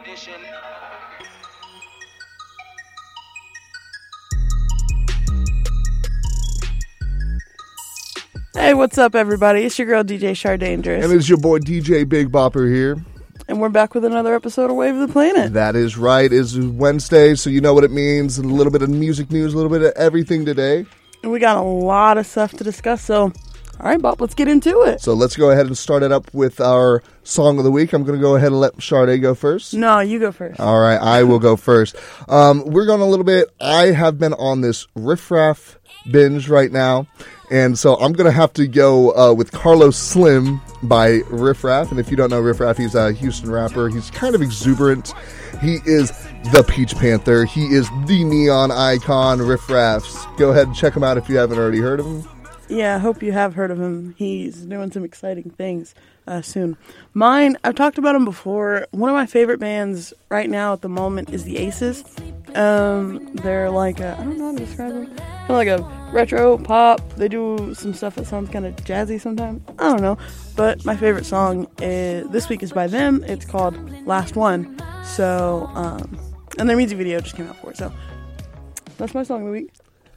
[0.00, 0.34] edition.
[8.54, 9.64] Hey, what's up, everybody?
[9.64, 12.96] It's your girl DJ Shar Dangerous, And it's your boy DJ Big Bopper here.
[13.48, 15.52] and we're back with another episode of Wave of the Planet.
[15.52, 16.32] That is right.
[16.32, 18.38] It's Wednesday, so you know what it means.
[18.38, 20.86] A little bit of music news, a little bit of everything today.
[21.22, 23.02] And we got a lot of stuff to discuss.
[23.02, 23.32] So,
[23.80, 25.00] all right, Bob, let's get into it.
[25.00, 27.92] So let's go ahead and start it up with our song of the week.
[27.92, 29.74] I'm going to go ahead and let Sade go first.
[29.74, 30.60] No, you go first.
[30.60, 31.96] All right, I will go first.
[32.28, 33.48] Um, we're going a little bit.
[33.60, 35.78] I have been on this riffraff
[36.10, 37.06] binge right now,
[37.50, 41.90] and so I'm going to have to go uh, with Carlos Slim by Riffraff.
[41.90, 43.88] And if you don't know Riffraff, he's a Houston rapper.
[43.88, 45.12] He's kind of exuberant.
[45.60, 46.10] He is
[46.52, 47.44] the Peach Panther.
[47.44, 49.38] He is the neon icon.
[49.38, 50.36] Riffraffs.
[50.38, 52.28] Go ahead and check him out if you haven't already heard of him.
[52.68, 54.14] Yeah, I hope you have heard of him.
[54.18, 55.94] He's doing some exciting things
[56.26, 56.76] uh, soon.
[57.14, 58.88] Mine, I've talked about him before.
[58.90, 62.04] One of my favorite bands right now at the moment is the Aces.
[62.56, 65.14] Um, they're like I I don't know how to describe them.
[65.46, 65.78] They're like a
[66.12, 67.00] retro pop.
[67.16, 69.62] They do some stuff that sounds kind of jazzy sometimes.
[69.78, 70.18] I don't know,
[70.56, 73.22] but my favorite song is, this week is by them.
[73.24, 74.76] It's called Last One.
[75.04, 76.18] So, um,
[76.58, 77.76] and their music video just came out for it.
[77.76, 77.92] So
[78.98, 79.70] that's my song of the week.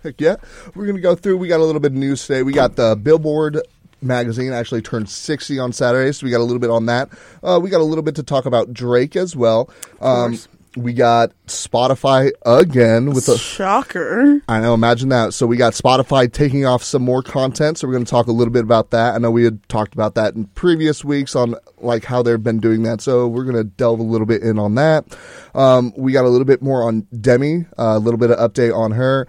[0.03, 0.35] Heck yeah.
[0.75, 1.37] We're going to go through.
[1.37, 2.43] We got a little bit of news today.
[2.43, 3.61] We got the Billboard
[4.01, 7.09] magazine actually turned 60 on Saturday, so we got a little bit on that.
[7.43, 9.69] Uh, we got a little bit to talk about Drake as well.
[9.99, 10.37] Um,
[10.75, 14.41] we got Spotify again with a Shocker.
[14.47, 15.33] I know, imagine that.
[15.33, 17.79] So we got Spotify taking off some more content.
[17.79, 19.15] So we're going to talk a little bit about that.
[19.15, 22.59] I know we had talked about that in previous weeks on like how they've been
[22.59, 23.01] doing that.
[23.01, 25.05] So we're going to delve a little bit in on that.
[25.55, 28.75] Um, we got a little bit more on Demi, uh, a little bit of update
[28.75, 29.27] on her.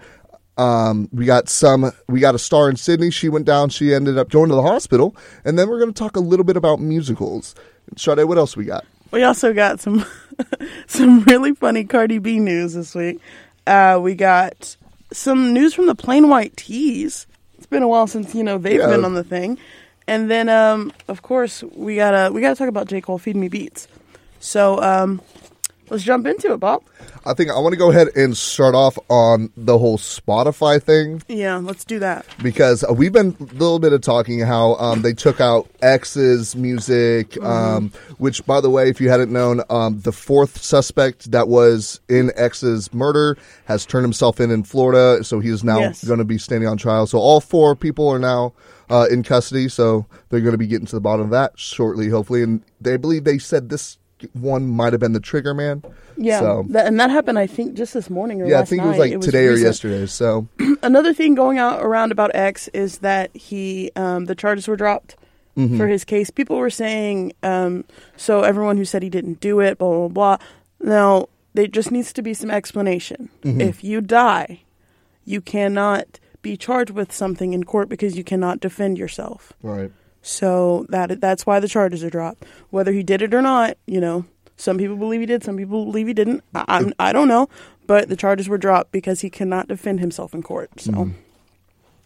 [0.57, 1.91] Um, we got some.
[2.07, 3.09] We got a star in Sydney.
[3.09, 3.69] She went down.
[3.69, 5.15] She ended up going to the hospital.
[5.45, 7.55] And then we're going to talk a little bit about musicals.
[7.97, 8.85] Sade, what else we got?
[9.11, 10.05] We also got some
[10.87, 13.19] some really funny Cardi B news this week.
[13.67, 14.75] Uh, we got
[15.11, 17.27] some news from the Plain White T's.
[17.57, 18.87] It's been a while since you know they've Yeah.
[18.87, 19.57] been on the thing,
[20.07, 23.47] and then um, of course we gotta we gotta talk about J Cole Feed Me
[23.49, 23.87] Beats.
[24.39, 25.21] So um,
[25.91, 26.81] let's jump into it, Bob.
[27.23, 31.21] I think I want to go ahead and start off on the whole Spotify thing.
[31.27, 32.25] Yeah, let's do that.
[32.41, 36.55] because uh, we've been a little bit of talking how um, they took out X's
[36.55, 41.47] music, um, which, by the way, if you hadn't known, um, the fourth suspect that
[41.47, 46.03] was in X's murder has turned himself in in Florida, so he is now Yes.
[46.03, 47.05] going to be standing on trial.
[47.05, 48.53] So all four people are now
[48.89, 52.09] uh, in custody, so they're going to be getting to the bottom of that shortly,
[52.09, 52.41] hopefully.
[52.41, 53.97] And they believe they said this
[54.33, 55.83] one might have been the trigger man.
[56.17, 58.83] Yeah, So- that, and that happened I think just this morning or yeah, I think
[58.83, 59.11] it was night.
[59.13, 60.05] like today or yesterday.
[60.05, 60.47] So
[60.83, 65.15] another thing going out around about X is that he um, the charges were dropped
[65.57, 65.77] Mm-hmm.
[65.77, 66.29] for his case.
[66.29, 67.83] People were saying um,
[68.15, 70.37] so everyone who said he didn't do it, blah blah blah.
[70.79, 73.29] Now there just needs to be some explanation.
[73.43, 73.59] Mm-hmm.
[73.59, 74.61] If you die,
[75.25, 79.51] you cannot be charged with something in court because you cannot defend yourself.
[79.61, 79.91] right.
[80.21, 82.45] So that that's why the charges are dropped.
[82.69, 85.85] Whether he did it or not, you know, some people believe he did, some people
[85.85, 86.43] believe he didn't.
[86.53, 87.49] I, I'm, I don't know,
[87.87, 90.69] but the charges were dropped because he cannot defend himself in court.
[90.79, 90.91] So,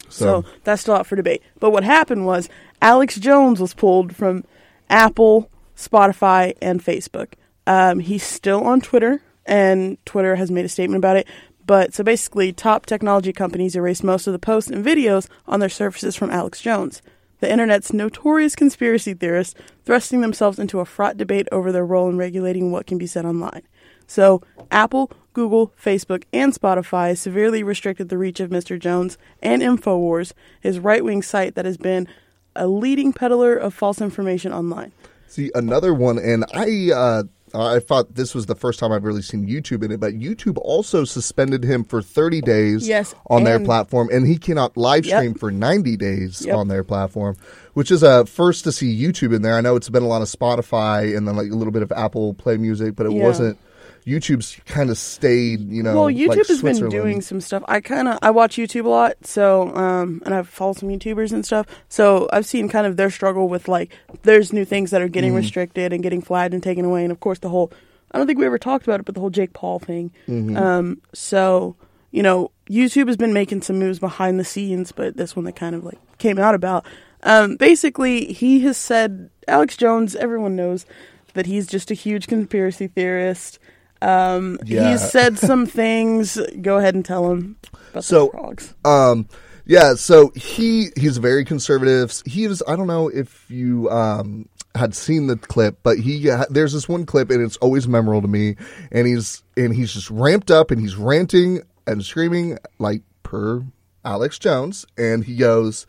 [0.07, 1.41] so, So, that's still up for debate.
[1.59, 2.47] But what happened was
[2.81, 4.45] Alex Jones was pulled from
[4.89, 7.33] Apple, Spotify, and Facebook.
[7.67, 11.27] Um, he's still on Twitter, and Twitter has made a statement about it.
[11.65, 15.69] But so basically, top technology companies erased most of the posts and videos on their
[15.69, 17.01] services from Alex Jones,
[17.39, 22.17] the internet's notorious conspiracy theorists, thrusting themselves into a fraught debate over their role in
[22.17, 23.61] regulating what can be said online.
[24.07, 24.41] So,
[24.71, 28.79] Apple, Google, Facebook, and Spotify severely restricted the reach of Mr.
[28.79, 32.07] Jones and InfoWars, his right wing site that has been
[32.55, 34.91] a leading peddler of false information online.
[35.27, 37.23] See another one, and I uh,
[37.55, 40.13] Uh, I thought this was the first time I've really seen YouTube in it, but
[40.13, 45.05] YouTube also suspended him for 30 days Yes, on their platform, and he cannot live
[45.05, 45.17] Yep.
[45.19, 46.55] stream for 90 days Yep.
[46.55, 47.37] on their platform,
[47.73, 49.55] which is a first to see YouTube in there.
[49.55, 51.93] I know it's been a lot of Spotify and then like a little bit of
[51.93, 53.23] Apple Play Music, but it Yeah.
[53.23, 53.57] wasn't.
[54.05, 55.95] YouTube's kind of stayed, you know.
[55.95, 57.63] Well, YouTube like has been doing some stuff.
[57.67, 61.31] I kind of I watch YouTube a lot, so um, and I follow some YouTubers
[61.31, 61.65] and stuff.
[61.89, 65.31] So I've seen kind of their struggle with like there's new things that are getting
[65.31, 65.37] Mm-hmm.
[65.37, 67.71] restricted and getting flagged and taken away, and of course the whole
[68.11, 70.11] I don't think we ever talked about it, but the whole Jake Paul thing.
[70.27, 70.55] Mm-hmm.
[70.55, 71.75] Um, so
[72.11, 75.55] you know, YouTube has been making some moves behind the scenes, but this one that
[75.55, 76.85] kind of like came out about.
[77.23, 80.15] Um, basically, he has said Alex Jones.
[80.15, 80.85] Everyone knows
[81.33, 83.57] that he's just a huge conspiracy theorist.
[84.05, 84.91] Um, Yeah.
[84.91, 86.37] He's said some things.
[86.61, 87.57] Go ahead and tell him
[87.91, 88.73] about So- the frogs.
[88.85, 89.27] Um,
[89.67, 92.13] yeah, so he he's very conservative.
[92.25, 96.73] He was I don't know if you um had seen the clip, but he there's
[96.73, 98.57] this one clip and it's always memorable to me.
[98.91, 103.63] And he's and he's just ramped up and he's ranting and screaming like per
[104.03, 105.87] Alex Jones, and he goes,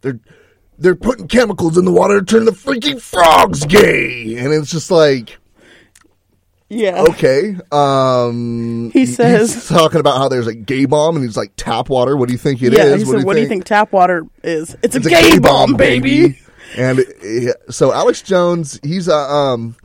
[0.00, 0.20] "They're
[0.78, 4.90] they're putting chemicals in the water to turn the freaking frogs gay," and it's just
[4.90, 5.36] like.
[6.70, 7.02] Yeah.
[7.10, 7.56] Okay.
[7.72, 11.88] Um, He says- he's talking about how there's a gay bomb, and he's like tap
[11.88, 12.16] water.
[12.16, 12.84] What do you think it yeah.
[12.84, 13.02] is?
[13.02, 14.76] He said, "What do you think tap water is?
[14.82, 16.38] It's, It's a, gay, bomb, baby."
[16.76, 19.76] And uh, so Alex Jones, he's a um,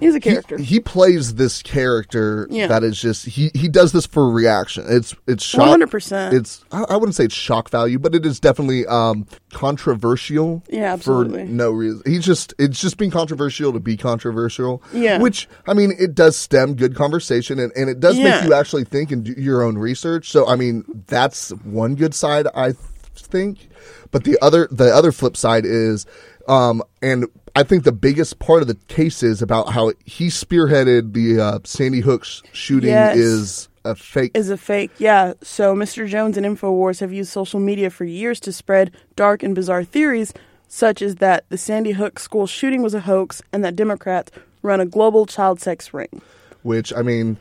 [0.00, 0.58] He's a he, character.
[0.58, 2.66] he plays this character Yeah.
[2.66, 4.84] that is just he he does this for reaction.
[4.88, 5.78] It's it's shock.
[5.80, 6.32] 100%.
[6.32, 10.62] It's I, I wouldn't say it's shock value, but it is definitely um controversial.
[10.68, 11.46] Yeah, absolutely.
[11.46, 12.02] For no reason.
[12.06, 14.82] He's just it's just being controversial to be controversial.
[14.92, 15.18] Yeah.
[15.18, 18.36] Which I mean, it does stem good conversation and, and it does Yeah.
[18.40, 20.30] make you actually think and do your own research.
[20.30, 22.76] So I mean, that's one good side I th-
[23.14, 23.68] think.
[24.10, 26.06] But the other the other flip side is
[26.48, 31.14] um and I think the biggest part of the case is about how he spearheaded
[31.14, 33.16] the uh, Sandy Hook's shooting Yes.
[33.16, 34.32] is a fake.
[34.34, 34.90] is a fake.
[34.98, 35.32] Yeah.
[35.42, 36.06] So Mr.
[36.06, 40.34] Jones and InfoWars have used social media for years to spread dark and bizarre theories,
[40.68, 44.78] such as that the Sandy Hook school shooting was a hoax and that Democrats run
[44.80, 46.20] a global child sex ring.
[46.62, 47.38] which I mean,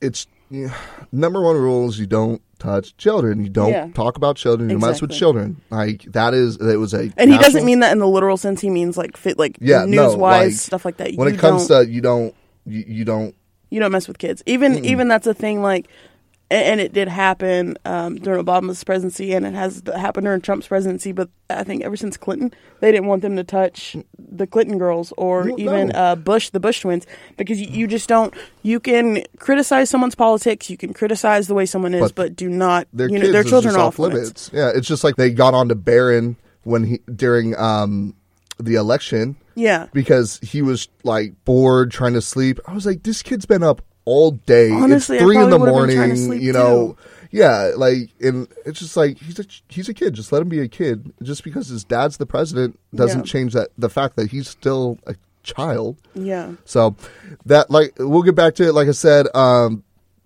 [0.00, 0.74] it's yeah,
[1.10, 3.42] number one rule is you don't touch children.
[3.42, 3.88] You don't Yeah.
[3.94, 4.68] talk about children.
[4.68, 5.60] You don't mess with children.
[5.70, 8.60] Like that is it was a And he doesn't mean that in the literal sense.
[8.60, 11.14] He means like fit, like yeah no, news wise like, stuff like that.
[11.14, 12.34] When you it comes to you don't
[12.66, 13.34] you, you don't
[13.70, 14.42] you don't mess with kids.
[14.44, 15.62] Even even that's a thing.
[15.62, 15.88] Like,
[16.52, 21.12] and it did happen um, during Obama's presidency, and it has happened during Trump's presidency.
[21.12, 25.12] But I think ever since Clinton, they didn't want them to touch the Clinton girls
[25.16, 25.94] or No, even no.
[25.98, 27.06] uh, Bush, the Bush twins,
[27.36, 28.34] because you, you just don't.
[28.62, 32.48] You can criticize someone's politics, you can criticize the way someone is, But but, do
[32.48, 32.86] not.
[32.92, 34.50] their you know, their children off off limits.
[34.52, 38.14] Yeah, it's just like they got on to Barron when he during um
[38.58, 39.86] the election Yeah.
[39.92, 42.60] because he was like bored trying to sleep.
[42.68, 44.70] I was like, this kid's been up all day.
[44.70, 46.42] Honestly, it's three in the probably would've been trying to morning.
[46.42, 46.96] You know,
[47.30, 50.14] yeah, like, and it's just like he's a he's a kid.
[50.14, 51.12] Just let him be a kid.
[51.22, 53.24] Just because his dad's the president doesn't Yeah.
[53.32, 55.96] change that the fact that he's still a child.
[56.14, 56.52] Yeah.
[56.64, 56.94] So
[57.46, 58.74] that like we'll get back to it.
[58.74, 59.82] Like I said, um,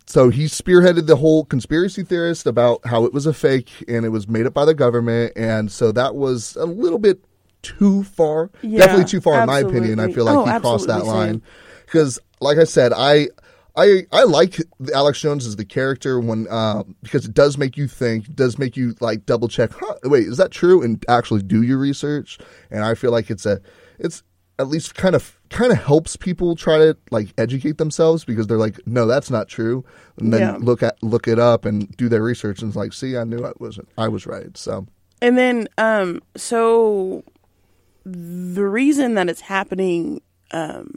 [0.07, 4.11] so he spearheaded the whole conspiracy theorist about how it was a fake and it
[4.11, 7.21] was made up by the government, and so that was a little bit
[7.63, 8.51] too far.
[8.63, 9.99] Yeah, Definitely too far, in my opinion.
[9.99, 11.43] I feel like Oh, he crossed that absolutely, line
[11.85, 13.29] because, like I said, I.
[13.77, 14.57] I, I like
[14.95, 18.77] Alex Jones as the character when uh, because it does make you think, does make
[18.77, 19.71] you like double check.
[19.75, 20.83] Huh, wait, is that true?
[20.83, 22.39] And actually do your research.
[22.71, 23.61] And I feel like it's a
[23.99, 24.23] it's
[24.59, 28.57] at least kind of kind of helps people try to like educate themselves because they're
[28.57, 29.85] like, no, that's not true,
[30.19, 30.57] and then Yeah.
[30.59, 33.45] look at look it up and do their research and it's like, see, I knew
[33.45, 34.57] I wasn't, I was right.
[34.57, 34.87] So
[35.21, 37.23] And then, um, so
[38.05, 40.23] the reason that it's happening,
[40.53, 40.95] um,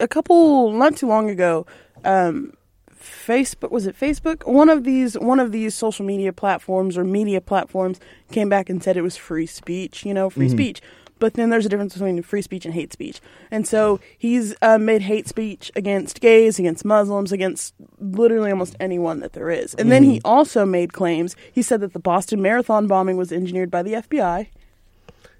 [0.00, 1.66] a couple not too long ago,
[2.04, 2.54] um,
[3.00, 4.46] Facebook was it Facebook?
[4.46, 8.00] One of these one of these social media platforms or media platforms
[8.30, 10.04] came back and said it was free speech.
[10.04, 10.82] You know, free speech.
[11.20, 13.20] But then there's a difference between free speech and hate speech.
[13.50, 19.20] And so he's uh, made hate speech against gays, against Muslims, against literally almost anyone
[19.20, 19.74] that there is.
[19.74, 21.36] And then he also made claims.
[21.52, 24.46] He said that the Boston Marathon bombing was engineered by the FBI.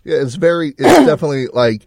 [0.04, 1.86] yeah, it's very, it's definitely like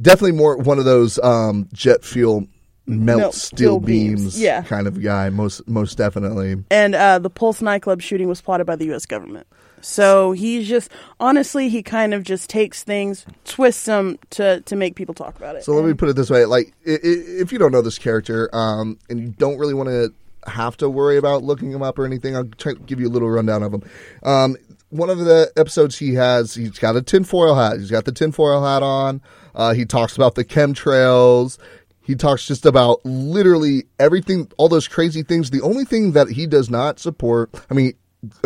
[0.00, 2.46] definitely more one of those um, jet fuel
[2.86, 4.62] melt, Melt steel beams, beams, yeah.
[4.62, 5.30] kind of guy.
[5.30, 6.62] Most most definitely.
[6.70, 9.06] And uh, the Pulse nightclub shooting was plotted by the U.S.
[9.06, 9.46] government.
[9.80, 14.96] So he's just honestly, he kind of just takes things, twists them to to make
[14.96, 15.64] people talk about it.
[15.64, 18.98] So let me put it this way: like, if you don't know this character, um,
[19.10, 20.12] and you don't really want to
[20.46, 23.10] have to worry about looking him up or anything, I'll try to give you a
[23.12, 23.82] little rundown of him.
[24.22, 24.56] Um,
[24.90, 27.78] one of the episodes he has, he's got a tinfoil hat.
[27.78, 29.20] He's got the tinfoil hat on.
[29.54, 31.58] Uh, he talks about the chemtrails.
[32.02, 35.50] He talks just about literally everything, all those crazy things.
[35.50, 37.94] The only thing that he does not support, I mean,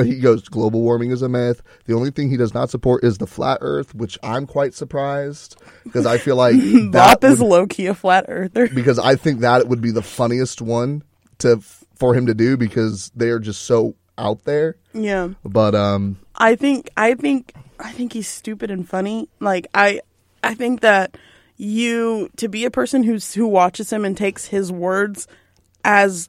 [0.03, 1.63] he goes global warming is a myth.
[1.87, 5.61] The only thing he does not support is the flat Earth, which I'm quite surprised
[5.85, 8.69] because I feel like that Bop is low key a flat earther.
[8.75, 11.03] because I think that would be the funniest one
[11.39, 11.61] to
[11.95, 14.77] for him to do because they are just so out there.
[14.93, 15.31] Yeah.
[15.45, 19.29] But um, I think I think I think he's stupid and funny.
[19.41, 20.01] Like I
[20.43, 21.17] I think that
[21.57, 25.27] you to be a person who's who watches him and takes his words
[25.85, 26.29] as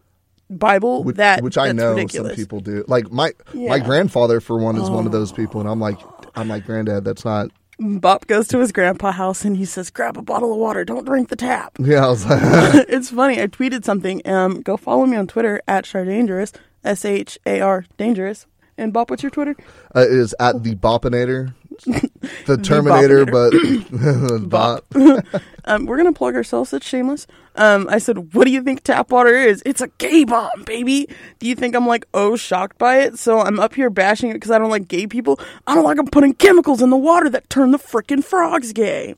[0.50, 2.32] Bible which, that which I know ridiculous.
[2.36, 2.84] some people do.
[2.88, 6.00] Like my my grandfather for one is one of those people, and I'm like
[6.36, 7.06] I'm like granddad.
[7.06, 7.52] That's not.
[7.82, 10.84] Bop goes to his grandpa house and he says, "Grab a bottle of water.
[10.84, 12.42] Don't drink the tap." Yeah, I was like,
[12.90, 13.42] it's funny.
[13.42, 14.22] I tweeted something.
[14.28, 16.52] Um, go follow me on Twitter at Shar Dangerous,
[16.84, 18.48] S H A R Dangerous.
[18.78, 19.56] And Bop, what's your Twitter?
[19.96, 21.54] uh, it is at the Bopinator.
[22.46, 23.52] the Terminator, but
[24.50, 24.86] Bop.
[24.90, 25.42] Bop.
[25.66, 26.74] um, we're gonna plug ourselves.
[26.74, 27.28] It's shameless.
[27.56, 29.64] Um, I said, "What do you think tap water is?
[29.66, 31.08] It's a gay bomb, baby."
[31.40, 33.18] Do you think I'm like oh shocked by it?
[33.18, 35.40] So I'm up here bashing it because I don't like gay people.
[35.68, 39.16] I don't like them putting chemicals in the water that turn the freaking frogs gay.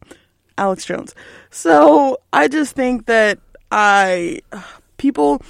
[0.58, 1.16] Alex Jones.
[1.50, 3.40] So I just think that
[3.72, 4.42] I
[4.98, 5.42] people,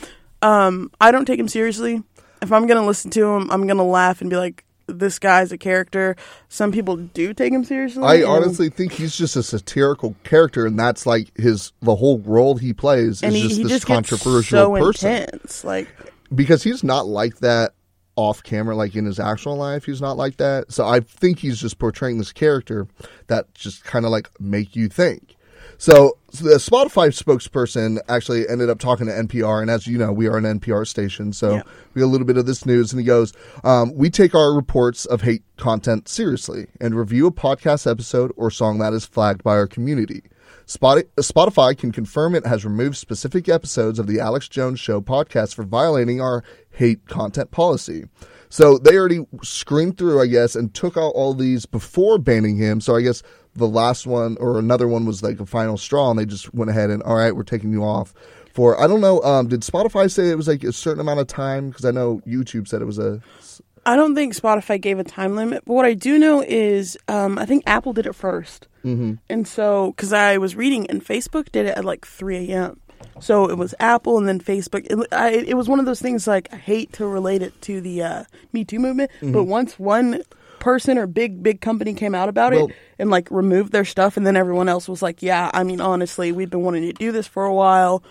[0.42, 2.04] um, I don't take him seriously.
[2.42, 5.58] If I'm gonna listen to him, I'm gonna laugh and be like, "This guy's a
[5.58, 6.16] character."
[6.50, 8.04] Some people do take him seriously.
[8.04, 12.20] I and- honestly think he's just a satirical character, and that's like his the whole
[12.20, 15.64] role he plays and is he, just he this just gets controversial so person intense.
[15.64, 15.88] Like,
[16.34, 17.74] because he's not like that
[18.16, 19.86] off camera, like in his actual life.
[19.86, 20.72] He's not like that.
[20.72, 22.88] So I think he's just portraying this character
[23.28, 25.36] that just kind of like make you think.
[25.82, 30.28] So, the Spotify spokesperson actually ended up talking to NPR, and as you know, we
[30.28, 31.64] are an NPR station, so Yeah.
[31.96, 32.94] we got a little bit of this news.
[32.94, 33.34] And he goes,
[33.64, 38.52] um, "We take our reports of hate content seriously and review a podcast episode or
[38.52, 40.22] song that is flagged by our community."
[40.68, 45.64] Spotify can confirm it has removed specific episodes of the Alex Jones Show podcast for
[45.64, 48.06] violating our hate content policy.
[48.50, 52.82] So they already screened through, I guess, and took out all these before banning him.
[52.82, 53.24] So I guess
[53.56, 56.70] the last one or another one was like a final straw, and they just went
[56.72, 58.14] ahead and all right, we're taking you off
[58.54, 58.80] for.
[58.80, 59.22] I don't know.
[59.24, 61.70] Um, did Spotify say it was like a certain amount of time?
[61.70, 63.22] Because I know YouTube said it was a.
[63.86, 67.40] I don't think Spotify gave a time limit, but what I do know is um,
[67.40, 69.14] I think Apple did it 1st mm-hmm.
[69.28, 72.80] and so because I was reading and Facebook did it at like 3 a.m.
[73.20, 74.86] So it was Apple and then Facebook.
[74.88, 77.82] It, I, it was one of those things like I hate to relate it to
[77.82, 79.32] the uh, Me Too movement, Mm-hmm.
[79.34, 80.22] but once one
[80.62, 84.16] person or big big company came out about Well- it and like removed their stuff,
[84.16, 87.12] and then everyone else was like, "Yeah, I mean, honestly, we've been wanting to do
[87.12, 88.02] this for a while."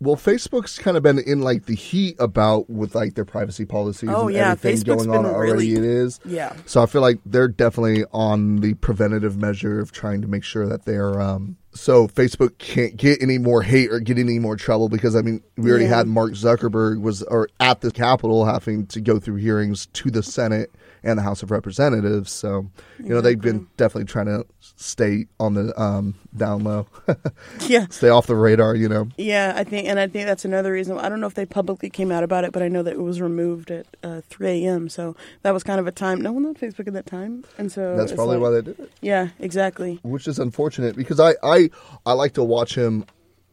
[0.00, 4.10] Well, Facebook's kind of been in like the heat about with like their privacy policies
[4.12, 5.52] Oh, and yeah, everything Facebook's going on been already.
[5.52, 6.20] really- It is.
[6.26, 6.52] Yeah.
[6.66, 10.66] So I feel like they're definitely on the preventative measure of trying to make sure
[10.66, 14.88] that they're um so Facebook can't get any more hate or get any more trouble
[14.90, 15.96] because I mean we already Yeah.
[15.98, 20.22] had Mark Zuckerberg was or at the Capitol having to go through hearings to the
[20.22, 20.70] Senate
[21.04, 22.32] and the House of Representatives.
[22.32, 22.68] So
[22.98, 26.86] you know they've been definitely trying to stay on the um down low,
[27.68, 28.74] Yeah, stay off the radar.
[28.74, 29.08] You know.
[29.16, 30.98] Yeah, I think, and I think that's another reason.
[30.98, 33.00] I don't know if they publicly came out about it, but I know that it
[33.00, 34.88] was removed at uh, 3 a.m.
[34.88, 36.20] So that was kind of a time.
[36.20, 38.80] No one on Facebook at that time, and so That's probably like- why they did
[38.80, 38.90] it.
[39.00, 40.00] Yeah, exactly.
[40.02, 41.70] which is unfortunate because I I,
[42.06, 43.04] I like to watch him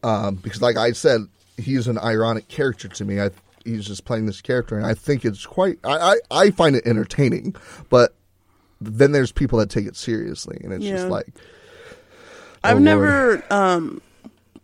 [0.02, 1.20] um, because like I said
[1.58, 3.20] he's an ironic character to me.
[3.20, 3.30] I
[3.64, 6.86] he's just playing this character and I think it's quite I, I, I find it
[6.86, 7.54] entertaining,
[7.88, 8.14] but
[8.80, 11.10] then there's people that take it seriously and it's just Yeah.
[11.10, 11.28] like
[12.64, 12.82] I've Oh, Lord.
[12.84, 14.02] never um,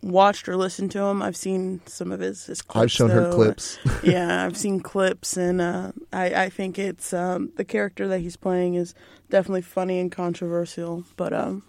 [0.01, 1.21] watched or listened to him.
[1.21, 2.45] I've seen some of his.
[2.45, 3.77] his clips, I've shown her clips.
[4.03, 8.37] yeah, I've seen clips, and uh, I, I think it's um, the character that he's
[8.37, 8.95] playing is
[9.29, 11.03] definitely funny and controversial.
[11.17, 11.63] But um,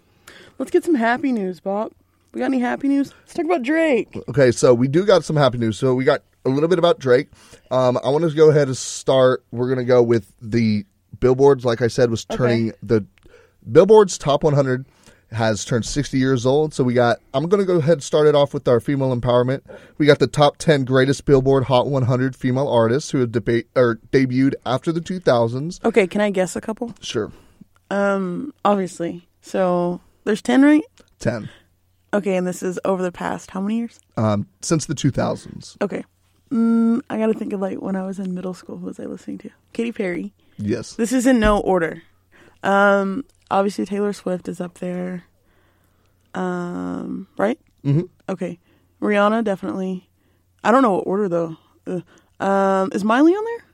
[0.57, 1.91] let's get some happy news, Bob.
[2.33, 3.13] We got any happy news?
[3.23, 4.17] Let's talk about Drake.
[4.29, 5.77] Okay, so we do got some happy news.
[5.77, 7.29] So we got a little bit about Drake.
[7.69, 9.43] Um, I want to go ahead and start.
[9.51, 10.85] We're going to go with the
[11.19, 11.65] billboards.
[11.65, 13.05] Like I said, was turning the
[13.71, 14.85] billboards top 100
[15.31, 16.73] has turned 60 years old.
[16.73, 17.19] So we got.
[17.33, 19.61] I'm going to go ahead and start it off with our female empowerment.
[19.97, 23.95] We got the top 10 greatest Billboard Hot 100 female artists who have debate or
[24.11, 25.83] debuted after the 2000s.
[25.85, 26.93] Okay, can I guess a couple?
[27.01, 27.31] Sure,
[27.89, 29.27] Um, obviously.
[29.41, 30.83] So there's ten, right?
[31.19, 31.49] 10
[32.13, 33.99] Okay, and this is over the past how many years?
[34.17, 35.77] um, since the 2000s.
[35.81, 36.03] Okay.
[36.51, 38.77] Mm, I gotta think of like when I was in middle school.
[38.77, 39.49] Who was I listening to?
[39.73, 40.33] Katy Perry.
[40.57, 40.95] Yes.
[40.95, 42.03] This is in no order.
[42.63, 45.23] Um, obviously Taylor Swift is up there.
[46.33, 47.59] Um, right?
[47.83, 48.59] hmm Okay.
[49.01, 50.09] Rihanna definitely.
[50.63, 51.57] I don't know what order though.
[51.87, 52.03] Ugh.
[52.39, 53.65] Um, is Miley on there?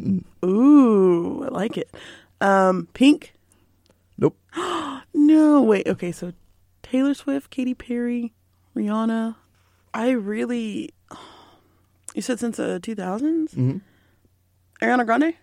[0.00, 0.24] Mm-mm.
[0.48, 1.94] Ooh, I like it.
[2.40, 3.34] Um, Pink.
[4.18, 4.38] Nope.
[5.16, 5.86] No, wait.
[5.86, 6.32] Okay, so
[6.82, 8.34] Taylor Swift, Katy Perry,
[8.76, 9.36] Rihanna.
[9.94, 10.90] I really.
[12.14, 13.54] You said since the 2000s?
[13.54, 13.80] Mhm.
[14.80, 15.34] Ariana Grande?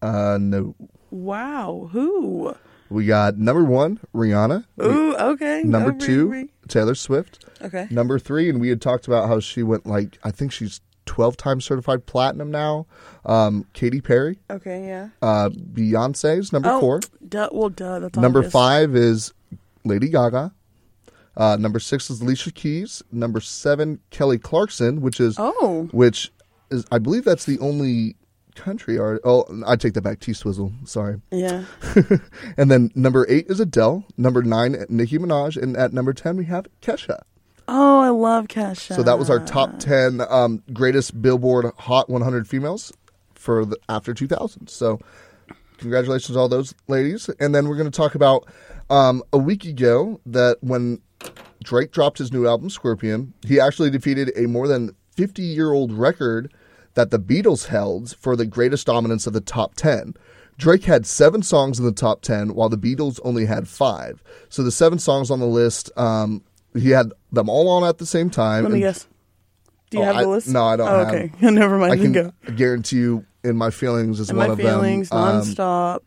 [0.00, 0.74] Uh, no.
[1.10, 1.88] Wow.
[1.92, 2.54] Who?
[2.88, 4.64] We got number one, Rihanna.
[4.80, 5.62] Ooh, okay.
[5.64, 6.48] Number Over two, me.
[6.68, 7.44] Taylor Swift.
[7.60, 7.88] Okay.
[7.90, 11.36] Number three, and we had talked about how she went like I think she's twelve
[11.36, 12.86] times certified platinum now.
[13.24, 14.38] Um, Katy Perry.
[14.50, 15.08] Okay, yeah.
[15.20, 17.00] Uh, Beyonce's number oh, four.
[17.28, 17.98] Duh, well, duh.
[17.98, 18.52] That's Number obvious.
[18.52, 19.32] five is
[19.84, 20.52] Lady Gaga.
[21.36, 23.02] Uh, number six is Alicia Keys.
[23.12, 25.88] Number seven, Kelly Clarkson, which is Oh.
[25.92, 26.32] which
[26.70, 28.16] is I believe that's the only
[28.54, 29.20] country art.
[29.22, 30.20] Oh, I take that back.
[30.20, 30.72] T Swizzle.
[30.84, 31.20] Sorry.
[31.30, 31.64] Yeah.
[32.56, 34.04] And then number eight is Adele.
[34.16, 37.20] Number nine, Nicki Minaj, and at number ten we have Kesha.
[37.68, 38.94] Oh, I love Kesha.
[38.96, 42.92] So that was our top 10 um, greatest Billboard Hot 100 females
[43.34, 44.68] for the, after 2000.
[44.68, 45.00] So
[45.78, 47.28] congratulations to all those ladies.
[47.40, 48.46] And then we're going to talk about
[48.88, 51.00] um, a week ago that when
[51.66, 55.92] Drake dropped his new album, Scorpion, he actually defeated a more than 50 year old
[55.92, 56.52] record
[56.94, 60.14] that the Beatles held for the greatest dominance of the top 10.
[60.58, 64.22] Drake had seven songs in the top 10, while the Beatles only had five.
[64.48, 66.42] So the seven songs on the list, um,
[66.72, 68.62] he had them all on at the same time.
[68.62, 69.08] Let me and- guess.
[69.90, 70.48] Do you Oh, have the list?
[70.48, 71.92] no, I don't Oh, have- okay, never mind.
[71.92, 72.32] I can go.
[72.54, 75.18] guarantee you, in my feelings is And one my of feelings, them.
[75.18, 76.00] Um, nonstop.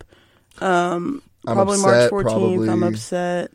[0.62, 2.70] Um, I'm probably upset, March 14th.
[2.72, 3.52] I'm upset.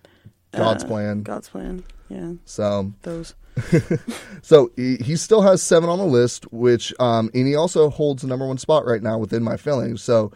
[0.56, 1.22] God's Uh, plan.
[1.22, 1.84] God's plan.
[2.08, 3.34] Yeah, So, those.
[4.42, 8.22] so he, he still has seven on the list, which um, and he also holds
[8.22, 10.02] the number one spot right now within my feelings.
[10.02, 10.32] So,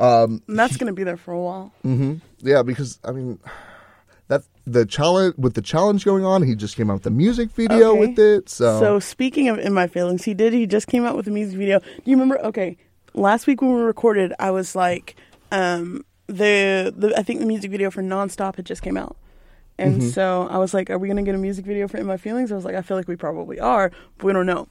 [0.00, 1.72] And that's going to be there for a while.
[2.40, 3.38] yeah, because I mean,
[4.28, 7.50] that the challenge with the challenge going on, he just came out with a music
[7.52, 8.00] video Okay.
[8.00, 8.48] with it.
[8.48, 10.52] So, So speaking of in my feelings, he did.
[10.52, 11.78] He just came out with a music video.
[11.80, 12.38] Do you remember?
[12.46, 12.76] Okay,
[13.12, 15.16] last week when we recorded, I was like,
[15.52, 19.16] um, the the I think the music video for Nonstop had just came out,
[19.78, 20.08] and Mm-hmm.
[20.10, 22.52] so I was like, are we gonna get a music video for In My Feelings?
[22.52, 24.68] I was like, I feel like we probably are, but we don't know.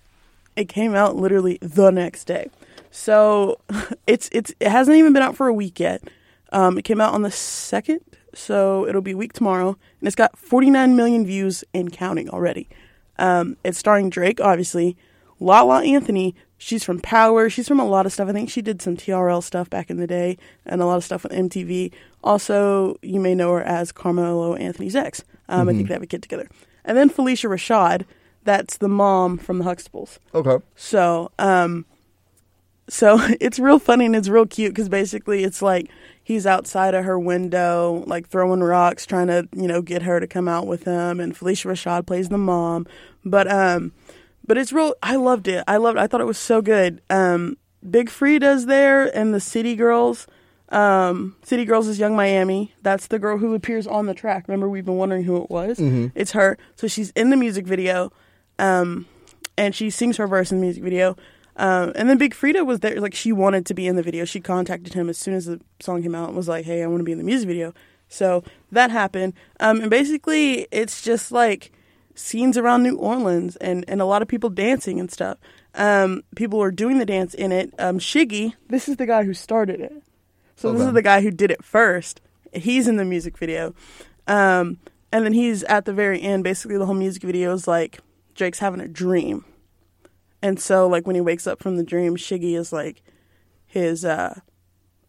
[0.55, 2.49] It came out literally the next day,
[2.91, 3.59] so
[4.07, 6.03] it's it's it hasn't even been out for a week yet.
[6.51, 8.01] Um, it came out on the second,
[8.35, 9.69] so it'll be a week tomorrow,
[9.99, 12.69] and it's got 49 million views and counting already.
[13.17, 14.95] Um, it's starring Drake, obviously.
[15.39, 17.49] La La Anthony, she's from Power.
[17.49, 18.29] She's from a lot of stuff.
[18.29, 21.03] I think she did some TRL stuff back in the day and a lot of
[21.03, 21.91] stuff with MTV.
[22.23, 25.23] Also, you may know her as Carmelo Anthony's ex.
[25.49, 26.47] Um, I think they have a kid together.
[26.85, 28.05] And then Phylicia Rashad,
[28.43, 30.19] that's the mom from the Huxtables.
[30.33, 31.85] okay, So, um,
[32.87, 35.89] so it's real funny and it's real cute because basically it's like
[36.23, 40.27] he's outside of her window, like throwing rocks, trying to you know get her to
[40.27, 41.19] come out with him.
[41.19, 42.87] And Phylicia Rashad plays the mom,
[43.23, 43.91] but um,
[44.45, 44.93] but it's real.
[45.03, 45.63] I loved it.
[45.67, 45.97] I loved.
[45.97, 47.01] I thought it was so good.
[47.09, 47.57] Um,
[47.89, 50.27] Big Freedia's there and the City Girls.
[50.73, 52.73] Um, City Girls is Yung Miami.
[52.81, 54.47] That's the girl who appears on the track.
[54.47, 55.77] Remember, we've been wondering who it was.
[56.15, 56.57] It's her.
[56.75, 58.11] So she's in the music video.
[58.59, 59.05] Um,
[59.57, 61.15] and she sings her verse in the music video.
[61.57, 64.25] Um, and then Big Freedia was there, like she wanted to be in the video.
[64.25, 66.87] She contacted him as soon as the song came out and was like, "Hey, I
[66.87, 67.73] want to be in the music video."
[68.07, 69.33] So that happened.
[69.59, 71.71] Um, and basically, it's just like
[72.15, 75.37] scenes around New Orleans and and a lot of people dancing and stuff.
[75.75, 77.73] Um, people are doing the dance in it.
[77.77, 79.93] Um, Shiggy, this is the guy who started it.
[80.55, 80.87] So this Okay.
[80.89, 82.21] is the guy who did it first.
[82.53, 83.73] He's in the music video.
[84.27, 84.77] Um,
[85.11, 86.43] and then he's at the very end.
[86.43, 87.99] Basically, the whole music video is like
[88.35, 89.45] Drake's having a dream.
[90.41, 93.01] And so, like, when he wakes up from the dream, Shiggy is like
[93.65, 94.39] his uh,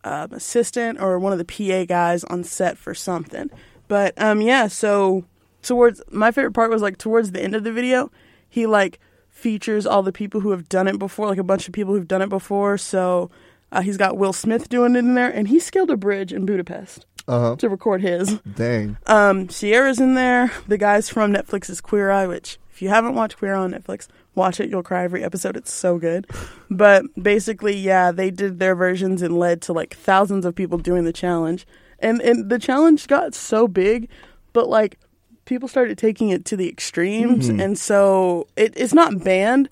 [0.04, 3.50] um, assistant or one of the PA guys on set for something.
[3.88, 5.24] But um, yeah, so
[5.62, 8.11] towards my favorite part was like towards the end of the video,
[8.48, 11.74] he like features all the people who have done it before, like a bunch of
[11.74, 12.78] people who've done it before.
[12.78, 13.30] So
[13.74, 16.46] uh, he's got Will Smith doing it in there, and he scaled a bridge in
[16.46, 18.38] Budapest uh huh, to record his.
[18.54, 20.50] dang, Um, Ciara's in there.
[20.68, 24.08] The guys from Netflix's Queer Eye, which if you haven't watched Queer Eye on Netflix,
[24.34, 24.68] watch it.
[24.70, 25.56] You'll cry every episode.
[25.56, 26.26] It's so good.
[26.70, 31.04] But basically, yeah, they did their versions and led to like thousands of people doing
[31.04, 31.66] the challenge.
[32.00, 34.08] And and the challenge got so big,
[34.52, 34.98] but like
[35.46, 39.68] people started taking it to the extremes, and so it, it's not banned.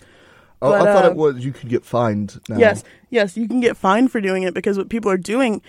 [0.62, 2.40] Oh, But, I thought uh, it was you could get fined.
[2.48, 2.56] Now.
[2.56, 5.60] Yes, yes, you can get fined for doing it because what people are doing.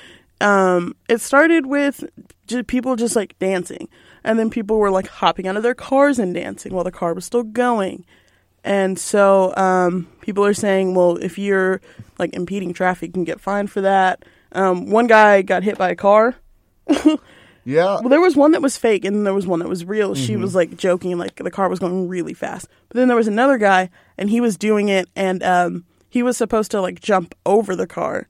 [0.41, 2.03] Um, it started with
[2.47, 3.87] ju- people just like dancing,
[4.23, 7.13] and then people were like hopping out of their cars and dancing while the car
[7.13, 8.05] was still going.
[8.63, 11.81] And so um, people are saying, well, if you're
[12.17, 14.23] like impeding traffic, you can get fined for that.
[14.53, 16.35] Um, one guy got hit by a car.
[17.65, 19.85] yeah, Well, there was one that was fake, and then there was one that was
[19.85, 20.15] real.
[20.15, 22.67] She was like joking, like the car was going really fast.
[22.89, 26.35] But then there was another guy, and he was doing it, and um, he was
[26.37, 28.27] supposed to like jump over the car,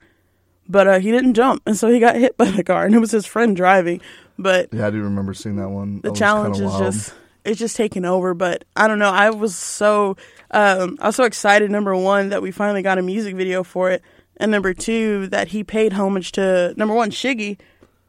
[0.70, 3.00] but uh, he didn't jump, and so he got hit by the car, and it
[3.00, 4.02] was his friend driving.
[4.38, 6.02] But yeah, I do remember seeing that one.
[6.02, 6.84] the That challenge is wild.
[6.84, 8.34] just it's just taking over.
[8.34, 9.10] But I don't know.
[9.12, 10.16] I was so
[10.52, 11.70] um, I was so excited.
[11.72, 14.02] Number one, that we finally got a music video for it,
[14.38, 17.58] and number two, that he paid homage to number one Shiggy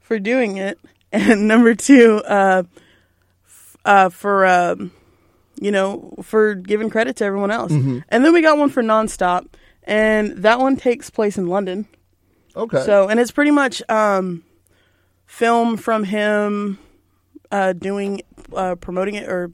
[0.00, 0.78] for doing it,
[1.14, 2.64] and number two, uh,
[3.46, 4.90] f- uh, for um,
[5.60, 7.72] you know for giving credit to everyone else.
[7.72, 8.00] Mm-hmm.
[8.08, 9.46] And then we got one for Nonstop,
[9.84, 11.86] and that one takes place in London.
[12.56, 12.82] okay.
[12.84, 14.42] So, and it's pretty much um,
[15.26, 16.78] film from him
[17.50, 18.22] uh, doing,
[18.54, 19.52] uh, promoting it or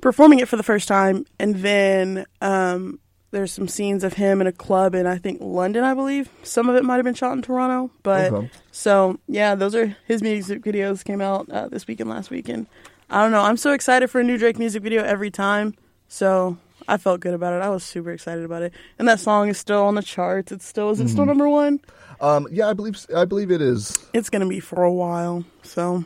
[0.00, 1.24] performing it for the first time.
[1.38, 2.98] And then um,
[3.30, 6.28] there's some scenes of him in a club in, I think, London, I believe.
[6.42, 7.90] Some of it might have been shot in Toronto.
[8.02, 8.50] But Okay.
[8.72, 12.48] so, yeah, those are his music videos came out uh, this week and last week.
[12.48, 12.66] And
[13.10, 13.42] I don't know.
[13.42, 15.74] I'm so excited for a new Drake music video every time.
[16.08, 17.62] So I felt good about it.
[17.62, 20.52] I was super excited about it, and that song is still on the charts.
[20.52, 21.80] It's still is it still number one?
[22.18, 23.98] Um, yeah, I believe I believe it is.
[24.14, 25.44] It's gonna be for a while.
[25.62, 26.04] So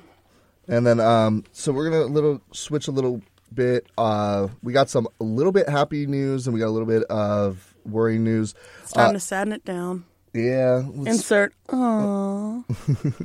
[0.66, 3.22] And then, um, so we're gonna little switch a little
[3.54, 3.86] bit.
[3.98, 7.04] Uh, we got some a little bit happy news, and we got a little bit
[7.04, 8.54] of worrying news.
[8.82, 10.04] it's time Uh, to sadden it down.
[10.34, 10.78] yeah.
[11.06, 11.54] Insert.
[11.68, 12.64] Aww.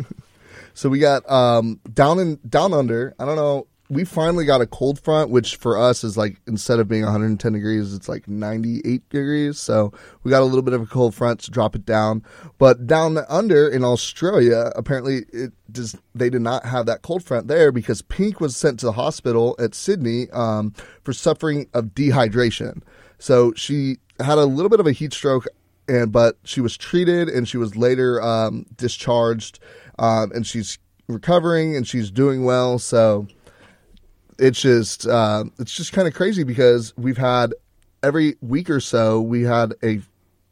[0.74, 3.16] So we got um, down in down under.
[3.18, 3.66] I don't know.
[3.90, 7.54] We finally got a cold front, which for us is like instead of being 110
[7.54, 9.60] degrees, it's like 98 degrees.
[9.60, 12.24] So we got a little bit of a cold front to drop it down.
[12.58, 15.96] But down under in Australia, apparently it does.
[16.14, 19.56] They did not have that cold front there because Pink was sent to the hospital
[19.58, 20.74] at Sydney um,
[21.04, 22.82] for suffering of dehydration.
[23.20, 25.48] So she had a little bit of a heat stroke
[25.88, 29.60] and but she was treated and she was later um, discharged
[30.00, 33.28] um, and she's recovering and she's doing well so
[34.40, 37.54] it's just uh, it's just kind of crazy because we've had
[38.04, 40.02] every week or so we had a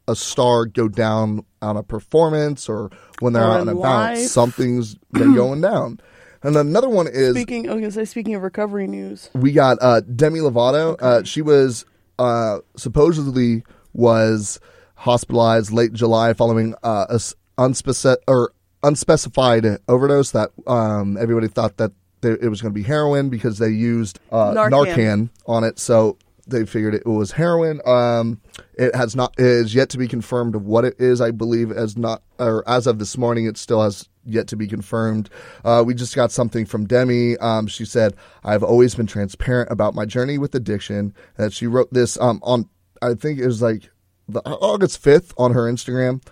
[0.08, 4.96] a star go down on a performance or when they're Or out and about something's
[5.12, 6.00] been going down
[6.46, 9.80] and another one is Speaking, I was gonna say, speaking of recovery news, we got
[9.82, 10.96] uh, Demi Lovato.
[11.02, 11.86] Uh, she was
[12.20, 14.60] uh, supposedly was
[14.94, 17.20] hospitalized late July following uh, a
[17.58, 20.32] unspeci- or unspecified overdose.
[20.32, 21.94] That um, everybody thought that
[22.34, 24.72] it was going to be heroin because they used uh, Narcan.
[24.72, 25.80] Narcan on it.
[25.80, 27.82] So they figured it was heroin.
[27.86, 28.42] Um,
[28.76, 31.22] it has not it is yet to be confirmed of what it is.
[31.22, 34.68] I believe as not or as of this morning, it still has yet to be
[34.68, 35.30] confirmed.
[35.64, 37.38] Uh, we just got something from Demi.
[37.38, 41.92] Um, she said, "I've always been transparent about my journey with addiction." That she wrote
[41.92, 42.70] this um, on
[43.02, 43.90] I think it was like
[44.28, 46.24] the August fifth on her Instagram,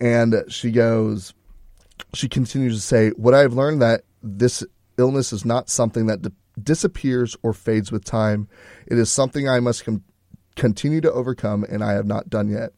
[0.00, 1.32] and she goes
[2.14, 4.64] she continues to say, What I have learned that this
[4.98, 6.30] illness is not something that di-
[6.62, 8.48] disappears or fades with time.
[8.86, 10.04] It is something I must com-
[10.56, 12.72] continue to overcome, and I have not done yet.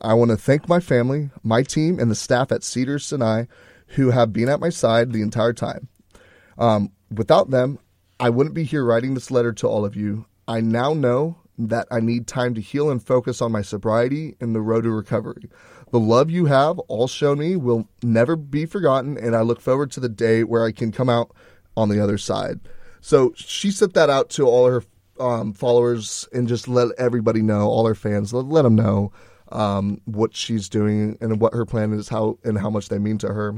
[0.00, 3.44] I want to thank my family, my team, and the staff at Cedars Sinai
[3.88, 5.88] who have been at my side the entire time.
[6.58, 7.78] Um, without them,
[8.20, 10.26] I wouldn't be here writing this letter to all of you.
[10.46, 14.54] I now know that I need time to heal and focus on my sobriety and
[14.54, 15.48] the road to recovery.
[15.90, 19.90] The love you have all shown me will never be forgotten, and I look forward
[19.92, 21.30] to the day where I can come out
[21.76, 22.60] on the other side.
[23.00, 24.82] So she sent that out to all her
[25.20, 29.12] um, followers and just let everybody know, all her fans, let, let them know
[29.50, 33.18] um, what she's doing and what her plan is, how and how much they mean
[33.18, 33.54] to her.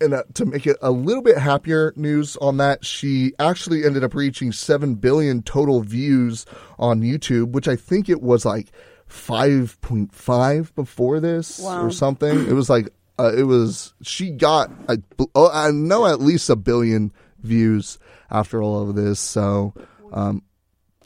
[0.00, 4.04] And uh, to make it a little bit happier news on that, she actually ended
[4.04, 6.46] up reaching seven billion total views
[6.78, 8.72] on YouTube, which I think it was like
[9.12, 11.84] five point five before this Wow.
[11.84, 12.48] or something.
[12.48, 14.96] It was like uh, it was she got I,
[15.34, 17.98] oh, I know at least a billion views
[18.30, 19.20] after all of this.
[19.20, 19.74] So
[20.12, 20.42] um,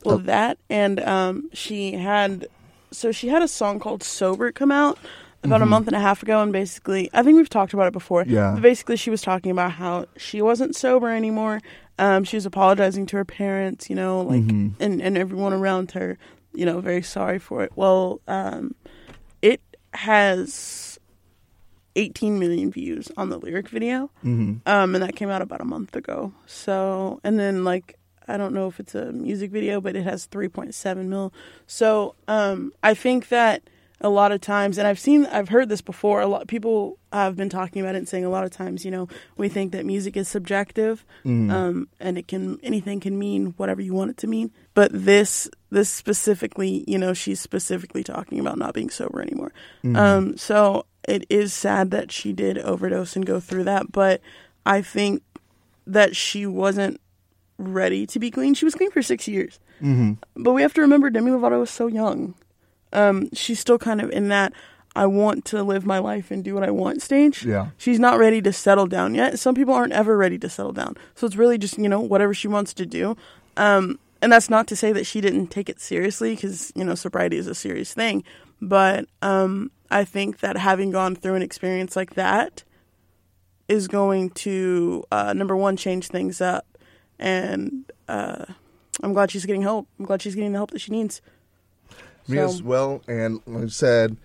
[0.05, 2.47] well, that and um, she had,
[2.92, 4.99] so she had a song called "Sober" come out
[5.42, 7.92] about a month and a half ago, and basically, I think we've talked about it
[7.92, 8.25] before.
[8.27, 8.53] Yeah.
[8.55, 11.61] But basically, she was talking about how she wasn't sober anymore.
[11.99, 16.19] Um, she was apologizing to her parents, you know, like, and and everyone around her,
[16.57, 17.73] you know, very sorry for it.
[17.77, 18.75] Well, um,
[19.42, 19.61] it
[19.95, 20.99] has
[21.97, 24.11] 18 million views on the lyric video.
[24.66, 26.33] Um, and that came out about a month ago.
[26.47, 30.27] So, and then like, I don't know if it's a music video, but it has
[30.27, 31.33] 3.7 mil.
[31.66, 33.62] So, um, I think that
[34.01, 36.21] a lot of times, and I've seen, I've heard this before.
[36.21, 38.91] A lot people have been talking about it and saying a lot of times, you
[38.91, 41.05] know, we think that music is subjective,
[41.51, 44.51] um, and it can anything can mean whatever you want it to mean.
[44.75, 49.53] But this, this specifically, you know, she's specifically talking about not being sober anymore.
[49.97, 54.21] Um, so it is sad that she did overdose and go through that, but
[54.67, 55.23] I think
[55.87, 57.01] that she wasn't
[57.59, 58.53] ready to be clean.
[58.53, 60.15] She was clean for six years, mm-hmm.
[60.37, 62.35] but we have to remember Demi Lovato was so young.
[62.92, 64.53] Um, she's still kind of in that
[64.96, 67.44] I want to live my life and do what I want stage.
[67.44, 67.68] Yeah.
[67.77, 69.38] she's not ready to settle down yet.
[69.38, 72.33] Some people aren't ever ready to settle down, so it's really just you know whatever
[72.33, 73.16] she wants to do.
[73.59, 76.94] Um, and that's not to say that she didn't take it seriously because you know
[76.94, 78.25] sobriety is a serious thing,
[78.62, 82.64] but um, I think that having gone through an experience like that
[83.68, 86.66] is going to uh, number one change things up,
[87.18, 88.46] and uh,
[89.03, 89.88] I'm glad she's getting help.
[89.99, 91.20] I'm glad she's getting the help that she needs.
[92.29, 93.03] Me So- as well.
[93.09, 94.17] And like I said,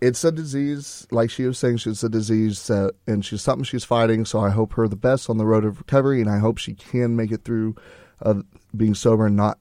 [0.00, 1.06] it's a disease.
[1.10, 4.24] Like she was saying, she's a disease, that, and she's something she's fighting.
[4.24, 6.74] So I hope her the best on the road of recovery, and I hope she
[6.74, 7.74] can make it through
[8.22, 8.42] uh,
[8.76, 9.58] being sober and not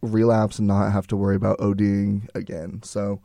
[0.00, 2.80] relapse and not have to worry about ODing again.
[2.82, 3.20] So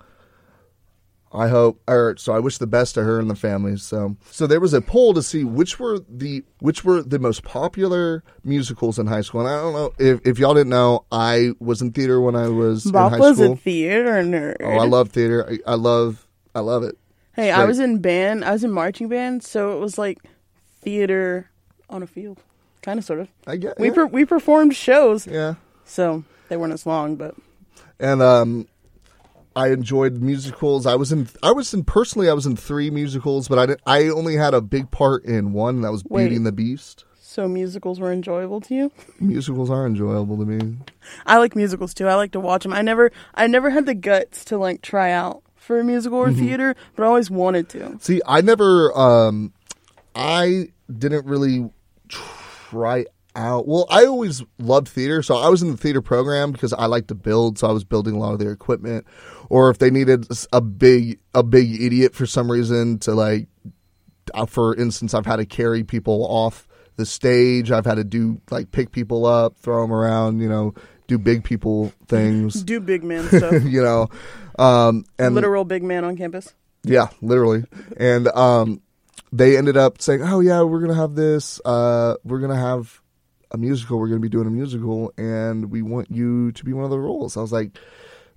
[1.34, 3.76] I hope, or so I wish the best to her and the family.
[3.78, 7.44] So, so there was a poll to see which were the which were the most
[7.44, 9.42] popular musicals in high school.
[9.42, 12.48] And I don't know if, if y'all didn't know, I was in theater when I
[12.48, 13.54] was Bob in high was school.
[13.54, 14.56] a theater nerd.
[14.62, 15.48] oh, I love theater.
[15.68, 16.98] I, I love, I love it.
[17.36, 18.44] Hey, I was in band.
[18.46, 20.20] I was in marching band, so it was like
[20.82, 21.50] theater
[21.90, 22.42] on a field,
[22.82, 23.30] kind of, sort of.
[23.46, 25.56] I get, We yeah, per- we performed shows, yeah.
[25.86, 27.36] so they weren't as long, but
[28.00, 28.68] and um
[29.58, 30.86] I enjoyed musicals.
[30.86, 33.82] I was in I was in personally I was in 3 musicals, but I did,
[33.86, 36.24] I only had a big part in one and that was Wait.
[36.24, 37.06] Beauty and the Beast.
[37.20, 38.92] so musicals were enjoyable to you.
[39.20, 40.78] Musicals are enjoyable to me.
[41.26, 42.08] I like musicals too.
[42.08, 42.74] I like to watch them.
[42.74, 46.32] I never I never had the guts to like try out for a musical Mm-hmm.
[46.32, 47.98] or theater, but I always wanted to.
[48.00, 49.54] See, I never um
[50.16, 51.70] I didn't really
[52.10, 53.68] try out.
[53.68, 57.08] Well, I always loved theater, so I was in the theater program because I like
[57.08, 59.06] to build, so I was building a lot of their equipment.
[59.50, 63.48] Or if they needed a big a big idiot for some reason to like
[64.48, 67.72] for instance, I've had to carry people off the stage.
[67.72, 70.74] I've had to do like pick people up, throw them around, you know,
[71.08, 73.64] do big people things, Do big man stuff.
[73.64, 74.10] you know.
[74.60, 76.54] Um and Literal big man on campus.
[76.84, 77.64] yeah, literally.
[77.98, 78.82] And um,
[79.32, 81.60] they ended up saying, "Oh yeah, we're gonna have this.
[81.66, 83.02] Uh, we're gonna have
[83.52, 84.00] a musical.
[84.00, 87.00] We're gonna be doing a musical, and we want you to be one of the
[87.00, 87.78] roles." I was like,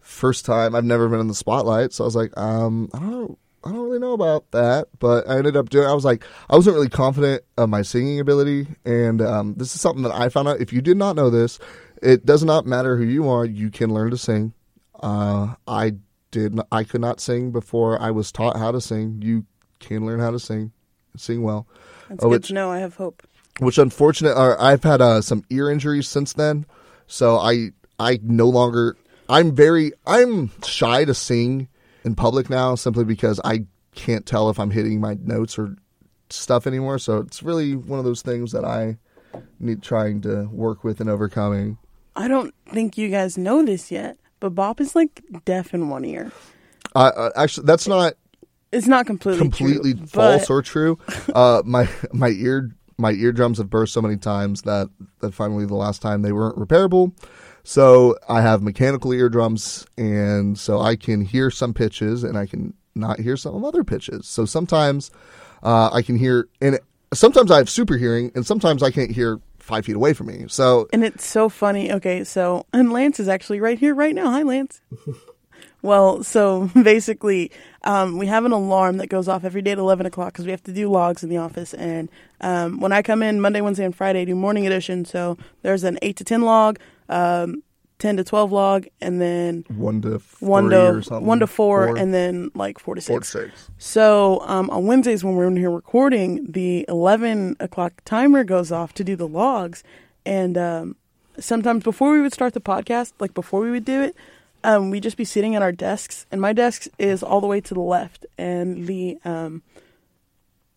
[0.01, 3.11] first time I've never been in the spotlight, so I was like, um, I don't
[3.11, 3.39] know.
[3.63, 5.87] I don't really know about that, but I ended up doing.
[5.87, 9.83] I was like, I wasn't really confident of my singing ability, and um, this is
[9.83, 10.61] something that I found out.
[10.63, 11.59] If you did not know this,
[12.03, 13.45] it does not matter who you are.
[13.45, 14.55] You can learn to sing.
[15.03, 15.97] Uh, I
[16.31, 16.55] did.
[16.55, 19.21] Not, I could not sing before I was taught how to sing.
[19.23, 19.45] You
[19.79, 20.73] can learn how to sing,
[21.17, 21.67] sing well.
[22.09, 22.71] That's Oh, good it's- to know.
[22.71, 23.23] I have hope.
[23.59, 24.39] Which unfortunate.
[24.39, 26.65] Uh, I've had uh, some ear injuries since then,
[27.07, 28.97] so I I no longer.
[29.31, 29.93] I'm very.
[30.07, 31.69] I'm shy to sing
[32.05, 35.77] in public now, simply because I can't tell if I'm hitting my notes or
[36.31, 36.99] stuff anymore.
[36.99, 38.99] So it's really one of those things that I
[39.59, 41.79] need trying to work with and overcoming.
[42.17, 46.05] I don't think you guys know this yet, but Bob is like deaf in one
[46.05, 46.33] ear.
[46.95, 48.15] Uh, uh, actually, that's not
[48.73, 50.99] It's not completely completely true, false but or true.
[51.35, 54.89] Uh, my my ear my eardrums have burst so many times that
[55.21, 57.13] that finally the last time they weren't repairable.
[57.65, 62.75] So I have mechanical eardrums, and so I can hear some pitches, and I can
[62.95, 64.27] not hear some other pitches.
[64.27, 65.11] So sometimes
[65.63, 66.79] uh, I can hear, and
[67.13, 70.45] sometimes I have super hearing, and sometimes I can't hear five feet away from me.
[70.49, 71.93] So And it's so funny.
[71.93, 74.31] Okay, so and Lance is actually right here, right now.
[74.31, 74.81] Hi, Lance.
[75.83, 77.51] well, so basically,
[77.85, 80.51] um, we have an alarm that goes off every day at eleven o'clock because we
[80.51, 81.73] have to do logs in the office.
[81.75, 85.05] And um, when I come in Monday, Wednesday, and Friday, I do morning edition.
[85.05, 86.79] So there's an eight to ten log,
[87.11, 87.63] um,
[87.99, 91.47] ten to twelve log, and then one to one three or to something, one to
[91.47, 93.51] four, and then like four to four to six.
[93.51, 93.71] six.
[93.77, 98.95] So um, on Wednesdays when we're in here recording, the eleven o'clock timer goes off
[98.95, 99.85] to do the logs,
[100.25, 100.97] and um,
[101.39, 104.17] sometimes before we would start the podcast, like before we would do it,
[104.65, 107.61] um, we'd just be sitting at our desks, and my desk is all the way
[107.61, 109.63] to the left, and the um,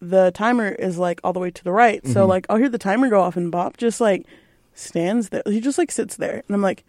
[0.01, 2.05] the timer is like all the way to the right.
[2.05, 4.25] So like I'll hear the timer go off, and Bob just like
[4.73, 5.43] stands there.
[5.45, 6.83] He just like sits there, and I'm like,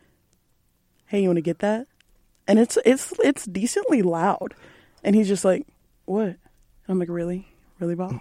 [1.07, 1.87] "Hey, you want to get that?"
[2.47, 4.55] And it's it's it's decently loud,
[5.03, 5.67] and he's just like,
[6.05, 6.39] "What?" And
[6.89, 8.21] I'm like, "Really, really, Bob?"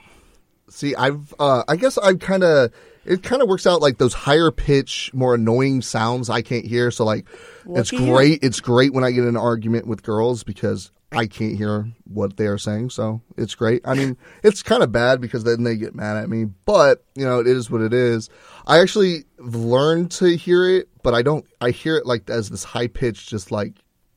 [0.69, 2.71] See, I've uh I guess I've kind of
[3.06, 6.89] it kind of works out like those higher pitch, more annoying sounds I can't hear.
[6.89, 7.28] So like
[7.69, 8.13] it's Lucky you.
[8.13, 8.39] great.
[8.43, 12.38] It's great when I get in an argument with girls because I can't hear what
[12.38, 12.89] they are saying.
[12.89, 13.82] So it's great.
[13.86, 17.26] I mean, it's kind of bad because then they get mad at me, but you
[17.26, 18.30] know, it is what it is.
[18.65, 22.63] I actually learned to hear it, but I don't I hear it like as this
[22.63, 23.73] high pitched just like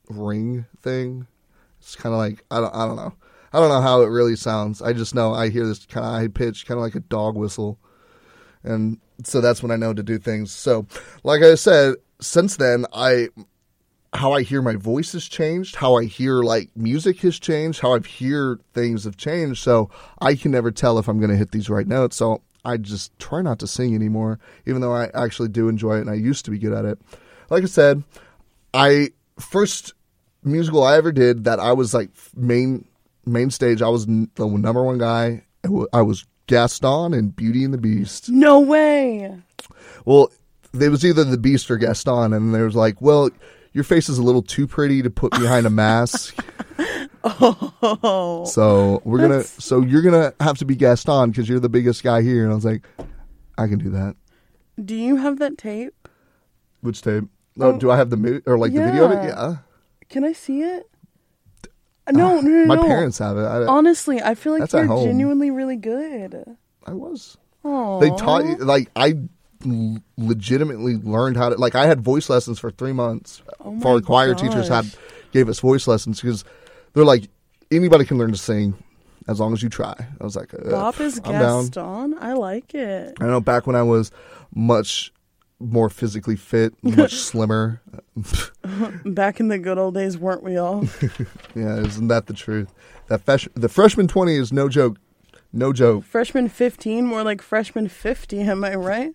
[0.08, 1.26] ring thing.
[1.80, 3.14] It's kind of like I don't I don't know.
[3.52, 4.82] I don't know how it really sounds.
[4.82, 7.36] I just know I hear this kind of high pitch, kind of like a dog
[7.36, 7.78] whistle,
[8.62, 10.52] and so that's when I know to do things.
[10.52, 10.86] So,
[11.24, 13.28] like I said, since then I
[14.12, 17.94] how I hear my voice has changed, how I hear like music has changed, how
[17.94, 19.62] I hear things have changed.
[19.62, 22.16] So I can never tell if I'm going to hit these right notes.
[22.16, 26.00] So I just try not to sing anymore, even though I actually do enjoy it
[26.00, 26.98] and I used to be good at it.
[27.48, 28.02] Like I said,
[28.74, 29.94] I first
[30.42, 32.84] musical I ever did that I was like main
[33.24, 33.82] main stage.
[33.82, 35.44] I was n- the number one guy.
[35.92, 38.28] I was Gaston in Beauty and the Beast.
[38.28, 39.36] No way.
[40.04, 40.30] Well,
[40.72, 43.30] there was either the Beast or Gaston, and there was like, well,
[43.76, 46.34] your face is a little too pretty to put behind a mask.
[47.28, 51.68] Oh, So we're gonna, That's- so you're gonna have to be Gaston because you're the
[51.68, 52.44] biggest guy here.
[52.44, 52.86] And I was like,
[53.58, 54.14] I can do that.
[54.84, 56.08] do you have that tape?
[56.82, 57.24] Which tape?
[57.58, 59.24] Oh, Oh, do I have the mo- or like the video of it?
[59.24, 59.48] yeah.
[59.50, 59.56] Yeah.
[60.08, 60.88] Can I see it?
[62.06, 62.84] Uh, no, no, no, My no.
[62.86, 63.42] parents have it.
[63.44, 66.44] I, Honestly, I feel like you're genuinely really good.
[66.86, 67.36] I was.
[67.64, 69.14] Oh, They taught you like I
[70.16, 73.42] legitimately learned how to like I had voice lessons for three months.
[73.60, 74.86] Oh for our choir teachers had
[75.32, 76.44] gave us voice lessons because
[76.92, 77.28] they're like
[77.70, 78.74] anybody can learn to sing
[79.28, 79.94] as long as you try.
[80.20, 82.14] I was like, uh, Bop is I'm down.
[82.22, 83.16] I like it.
[83.20, 84.10] I know back when I was
[84.54, 85.12] much
[85.58, 87.80] more physically fit, much slimmer.
[89.04, 90.84] Back in the good old days, weren't we all?
[91.54, 92.72] Yeah, isn't that the truth?
[93.08, 94.98] That fesh- the freshman twenty is no joke.
[95.52, 96.04] No joke.
[96.04, 99.14] freshman 15, more like freshman 50, am I right?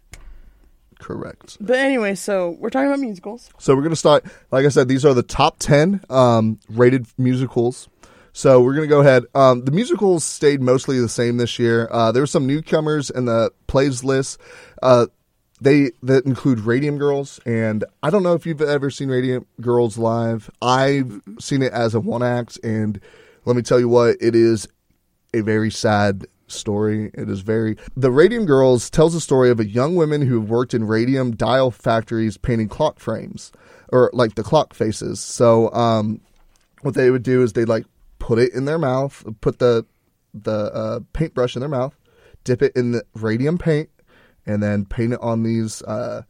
[1.01, 1.57] Correct.
[1.59, 3.49] But anyway, so we're talking about musicals.
[3.57, 4.23] So we're gonna start.
[4.51, 7.89] Like I said, these are the top ten um, rated musicals.
[8.33, 9.23] So we're gonna go ahead.
[9.33, 11.89] Um, the musicals stayed mostly the same this year.
[11.91, 14.39] Uh, there were some newcomers in the plays list.
[14.81, 15.07] Uh,
[15.59, 19.97] they that include Radium Girls, and I don't know if you've ever seen Radium Girls
[19.97, 20.51] live.
[20.61, 23.01] I've seen it as a one act, and
[23.45, 24.67] let me tell you what, it is
[25.33, 27.11] a very sad story.
[27.13, 27.77] It is very.
[27.95, 31.71] The Radium Girls tells the story of a young woman who worked in radium dial
[31.71, 33.51] factories painting clock frames
[33.89, 35.19] or like the clock faces.
[35.19, 36.21] So, um,
[36.81, 37.85] what they would do is they'd like
[38.19, 39.85] put it in their mouth, put the
[40.33, 41.95] the uh, paintbrush in their mouth,
[42.43, 43.89] dip it in the radium paint,
[44.45, 46.21] and then paint it on these uh,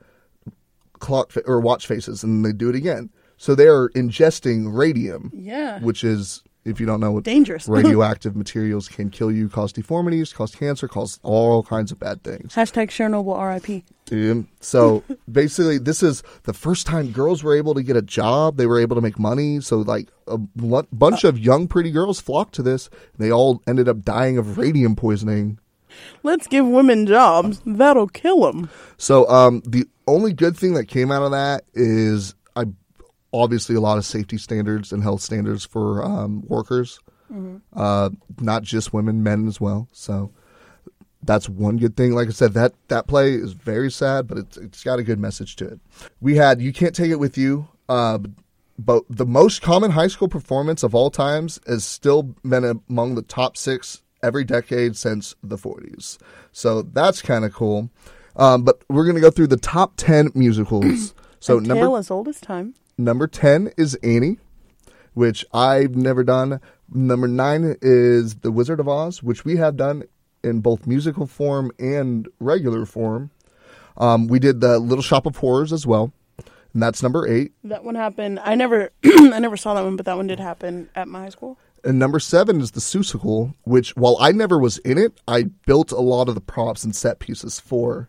[0.99, 3.09] clock fa- or watch faces, and they do it again.
[3.37, 5.79] So they are ingesting radium, Yeah.
[5.81, 7.67] which is if you don't know what Dangerous.
[7.69, 12.53] radioactive materials can kill you, cause deformities, cause cancer, cause all kinds of bad things.
[12.53, 13.83] Hashtag Chernobyl RIP.
[14.11, 18.57] Um, so basically, this is the first time girls were able to get a job.
[18.57, 19.61] They were able to make money.
[19.61, 22.89] So like a bunch of young, pretty girls flocked to this.
[23.17, 25.59] They all ended up dying of radium poisoning.
[26.23, 27.61] Let's give women jobs.
[27.65, 28.69] That'll kill them.
[28.97, 32.35] So um, the only good thing that came out of that is
[33.33, 36.99] obviously a lot of safety standards and health standards for um, workers,
[37.73, 39.87] uh, not just women, men as well.
[39.93, 40.31] So
[41.23, 42.13] that's one good thing.
[42.13, 45.19] Like I said, that that play is very sad, but it's it's got a good
[45.19, 45.79] message to it.
[46.19, 47.67] We had you can't take it with you.
[47.87, 48.19] Uh,
[48.79, 53.21] but the most common high school performance of all times has still been among the
[53.21, 56.17] top six every decade since the 40s.
[56.51, 57.89] So that's kind of cool.
[58.35, 61.13] Um, but we're going to go through the top 10 musicals.
[61.43, 62.75] So a number tale as old as time.
[62.97, 64.37] Number 10 is Annie,
[65.13, 66.61] which I've never done.
[66.89, 70.03] Number 9 is The Wizard of Oz, which we have done
[70.43, 73.31] in both musical form and regular form.
[73.97, 76.11] Um, we did the Little Shop of Horrors as well.
[76.73, 77.51] And that's number 8.
[77.65, 78.39] That one happened.
[78.39, 81.29] I never, I never saw that one, but that one did happen at my high
[81.29, 81.57] school.
[81.83, 85.91] And number seven is the Seussical, which while I never was in it, I built
[85.91, 88.07] a lot of the props and set pieces for.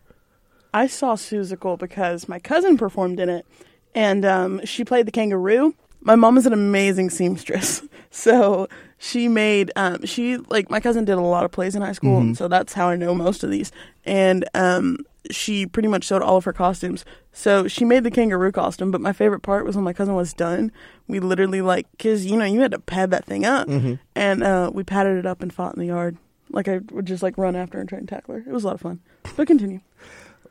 [0.73, 3.45] I saw Seussical because my cousin performed in it,
[3.95, 5.73] and um, she played the kangaroo.
[6.01, 11.17] My mom is an amazing seamstress, so she made um, she like my cousin did
[11.17, 13.71] a lot of plays in high school, so that's how I know most of these.
[14.05, 14.97] And um,
[15.31, 17.05] she pretty much sewed all of her costumes.
[17.31, 20.33] So she made the kangaroo costume, but my favorite part was when my cousin was
[20.33, 20.71] done.
[21.07, 23.67] We literally like because you know you had to pad that thing up,
[24.15, 26.17] and uh, we padded it up and fought in the yard.
[26.49, 28.41] Like I would just like run after and try and tackle her.
[28.45, 28.99] It was a lot of fun.
[29.37, 29.79] But continue.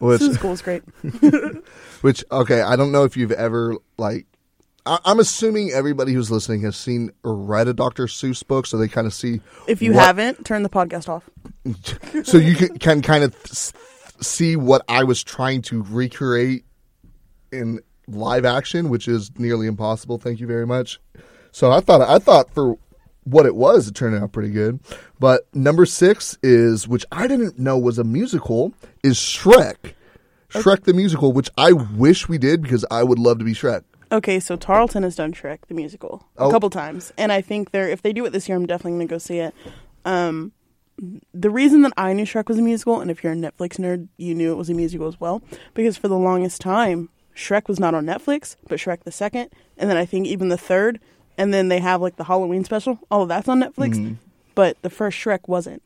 [0.03, 0.83] Which, Seussical was great.
[2.01, 4.27] which okay, I don't know if you've ever like.
[4.85, 8.07] I, I'm assuming everybody who's listening has seen or read a Dr.
[8.07, 9.41] Seuss book, so they kind of see.
[9.69, 11.31] If you what- haven't, turn the podcast off.
[12.25, 13.73] so you can, can kind of s-
[14.21, 16.65] see what I was trying to recreate
[17.53, 20.19] in live action, which is nearly impossible.
[20.19, 20.99] Thank you very much.
[21.53, 22.77] So I thought I thought for
[23.25, 24.81] what it was, it turned out pretty good.
[25.21, 29.95] But number six is, which I didn't know was a musical, is Shrek.
[30.51, 33.83] Shrek the musical, which I wish we did because I would love to be Shrek.
[34.11, 36.51] Okay, so Tarleton has done Shrek the musical a Oh.
[36.51, 39.07] couple times, and I think they're if they do it this year, I'm definitely gonna
[39.07, 39.55] go see it.
[40.05, 40.53] Um,
[41.33, 44.09] the reason that I knew Shrek was a musical, and if you're a Netflix nerd,
[44.19, 45.41] you knew it was a musical as well,
[45.73, 49.89] because for the longest time, Shrek was not on Netflix, but Shrek the second, and
[49.89, 51.01] then I think even the third,
[51.39, 52.99] and then they have like the Halloween special.
[53.11, 54.17] All of that's on Netflix,
[54.55, 55.83] but the first Shrek wasn't.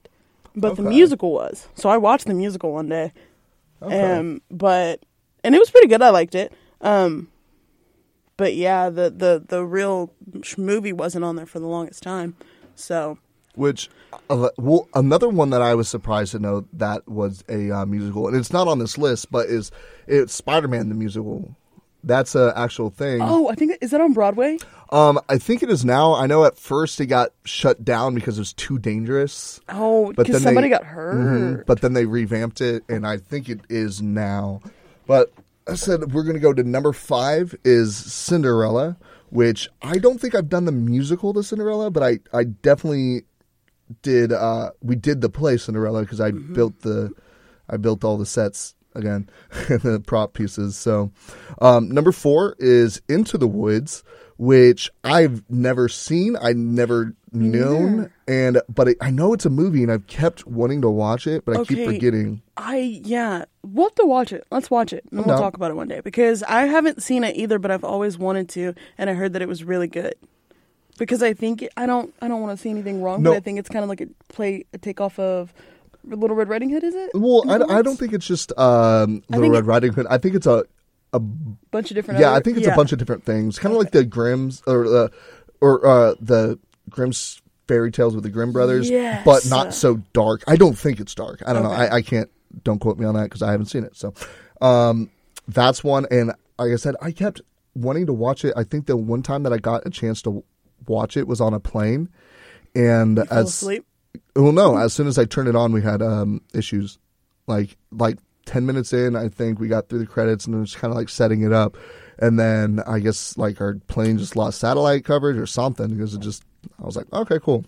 [0.57, 1.69] But the musical was.
[1.75, 3.13] So I watched the musical one day.
[3.83, 4.13] Okay.
[4.13, 5.05] Um, but
[5.45, 6.01] and it was pretty good.
[6.03, 6.53] I liked it.
[6.81, 7.29] Um,
[8.37, 10.13] but yeah, the the the real
[10.57, 12.37] movie wasn't on there for the longest time.
[12.75, 13.19] So
[13.55, 13.89] Which,
[14.29, 18.29] uh, well, another one that I was surprised to know that was a uh, musical,
[18.29, 19.71] and it's not on this list, but is
[20.07, 21.55] it's Spider Man the musical.
[22.07, 23.21] That's a actual thing.
[23.21, 24.59] oh, I think is that on Broadway?
[24.91, 26.15] Um, I think it is now.
[26.15, 29.61] I know at first it got shut down because it was too dangerous.
[29.69, 31.17] Oh, But because then somebody they- got hurt.
[31.17, 31.67] Mhm.
[31.67, 34.61] But then they revamped it, and I think it is now.
[35.09, 35.33] But
[35.69, 38.97] I said we're going to go to number five is Cinderella,
[39.31, 43.23] which I don't think I've done the musical to Cinderella, but I I definitely
[44.03, 44.33] did.
[44.33, 46.55] Uh, we did the play Cinderella because I Mm-hmm.
[46.55, 47.11] built the
[47.69, 49.29] I built all the sets again,
[49.69, 50.77] the prop pieces.
[50.77, 51.11] So,
[51.61, 54.03] um, number four is Into the Woods,
[54.39, 56.37] which I've never seen.
[56.41, 60.83] I never known, and but it, I know it's a movie, and I've kept wanting
[60.83, 62.43] to watch it, but I keep forgetting.
[62.57, 64.47] I yeah, we'll have to watch it.
[64.51, 65.39] Let's watch it, and we'll down.
[65.39, 68.49] talk about it one day because I haven't seen it either, but I've always wanted
[68.51, 70.15] to, and I heard that it was really good.
[70.99, 73.31] Because I think I don't I don't want to see anything wrong, No.
[73.31, 75.53] but I think it's kind of like a play a takeoff of
[76.07, 76.85] Little Red Riding Hood.
[76.85, 77.11] Is it?
[77.15, 80.07] Well, I, I don't think it's just um, Little Red it- Riding Hood.
[80.09, 80.65] I think it's a
[81.13, 82.21] a bunch of different.
[82.21, 82.29] yeah.
[82.31, 82.73] other- I think it's yeah.
[82.73, 85.11] a bunch of different things, kind of like the Grimm's or the
[85.61, 86.59] or uh, the
[86.91, 89.25] Grimm's fairy tales with the Grimm brothers, Yes.
[89.25, 90.43] but not so dark.
[90.47, 91.43] I don't think it's dark.
[91.47, 91.71] I don't know.
[91.73, 92.31] I, I can't.
[92.63, 93.97] Don't quote me on that because I haven't seen it.
[93.97, 94.15] So
[94.61, 95.11] um,
[95.49, 96.07] that's one.
[96.11, 96.29] And
[96.59, 97.41] like I said, I kept
[97.75, 98.55] wanting to watch it.
[98.57, 100.45] I think the one time that I got a chance to
[100.87, 102.09] watch it was on a plane,
[102.75, 103.85] and as asleep.
[104.37, 104.77] Well, no.
[104.77, 106.99] As soon as I turned it on, we had um, issues.
[107.47, 110.75] Like like ten minutes in, I think we got through the credits and it was
[110.75, 111.77] kind of like setting it up,
[112.19, 116.21] and then I guess like our plane just lost satellite coverage or something because it
[116.21, 116.43] just.
[116.83, 117.65] I was like, okay, cool.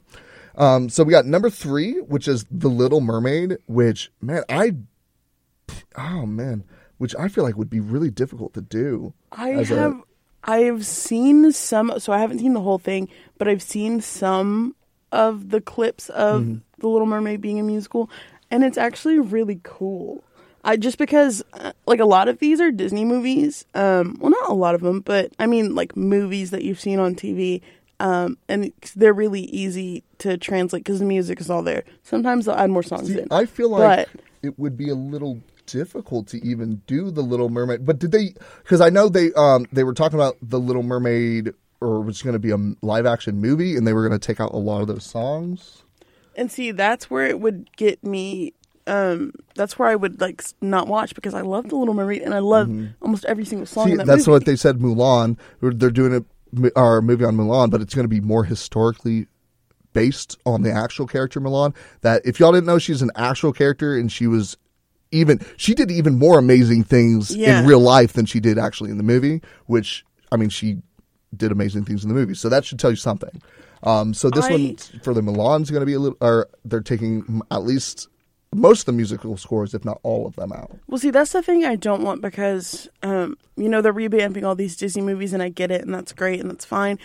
[0.56, 4.74] Um, so we got number three, which is The Little Mermaid, which man, I,
[5.96, 6.64] oh man,
[6.98, 9.14] which I feel like would be really difficult to do.
[9.30, 10.02] I have
[10.42, 13.08] I've seen some so I haven't seen the whole thing,
[13.38, 14.74] but I've seen some
[15.12, 16.54] of the clips of Mm-hmm.
[16.80, 18.08] The Little Mermaid being a musical
[18.50, 20.22] and it's actually really cool.
[20.64, 23.64] I just because uh, like a lot of these are Disney movies.
[23.74, 26.98] Um well not a lot of them, but I mean like movies that you've seen
[27.00, 27.60] on TV.
[28.00, 31.82] Um, and they're really easy to translate because the music is all there.
[32.04, 33.26] Sometimes they'll add more songs See, in.
[33.32, 37.48] I feel like But- it would be a little difficult to even do the Little
[37.48, 37.84] Mermaid.
[37.84, 38.34] But did they?
[38.62, 42.32] Because I know they um they were talking about the Little Mermaid, or was going
[42.34, 44.80] to be a live action movie, and they were going to take out a lot
[44.80, 45.82] of those songs.
[46.36, 48.54] And see, that's where it would get me.
[48.86, 52.32] Um, that's where I would like not watch because I love the Little Mermaid and
[52.32, 52.70] I love
[53.02, 53.88] almost every single song Mm-hmm.
[53.88, 54.30] See, in that that's movie.
[54.30, 54.78] what they said.
[54.78, 55.36] Mulan.
[55.60, 56.24] They're doing a
[56.74, 59.26] our movie on Mulan, but it's going to be more historically
[59.92, 61.74] based on the actual character Mulan.
[62.00, 64.56] That if y'all didn't know, she's an actual character, and she was
[65.10, 67.60] even she did even more amazing things Yeah.
[67.60, 69.42] in real life than she did actually in the movie.
[69.66, 70.78] Which I mean, she
[71.36, 73.40] did amazing things in the movie, so that should tell you something.
[73.82, 76.80] Um, so this I- one for the Mulan's going to be a little, or they're
[76.80, 78.08] taking at least
[78.54, 80.76] most of the musical scores, if not all of them, out.
[80.86, 84.54] Well, see, that's the thing I don't want because, um, you know, they're revamping all
[84.54, 86.98] these Disney movies, and I get it, and that's great, and that's fine.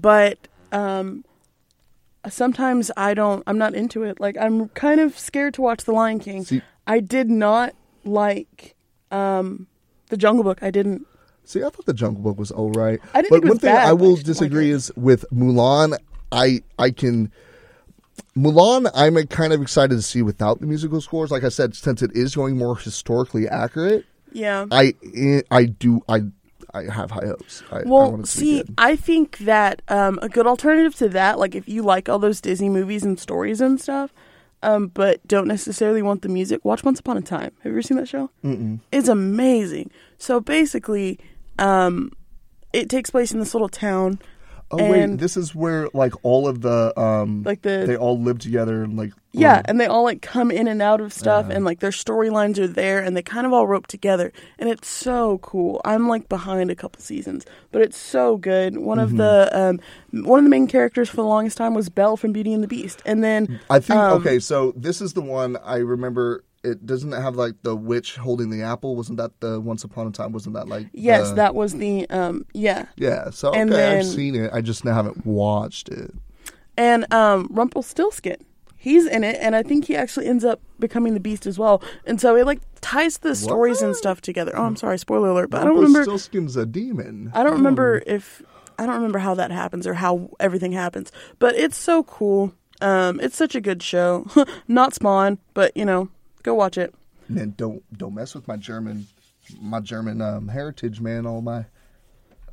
[0.00, 1.24] But um,
[2.28, 3.42] sometimes I don't.
[3.46, 4.20] I'm not into it.
[4.20, 6.44] Like I'm kind of scared to watch The Lion King.
[6.44, 7.74] See- I did not
[8.04, 8.74] like
[9.10, 9.66] um,
[10.08, 10.62] the Jungle Book.
[10.62, 11.06] I didn't.
[11.46, 13.00] See, I thought the Jungle Book was all right.
[13.14, 15.24] I didn't but one thing bad, I I will just didn't like disagree is with
[15.32, 15.96] Mulan.
[16.32, 17.30] I I can
[18.36, 18.90] Mulan.
[18.94, 21.30] I'm kind of excited to see without the musical scores.
[21.30, 24.66] Like I said, since it is going more historically accurate, Yeah.
[24.70, 24.94] I
[25.50, 26.22] I do I
[26.74, 27.62] I have high hopes.
[27.70, 28.64] I, I Well, want it to be see.
[28.76, 32.40] I think that um, a good alternative to that, like if you like all those
[32.40, 34.12] Disney movies and stories and stuff,
[34.62, 37.52] um, but don't necessarily want the music, watch Once Upon a Time.
[37.62, 38.30] Have you ever seen that show?
[38.44, 38.80] Mm-mm.
[38.92, 39.90] It's amazing.
[40.18, 41.18] So basically,
[41.58, 42.12] um,
[42.72, 44.18] it takes place in this little town.
[44.68, 48.20] Oh wait, and- this is where like all of the um Like the- they all
[48.20, 51.12] live together and like Yeah, um, and they all like come in and out of
[51.12, 54.68] stuff, and like their storylines are there, and they kind of all rope together, and
[54.68, 55.80] it's so cool.
[55.84, 58.78] I'm like behind a couple seasons, but it's so good.
[58.78, 62.16] One of the um, one of the main characters for the longest time was Belle
[62.16, 65.22] from Beauty and the Beast, and then I think um, okay, so this is the
[65.22, 66.42] one I remember.
[66.66, 68.96] It doesn't have like the witch holding the apple.
[68.96, 70.32] Wasn't that the Once Upon a Time?
[70.32, 74.06] Wasn't that like yes, the- that was the um, yeah, Yeah, so okay, And I've
[74.06, 74.50] seen it.
[74.52, 76.12] I just haven't watched it.
[76.76, 78.36] and um, Rumpelstiltskin.
[78.78, 81.82] He's in it, and I think he actually ends up becoming the Beast as well.
[82.04, 84.52] And so it like ties the stories and stuff together.
[84.54, 86.00] Oh, I'm sorry, spoiler alert, but I don't remember.
[86.00, 87.32] Rumpelstiltskin's a demon.
[87.34, 88.42] I don't remember if
[88.78, 91.10] I don't remember how that happens or how everything happens,
[91.40, 92.52] but it's so cool.
[92.80, 94.26] Um, it's such a good show.
[94.68, 96.08] Not Spawn, but you know,
[96.46, 96.94] go watch it.
[97.28, 99.06] Man, don't don't mess with my German,
[99.60, 101.26] my German um, heritage, man.
[101.26, 101.66] All my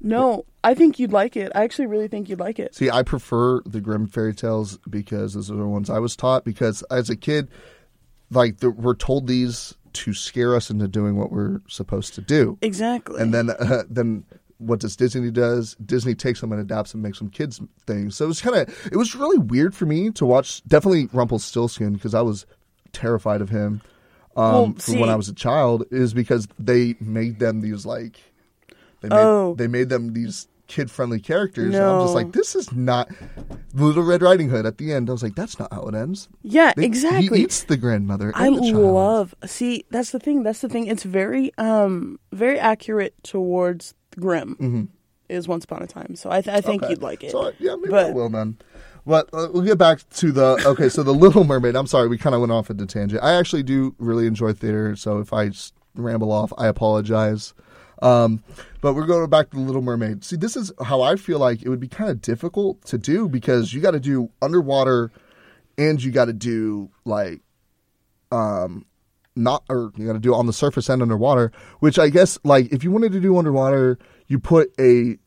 [0.01, 1.51] No, I think you'd like it.
[1.55, 2.75] I actually really think you'd like it.
[2.75, 6.43] see, I prefer the Grimm fairy tales because those are the ones I was taught.
[6.43, 7.49] Because as a kid,
[8.31, 12.57] like the, we're told these to scare us into doing what we're supposed to do.
[12.61, 13.21] Exactly.
[13.21, 14.25] and then uh, then
[14.57, 15.75] what does Disney does?
[15.85, 18.15] Disney takes them and adapts them and makes them kids things.
[18.15, 20.63] So it was kind of it was really weird for me to watch.
[20.63, 22.47] Definitely Rumpelstiltskin because I was
[22.93, 23.81] terrified of him
[24.37, 25.83] um, Well, from see- when I was a child.
[25.91, 28.19] Is because they made them these like
[29.01, 29.55] they made, Oh.
[29.55, 31.75] they made them these kid friendly characters.
[31.75, 33.09] And I'm just like, this is not
[33.73, 34.65] Little Red Riding Hood.
[34.65, 36.29] At the end, I was like, that's not how it ends.
[36.41, 37.39] Yeah, They- exactly.
[37.39, 38.31] He eats the grandmother.
[38.33, 39.35] I the love.
[39.45, 40.43] See, that's the thing.
[40.43, 40.87] That's the thing.
[40.87, 44.89] It's very, um, very accurate towards Grimm.
[45.29, 46.15] Is Once Upon a Time.
[46.15, 46.85] So I, th- I think Mm-hmm.
[46.85, 46.93] Okay.
[46.93, 47.31] you'd like it.
[47.31, 48.57] So, yeah, maybe But- I will then.
[49.05, 50.89] But uh, we'll get back to the okay.
[50.89, 51.75] So the Little Mermaid.
[51.75, 53.21] I'm sorry, we kind of went off at the tangent.
[53.23, 55.51] I actually do really enjoy theater, so if I
[55.95, 57.53] ramble off, I apologize.
[58.01, 58.43] Um,
[58.81, 60.23] but we're going back to the Little Mermaid.
[60.23, 63.29] See, this is how I feel like it would be kind of difficult to do
[63.29, 65.11] because you got to do underwater,
[65.77, 67.41] and you got to do like
[68.31, 68.85] um
[69.35, 72.39] not or you got to do it on the surface and underwater which i guess
[72.43, 73.97] like if you wanted to do underwater
[74.27, 75.17] you put a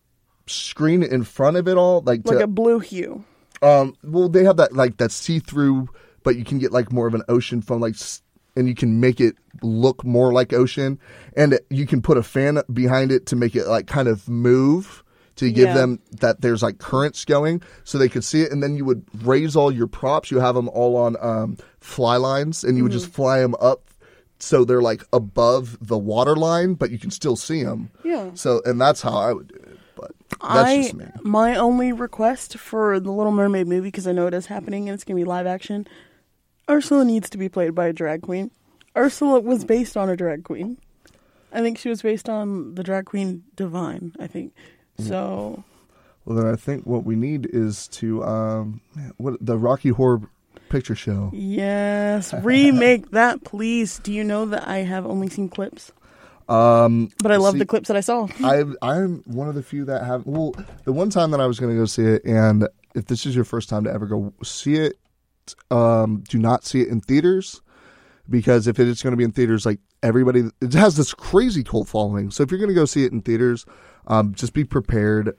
[0.46, 3.24] screen in front of it all like, like to, a blue hue.
[3.66, 5.88] Um well they have that like that see-through
[6.22, 7.94] but you can get like more of an ocean from like
[8.56, 10.98] and you can make it look more like ocean
[11.36, 15.02] and you can put a fan behind it to make it like kind of move
[15.36, 15.74] to give Yeah.
[15.74, 19.02] them that there's like currents going so they could see it and then you would
[19.22, 22.92] raise all your props you have them all on um, fly lines and you would
[22.92, 23.00] Mm-hmm.
[23.00, 23.82] just fly them up
[24.38, 28.30] so they're like above the water line but you can still see them Yeah.
[28.34, 29.78] so and that's how i would do it
[30.30, 34.26] that's I just me my only request for the Little Mermaid movie because I know
[34.26, 35.86] it is happening and it's gonna be live action.
[36.68, 38.50] Ursula needs to be played by a drag queen.
[38.96, 40.78] Ursula was based on a drag queen.
[41.52, 44.14] I think she was based on the drag queen Divine.
[44.18, 44.52] I think
[45.00, 45.08] Mm.
[45.08, 45.64] so.
[46.24, 48.80] Well, then I think what we need is to um,
[49.18, 50.22] what the Rocky Horror
[50.70, 51.30] Picture Show.
[51.32, 53.98] Yes, remake that, please.
[54.00, 55.92] Do you know that I have only seen clips,
[56.48, 58.28] Um, but I love see, the clips that I saw.
[58.44, 60.26] I I'm one of the few that have.
[60.26, 63.26] Well, the one time that I was going to go see it, and if this
[63.26, 64.94] is your first time to ever go see it,
[65.70, 67.60] um, do not see it in theaters
[68.28, 71.62] because if it is going to be in theaters, like everybody, it has this crazy
[71.62, 72.30] cult following.
[72.30, 73.66] So if you're going to go see it in theaters,
[74.06, 75.36] um, just be prepared.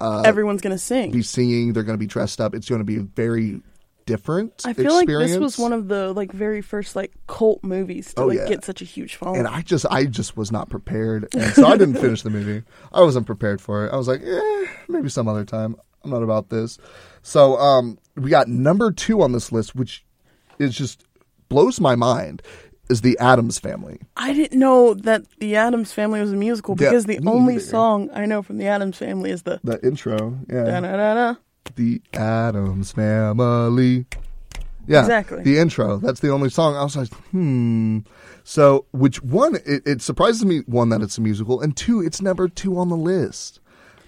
[0.00, 1.10] Uh, Everyone's gonna sing.
[1.10, 1.72] be singing.
[1.72, 2.54] They're going to be dressed up.
[2.54, 3.60] It's going to be very
[4.08, 4.62] different.
[4.64, 8.22] I feel like this was one of the like very first like cult movies to
[8.22, 8.48] Oh, like yeah.
[8.48, 9.38] get such a huge following.
[9.40, 12.64] and I just I just was not prepared, and so I didn't finish the movie.
[12.92, 13.92] I wasn't prepared for it.
[13.92, 15.76] I was like, eh, maybe some other time.
[16.02, 16.78] I'm not about this.
[17.22, 20.04] So um, we got number two on this list, which
[20.58, 21.04] is just
[21.48, 22.40] blows my mind,
[22.88, 24.00] is the Addams Family.
[24.16, 27.62] I didn't know that the Addams Family was a musical Yeah, because the only either.
[27.64, 31.34] song I know from the Addams Family is the The intro, yeah, da da da.
[31.76, 34.06] The Addams Family.
[34.86, 35.42] Yeah, Exactly.
[35.42, 35.98] The intro.
[35.98, 36.74] That's the only song.
[36.74, 38.00] I was like, hmm.
[38.42, 39.56] So, which one?
[39.66, 42.88] It, it surprises me one that it's a musical, and two, it's number two on
[42.88, 43.60] the list.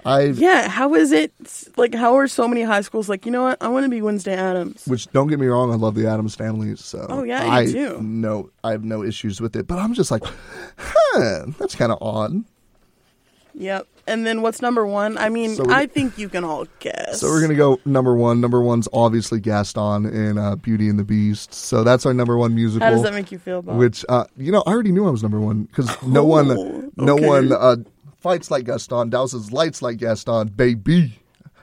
[0.04, 1.32] I Yeah, how is it
[1.76, 1.94] like?
[1.94, 3.26] How are so many high schools like?
[3.26, 3.62] You know what?
[3.62, 4.86] I want to be Wednesday Addams.
[4.86, 6.74] Which don't get me wrong, I love the Addams family.
[6.76, 8.00] So Oh, yeah, I do.
[8.00, 9.66] No, I have no issues with it.
[9.66, 10.22] But I'm just like,
[10.78, 12.42] huh, that's kind of odd.
[13.54, 13.86] Yep.
[14.06, 15.16] And then what's number one?
[15.18, 17.20] I mean, So I think you can all guess.
[17.20, 18.40] So we're gonna go number one.
[18.40, 21.54] Number one's obviously Gaston in uh, Beauty and the Beast.
[21.54, 22.86] So that's our number one musical.
[22.86, 23.76] How does that make you feel about?
[23.76, 26.90] Which uh, you know, I already knew I was number one because no one, Oh,
[26.96, 27.26] no okay.
[27.26, 27.76] one uh,
[28.20, 31.18] fights like Gaston, douses lights like Gaston, baby.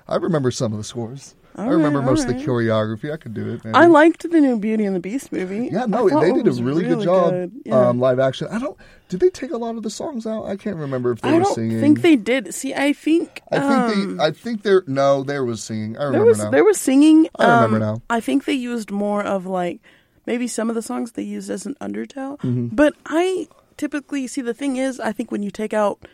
[0.08, 1.36] I remember some of the scores.
[1.58, 3.12] I remember right, most all of the choreography.
[3.12, 3.66] I could do it.
[3.66, 3.76] Man.
[3.76, 5.70] I liked the new Beauty and the Beast movie.
[5.72, 7.32] Yeah, no, they did a was really, good job.
[7.32, 7.52] good.
[7.66, 7.88] Yeah.
[7.88, 8.48] Um, live action.
[8.52, 8.78] I don't.
[9.10, 10.46] Did they take a lot of the songs out?
[10.46, 11.80] I can't remember if they I were don't singing.
[11.80, 12.54] think they did.
[12.54, 14.24] See, I think I think um, they.
[14.24, 14.84] I think there.
[14.86, 15.98] No, there was singing.
[15.98, 16.52] I remember there was now.
[16.52, 17.28] there was singing.
[17.40, 18.02] I remember um, now.
[18.10, 19.82] I think they used more of like
[20.28, 22.38] maybe some of the songs they used as an undertow.
[22.38, 22.68] Mm-hmm.
[22.68, 23.48] But I
[23.78, 26.06] typically see the thing is I think when you take out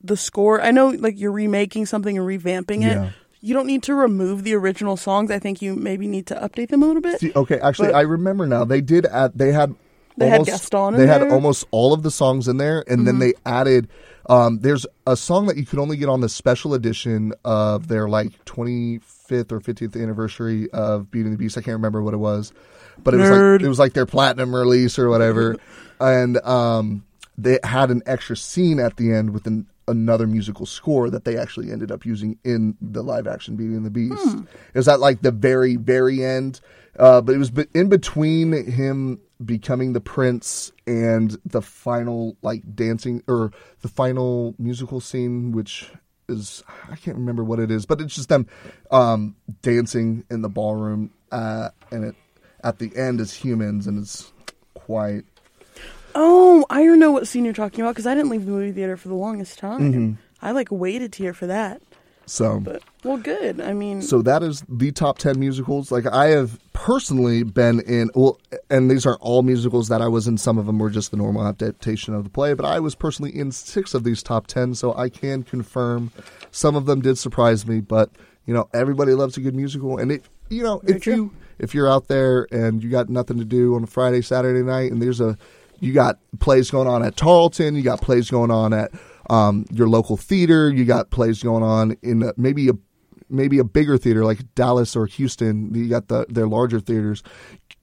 [0.00, 2.96] the score, I know like you're remaking something and revamping it.
[2.96, 3.10] Yeah.
[3.46, 5.30] You don't need to remove the original songs.
[5.30, 7.20] I think you maybe need to update them a little bit.
[7.20, 8.64] See, okay, actually, But- I remember now.
[8.64, 9.06] They did.
[9.06, 9.76] Add, they had.
[10.16, 13.06] They had almost, Gaston in They had almost all of the songs in there, and
[13.06, 13.86] then they added.
[14.28, 18.08] Um, there's a song that you could only get on the special edition of their
[18.08, 21.56] like 25th or 50th anniversary of Beauty and the Beast.
[21.56, 22.52] I can't remember what it was,
[22.98, 25.56] but it was like it was like their platinum release or whatever,
[26.00, 27.04] and um,
[27.38, 31.36] they had an extra scene at the end with an, another musical score that they
[31.36, 34.38] actually ended up using in the live action Beauty and the Beast.
[34.74, 36.60] It was at like the very very end,
[36.98, 43.22] uh, but it was in between him becoming the prince and the final like dancing
[43.28, 45.90] or the final musical scene, which
[46.28, 48.46] is I can't remember what it is, but it's just them
[48.90, 52.14] um, dancing in the ballroom, uh, and it
[52.64, 54.32] at the end is humans, and it's
[54.74, 55.24] quite.
[56.18, 58.72] Oh, I don't know what scene you're talking about because I didn't leave the movie
[58.72, 59.92] theater for the longest time.
[59.92, 60.12] Mm-hmm.
[60.40, 61.82] I like waited here for that.
[62.24, 63.60] So But well, good.
[63.60, 65.92] I mean, so that is the top 10 musicals.
[65.92, 70.26] Like I have personally been in well and these aren't all musicals that I was
[70.26, 70.38] in.
[70.38, 73.36] Some of them were just the normal adaptation of the play, but I was personally
[73.36, 76.10] in 6 of these top 10, so I can confirm
[76.50, 78.10] some of them did surprise me, but
[78.46, 81.14] you know, everybody loves a good musical and it you know, Very if true.
[81.14, 84.62] you if you're out there and you got nothing to do on a Friday, Saturday
[84.62, 85.38] night and there's a
[85.80, 88.90] you got plays going on at Tarleton, you got plays going on at
[89.30, 92.72] um, your local theater, you got plays going on in maybe a
[93.28, 95.74] maybe a bigger theater like Dallas or Houston.
[95.74, 97.22] You got the their larger theaters.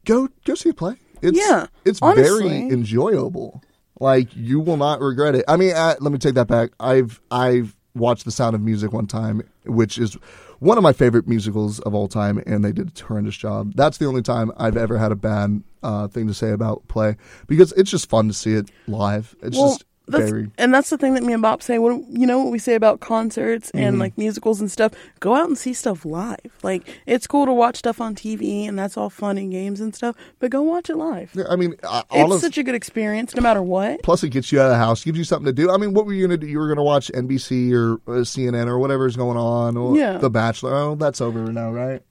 [0.05, 0.95] Go go see a play.
[1.21, 2.47] It's, Yeah, it's honestly.
[2.49, 3.63] very enjoyable.
[3.99, 5.45] Like you will not regret it.
[5.47, 6.71] I mean, uh, let me take that back.
[6.79, 10.17] I've I've watched The Sound of Music one time, which is
[10.63, 13.73] one of my favorite musicals of all time, and they did a horrendous job.
[13.75, 17.17] That's the only time I've ever had a bad uh, thing to say about play
[17.47, 19.35] because it's just fun to see it live.
[19.41, 21.79] It's well, just that's, very and that's the thing that me and Bob say.
[21.79, 23.77] What you know what we say about concerts Mm-hmm.
[23.85, 24.91] and like musicals and stuff.
[25.19, 26.37] Go out and see stuff live.
[26.61, 29.95] Like it's cool to watch stuff on TV and that's all fun and games and
[29.95, 30.15] stuff.
[30.39, 31.31] But go watch it live.
[31.33, 34.03] Yeah, I mean, uh, It's honest, such a good experience, no matter what.
[34.03, 35.71] plus it gets you out of the house, gives you something to do.
[35.71, 36.51] I mean, what were you going to do?
[36.51, 40.17] You were going to watch NBC or uh, CNN or whatever's going on, or Yeah.
[40.17, 40.73] The Bachelor.
[40.75, 42.01] Oh, that's over now, right?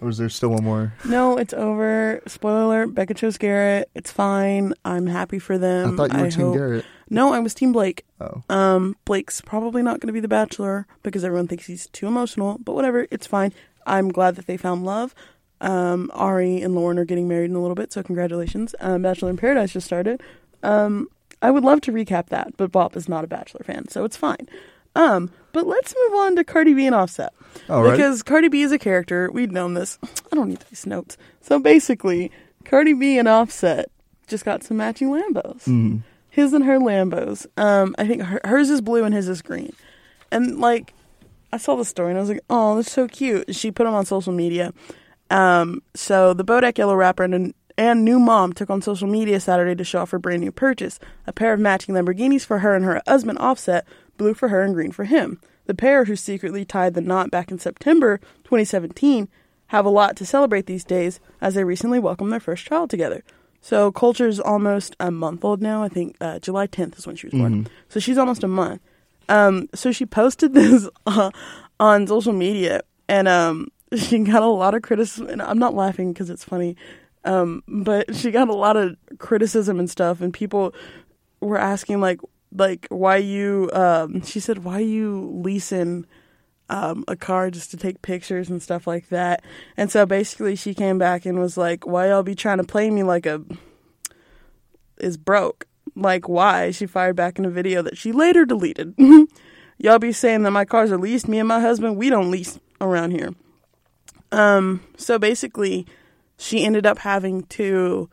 [0.00, 0.92] Or is there still one more?
[1.04, 2.20] No, it's over.
[2.26, 3.88] Spoiler: alert, Becca chose Garrett.
[3.94, 4.72] It's fine.
[4.84, 5.94] I'm happy for them.
[5.94, 6.84] I thought you were Team hope- Garrett.
[7.08, 8.04] No, I was Team Blake.
[8.20, 8.42] Oh.
[8.48, 12.58] Um, Blake's probably not going to be the Bachelor because everyone thinks he's too emotional.
[12.58, 13.52] But whatever, it's fine.
[13.86, 15.14] I'm glad that they found love.
[15.60, 18.74] Um, Arie and Lauren are getting married in a little bit, so congratulations.
[18.80, 20.20] Um, Bachelor in Paradise just started.
[20.62, 21.08] Um,
[21.40, 24.16] I would love to recap that, but Bob is not a Bachelor fan, so it's
[24.16, 24.48] fine.
[24.94, 27.32] Um, but let's move on to Cardi B and Offset.
[27.68, 27.92] All right.
[27.92, 29.30] Because Cardi B is a character.
[29.30, 29.98] We'd known this.
[30.32, 31.16] I don't need these notes.
[31.40, 32.30] So basically,
[32.64, 33.90] Cardi B and Offset
[34.26, 35.64] just got some matching Lambos.
[35.64, 35.98] Mm-hmm.
[36.36, 37.46] His and her Lambos.
[37.56, 39.72] Um, I think her, hers is blue and his is green.
[40.30, 40.92] And like,
[41.50, 43.56] I saw the story and I was like, oh, that's so cute.
[43.56, 44.74] She put them on social media.
[45.30, 49.74] Um, so the Bodak Yellow rapper and, and new mom took on social media Saturday
[49.76, 52.84] to show off her brand new purchase, a pair of matching Lamborghinis for her and
[52.84, 53.86] her husband Offset,
[54.18, 55.40] blue for her and green for him.
[55.64, 59.30] The pair, who secretly tied the knot back in September 2017,
[59.68, 63.24] have a lot to celebrate these days as they recently welcomed their first child together.
[63.66, 65.82] So Kulture's almost a month old now.
[65.82, 67.66] I think uh, July 10th is when she was born.
[67.88, 68.80] So she's almost a month.
[69.28, 71.32] Um, so she posted this uh,
[71.80, 75.26] on social media, and um, she got a lot of criticism.
[75.26, 76.76] And I'm not laughing because it's funny,
[77.24, 80.72] um, but she got a lot of criticism and stuff, and people
[81.40, 82.20] were asking like,
[82.56, 83.68] like why you?
[83.72, 86.06] Um, she said, why you leasing?
[86.68, 89.44] Um, a car just to take pictures and stuff like that.
[89.76, 92.90] And so basically, she came back and was like, "Why y'all be trying to play
[92.90, 93.42] me like a
[94.98, 95.66] is broke?
[95.94, 98.94] Like why?" She fired back in a video that she later deleted.
[99.78, 101.28] y'all be saying that my cars are leased.
[101.28, 103.34] Me and my husband, we don't lease around here.
[104.32, 104.82] Um.
[104.96, 105.86] So basically,
[106.36, 108.10] she ended up having to.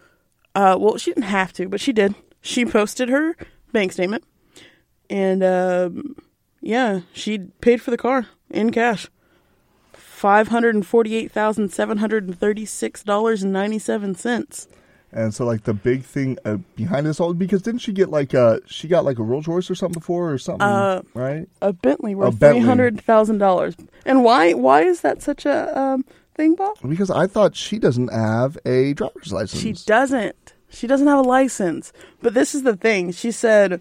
[0.54, 0.78] Uh.
[0.80, 2.14] Well, she didn't have to, but she did.
[2.42, 3.36] She posted her
[3.72, 4.24] bank statement,
[5.10, 6.16] and um.
[6.66, 9.08] Yeah, she paid for the car in cash.
[9.94, 14.68] Five hundred and forty-eight thousand seven hundred and thirty-six dollars and ninety-seven cents.
[15.12, 18.34] And so, like the big thing uh, behind this all, because didn't she get like
[18.34, 21.48] a she got like a Rolls Royce or something before or something, Uh, right?
[21.62, 23.76] A Bentley worth three hundred thousand dollars.
[24.06, 24.54] And why?
[24.54, 26.78] Why is that such a um, thing, Bob?
[26.88, 29.62] Because I thought she doesn't have a driver's license.
[29.62, 30.54] She doesn't.
[30.70, 31.94] She doesn't have a license.
[32.22, 33.12] But this is the thing.
[33.12, 33.80] She said,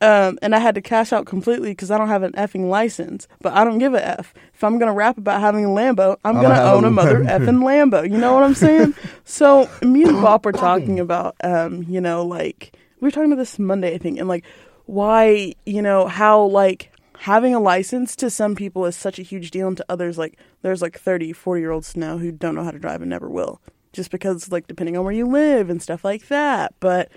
[0.00, 3.28] um, and I had to cash out completely because I don't have an effing license.
[3.40, 4.32] But I don't give a f.
[4.54, 8.10] If I'm gonna rap about having a Lambo, I'm gonna own a mother effing Lambo.
[8.10, 8.94] You know what I'm saying?
[9.24, 13.40] so me and Bob were talking about, um, you know, like we were talking about
[13.40, 14.44] this Monday, I think, and like
[14.86, 19.50] why, you know, how like having a license to some people is such a huge
[19.50, 22.64] deal and to others like there's like 30 40 year olds now who don't know
[22.64, 23.60] how to drive and never will
[23.92, 27.12] just because like depending on where you live and stuff like that but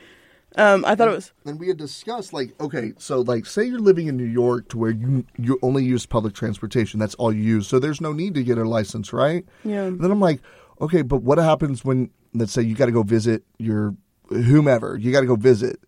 [0.57, 3.79] um i thought it was And we had discussed like, okay, so like, say you're
[3.79, 6.99] living in New York to where you you only use public transportation.
[6.99, 7.67] That's all you use.
[7.67, 9.45] So there's no need to get a license, right?
[9.65, 9.89] Yeah.
[9.91, 10.41] Then I'm like,
[10.79, 13.95] okay, but what happens when let's say you got to go visit your
[14.29, 14.97] whomever?
[14.97, 15.79] You got to go visit.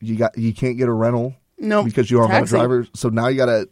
[0.00, 1.34] You got you can't get a rental.
[1.58, 2.86] No, because you don't have a driver.
[2.94, 3.68] So now you got to.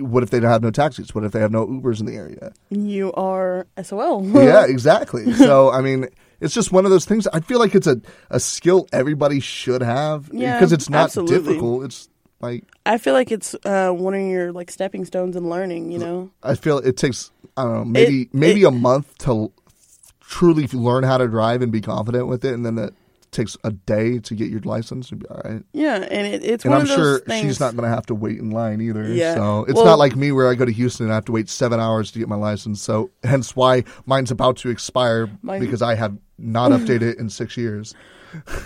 [0.00, 1.14] What if they don't have no taxis?
[1.14, 2.52] What if they have no Ubers in the area?
[2.70, 5.32] you are sol yeah, exactly.
[5.34, 6.08] So I mean,
[6.42, 7.26] it's just one of those things.
[7.28, 11.38] I feel like it's a a skill everybody should have Yeah, because it's not absolutely.
[11.38, 11.84] difficult.
[11.84, 12.08] It's
[12.40, 15.98] like i feel like it's uh one of your like stepping stones in learning you
[16.00, 19.52] know I feel it takes I don't know maybe It- maybe it- a month to
[20.20, 22.92] truly learn how to drive and be confident with it, and then the
[23.32, 25.10] takes a day to get your license.
[25.10, 25.62] You'll be all right.
[25.72, 27.40] Yeah, and it, it's And one I'm of those sure things.
[27.46, 29.02] she's not going to have to wait in line either.
[29.12, 29.34] Yeah.
[29.34, 31.32] So it's Well- not like me where I go to Houston and I have to
[31.32, 32.80] wait seven hours to get my license.
[32.82, 37.28] So hence why mine's about to expire Mine- because I have not updated it in
[37.30, 37.94] six years.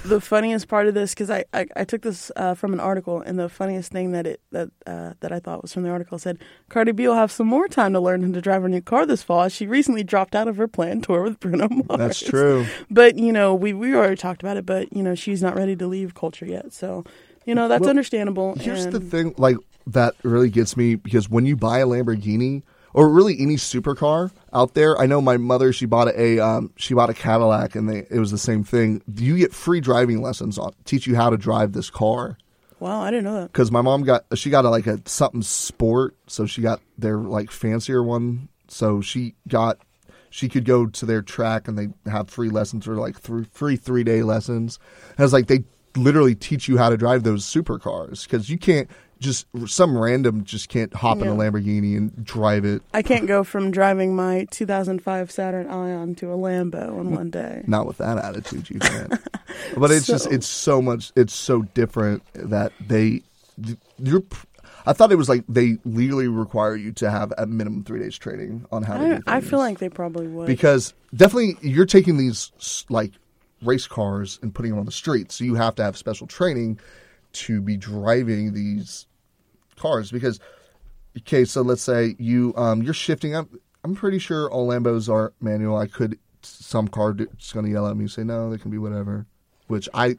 [0.05, 3.21] The funniest part of this because I, I I took this uh, from an article,
[3.21, 6.19] and the funniest thing that it that uh, that I thought was from the article
[6.19, 6.39] said
[6.69, 9.07] Cardi B will have some more time to learn how to drive her new car
[9.07, 9.43] this fall.
[9.43, 11.99] as She recently dropped out of her planned tour with Bruno Mars.
[11.99, 12.67] That's true.
[12.91, 14.67] But you know, we we already talked about it.
[14.67, 16.73] But you know, she's not ready to leave Kulture yet.
[16.73, 17.05] So
[17.45, 18.55] you know, that's Well, understandable.
[18.57, 19.57] Here's and the thing, like
[19.87, 22.63] that really gets me because when you buy a Lamborghini
[22.97, 26.95] or really any supercar out there, I know my mother she bought a um, she
[26.95, 29.03] bought a Cadillac and they, it was the same thing.
[29.15, 32.39] You get free driving lessons on teach you how to drive this car
[32.79, 33.53] Wow, I didn't know that.
[33.53, 37.19] because my mom got she got a, like a something sport, so she got their
[37.19, 39.79] like fancier one, so she got.
[40.29, 43.77] She could go to their track and they have free lessons or like three, free
[43.77, 44.79] three day lessons.
[45.17, 45.65] And it's like they
[45.97, 50.69] literally teach you how to drive those supercars because you can't just some random just
[50.69, 52.83] can't hop in a Lamborghini and drive it.
[52.93, 57.63] I can't go from driving my 2005 Saturn Ion to a Lambo in one day.
[57.67, 59.15] Not with that attitude, you can't.
[59.77, 61.13] but it's just it's so much.
[61.17, 63.23] It's so different that they
[63.99, 64.23] you're.
[64.89, 68.17] I thought it was like they legally require you to have at minimum three days
[68.17, 69.05] training on how to.
[69.05, 70.47] I, do I feel like they probably would.
[70.47, 73.13] because definitely you're taking these like
[73.63, 76.79] race cars and putting them on the street, so you have to have special training
[77.45, 79.07] to be driving these
[79.77, 80.11] cars.
[80.11, 80.41] Because
[81.19, 83.49] okay, so let's say you um you're shifting up.
[83.85, 85.77] I'm pretty sure all Lambos are manual.
[85.77, 88.71] I could some car is going to yell at me and say no, they can
[88.71, 89.27] be whatever.
[89.67, 90.17] Which I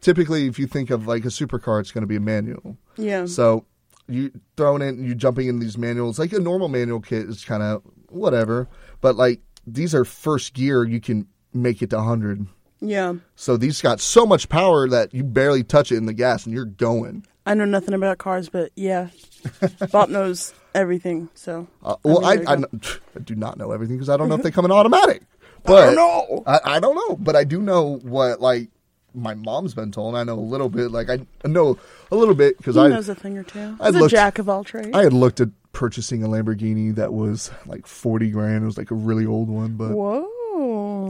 [0.00, 2.76] typically, if you think of like a supercar, it's going to be a manual.
[2.96, 3.26] yeah.
[3.26, 3.66] So
[4.08, 7.62] you throwing in, you jumping in these manuals, like a normal manual kit is kind
[7.62, 8.68] of whatever,
[9.00, 12.46] but like these are first gear, you can make it to 100.
[12.80, 13.14] Yeah.
[13.36, 16.54] So these got so much power that you barely touch it in the gas and
[16.54, 17.26] you're going.
[17.46, 19.08] I know nothing about cars, but yeah,
[19.92, 21.28] Bob knows everything.
[21.34, 22.80] So Uh, well, I, I, kn-
[23.16, 25.22] I do not know everything because I don't know if they come in automatic.
[25.64, 26.42] But don't know.
[26.46, 28.68] I, I don't know, but I do know what like
[29.14, 30.14] my mom's been told.
[30.14, 30.90] I know a little bit.
[30.90, 31.78] Like I know
[32.12, 33.76] a little bit because I knows a thing or two.
[33.80, 34.90] I He's a jack of all trades.
[34.94, 38.62] I had looked at purchasing a Lamborghini that was like forty grand.
[38.62, 40.28] It was like a really old one, but Whoa!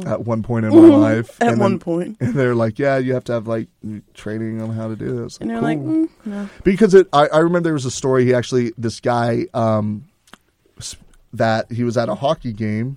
[0.06, 2.98] At one point in my life, At and one then- point, and they're like, "Yeah,
[2.98, 3.68] you have to have like
[4.14, 5.68] training on how to do this." and you're cool.
[5.68, 6.48] like, mm, no.
[6.64, 7.08] because it.
[7.12, 8.24] I, I remember there was a story.
[8.24, 10.04] He actually, this guy, um,
[11.32, 12.96] that he was at a hockey game,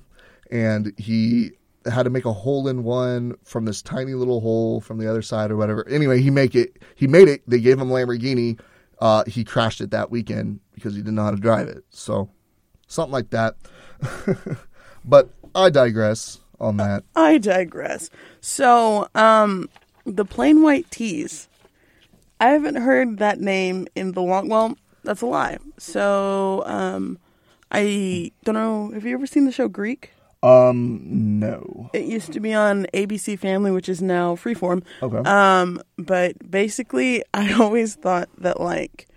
[0.50, 1.52] and he
[1.86, 5.22] had to make a hole in one from this tiny little hole from the other
[5.22, 5.88] side or whatever.
[5.90, 6.82] Anyway, he make it.
[6.96, 7.42] He made it.
[7.48, 8.60] They gave him Lamborghini.
[9.00, 11.84] Uh, he crashed it that weekend because he didn't know how to drive it.
[11.90, 12.30] So
[12.88, 13.56] something like that.
[15.06, 17.04] but I digress on that.
[17.16, 18.10] I digress.
[18.40, 19.70] So, um,
[20.06, 21.48] the Plain White T's.
[22.40, 24.48] I haven't heard that name in the long.
[24.48, 25.60] Well, that's a lie.
[25.78, 27.20] So, um,
[27.72, 28.92] I don't know.
[28.94, 30.12] Have you ever seen the show Greek?
[30.44, 31.90] Um, no.
[31.94, 34.84] It used to be on ABC Family, which is now Freeform.
[35.02, 35.18] Okay.
[35.18, 39.08] Um, but basically, I always thought that like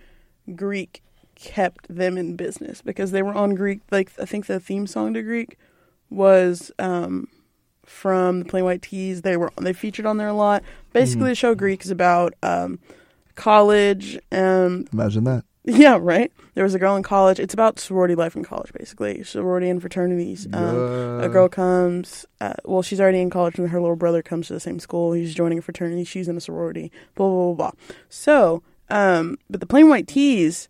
[0.55, 1.03] Greek
[1.35, 3.81] kept them in business because they were on Greek.
[3.91, 5.59] Like I think the theme song to Greek
[6.11, 7.29] was um
[7.87, 9.23] from the Plain White T's.
[9.23, 10.63] They were they featured on there a lot.
[10.93, 12.79] Basically, the show Greek is about um
[13.35, 15.45] college and Imagine that.
[15.65, 16.31] yeah, right.
[16.55, 17.41] There was a girl in college.
[17.41, 19.25] It's about sorority life in college, basically.
[19.25, 20.47] Sorority and fraternities.
[20.53, 22.27] Um, a girl comes.
[22.39, 25.13] Uh, well, she's already in college, and her little brother comes to the same school.
[25.13, 26.05] He's joining a fraternity.
[26.05, 26.93] She's in a sorority.
[27.15, 27.71] Blah blah blah blah.
[28.11, 30.69] So, um, but the Plain White T's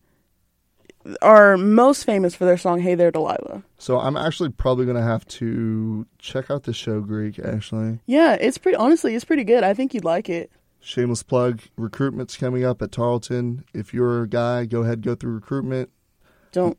[1.22, 5.26] are most famous for their song "Hey There, Delilah." So I'm actually probably gonna have
[5.28, 7.38] to check out the show Greek.
[7.38, 8.76] Actually, Yeah, it's pretty.
[8.76, 9.62] Honestly, it's pretty good.
[9.64, 10.50] I think you'd like it.
[10.80, 11.60] shameless plug.
[11.76, 13.64] Recruitment's coming up at Tarleton.
[13.72, 15.90] If you're a guy, go ahead go through recruitment.
[16.52, 16.78] Don't.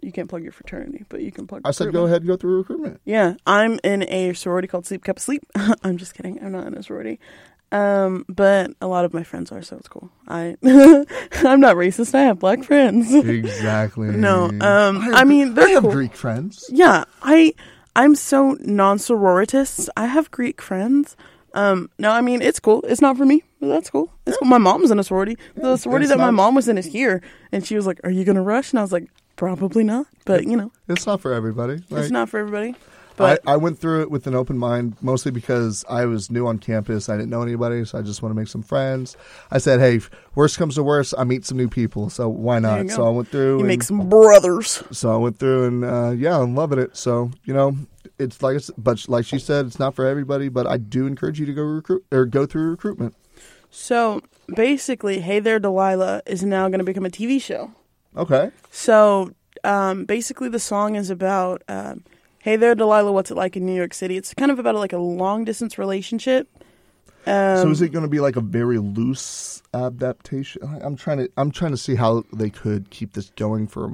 [0.00, 1.62] You can't plug your fraternity, but you can plug.
[1.64, 3.00] I said go ahead and go through recruitment.
[3.06, 5.42] Yeah, I'm in a sorority called Sleep Cup Sleep.
[5.82, 6.38] I'm just kidding.
[6.44, 7.18] I'm not in a sorority.
[7.72, 10.10] Um, but a lot of my friends are, so it's cool.
[10.28, 12.14] I I'm not racist.
[12.14, 13.12] I have black friends.
[13.12, 14.08] Exactly.
[14.16, 15.92] No, um, have, I mean, they're I have cool.
[15.92, 16.64] Greek friends.
[16.72, 17.52] yeah, I
[17.96, 19.90] I'm so non-sororitist.
[19.96, 21.16] I have Greek friends.
[21.54, 22.82] Um, no, I mean it's cool.
[22.86, 23.42] It's not for me.
[23.60, 24.12] That's cool.
[24.26, 24.48] It's cool.
[24.48, 25.36] My mom's in a sorority.
[25.56, 28.10] The sorority it's that my mom was in is here, and she was like, "Are
[28.10, 31.32] you gonna rush?" And I was like, "Probably not." But you know, It's not for
[31.32, 31.82] everybody.
[31.90, 32.74] it's not for everybody.
[33.16, 36.46] But I, I went through it with an open mind, mostly because I was new
[36.46, 37.08] on campus.
[37.08, 39.16] I didn't know anybody, so I just want to make some friends.
[39.50, 40.00] I said, "Hey,
[40.34, 43.28] worst comes to worst, I meet some new people, so why not?" So I went
[43.28, 43.54] through.
[43.54, 44.82] you and, make some brothers.
[44.90, 46.96] So I went through, and uh, yeah, I'm loving it.
[46.96, 47.76] So you know,
[48.18, 50.48] it's like, but like she said, it's not for everybody.
[50.48, 53.14] But I do encourage you to go recruit or go through recruitment.
[53.70, 54.22] So
[54.54, 57.72] basically, Hey There Delilah is now going to become a TV show.
[58.16, 58.50] Okay.
[58.70, 59.32] So
[59.64, 62.04] um, basically, the song is about um,
[62.44, 64.18] Hey There Delilah, what's it like in New York City?
[64.18, 66.46] It's kind of about like a long distance relationship.
[67.26, 70.60] Um, so is it going to be like a very loose adaptation?
[70.62, 73.90] I- I'm trying to I'm trying to see how they could keep this going for.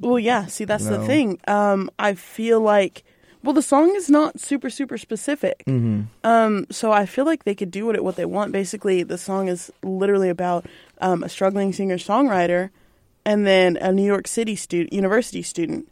[0.00, 0.46] Well, yeah.
[0.46, 1.38] See, that's the thing.
[1.46, 3.04] Um, I feel like,
[3.44, 5.62] well, the song is not super super specific.
[5.68, 6.06] Mm-hmm.
[6.24, 8.50] Um, so I feel like they could do what it, what they want.
[8.50, 10.66] Basically, the song is literally about
[11.00, 12.70] um, a struggling singer songwriter,
[13.24, 15.88] and then a New York City student, university student,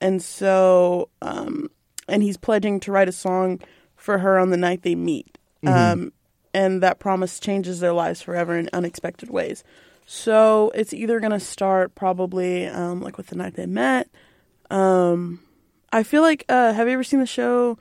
[0.00, 1.68] and so um,
[2.08, 3.60] and he's pledging to write a song
[3.96, 5.38] for her on the night they meet.
[5.66, 6.12] Um,
[6.52, 9.64] and that promise changes their lives forever in unexpected ways.
[10.06, 14.08] So it's either going to start probably um, like with the night they met.
[14.70, 15.40] Um,
[15.92, 17.78] I feel like uh, have you ever seen the show?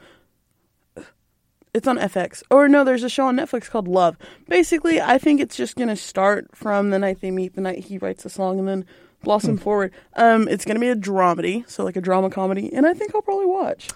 [1.73, 2.43] It's on FX.
[2.49, 4.17] Or no, there's a show on Netflix called Love.
[4.47, 7.79] Basically, I think it's just going to start from the night they meet, the night
[7.79, 8.85] he writes the song, and then
[9.23, 9.91] blossom forward.
[10.15, 13.15] Um, it's going to be a dramedy, so like a drama comedy, and I think
[13.15, 13.87] I'll probably watch.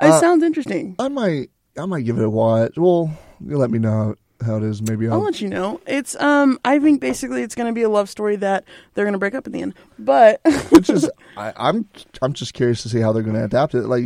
[0.00, 0.94] It Uh, sounds interesting.
[0.98, 2.76] I might I might give it a watch.
[2.76, 3.10] Well,
[3.44, 4.14] you let me know
[4.44, 4.82] how it is.
[4.82, 5.20] Maybe I'll I'll.
[5.22, 5.80] let you know.
[5.86, 8.64] It's um I think basically it's going to be a love story that
[8.94, 9.74] they're going to break up in the end.
[9.98, 11.88] But Which is I, I'm
[12.22, 13.82] I'm just curious to see how they're going to adapt it.
[13.82, 14.04] Like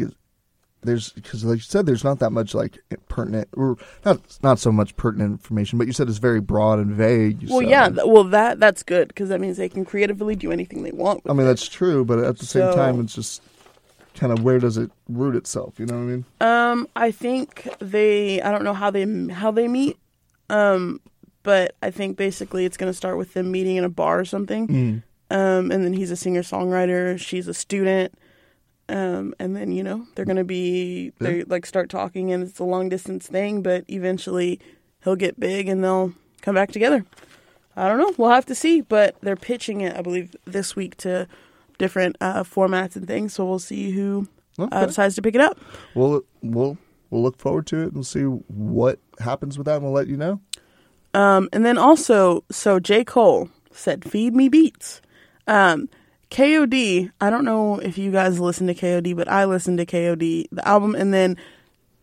[0.83, 4.71] there's because like you said, there's not that much like pertinent or not not so
[4.71, 5.79] much pertinent information.
[5.79, 7.49] But you said it's very broad and vague.
[7.49, 10.53] well, so- yeah, th- well that that's good because that means they can creatively do
[10.53, 11.25] anything they want.
[11.25, 11.49] With I mean it.
[11.49, 13.43] that's true, but at the same time, it's just
[14.15, 15.79] kind of where does it root itself?
[15.79, 16.25] You know what I mean?
[16.41, 18.41] Um, I think they.
[18.43, 19.97] I don't know how they how they meet.
[20.51, 21.01] Um,
[21.43, 24.25] but I think basically it's going to start with them meeting in a bar or
[24.25, 25.03] something.
[25.31, 27.19] Um, and then he's a singer songwriter.
[27.19, 28.13] She's a student.
[28.89, 32.59] Um, and then you know they're going to be they like start talking, and it's
[32.59, 33.63] a long distance thing.
[33.63, 34.61] But eventually
[35.05, 37.05] he'll get big, and they'll come back together.
[37.77, 38.13] I don't know.
[38.17, 38.81] We'll have to see.
[38.81, 41.29] But they're pitching it, I believe, this week to
[41.79, 43.35] different uh, formats and things.
[43.35, 44.27] So we'll see who
[44.59, 45.59] uh, decides to pick it up.
[45.95, 46.79] We'll we'll
[47.11, 50.17] we'll look forward to it and see what happens with that, and we'll let you
[50.17, 50.41] know.
[51.15, 53.05] Um, and then also, so J.
[53.05, 55.01] Cole said, "Feed me beats."
[55.47, 55.89] Um,
[56.31, 57.11] KOD.
[57.21, 60.69] I don't know if you guys listen to KOD, but I listen to KOD the
[60.69, 61.37] album, and then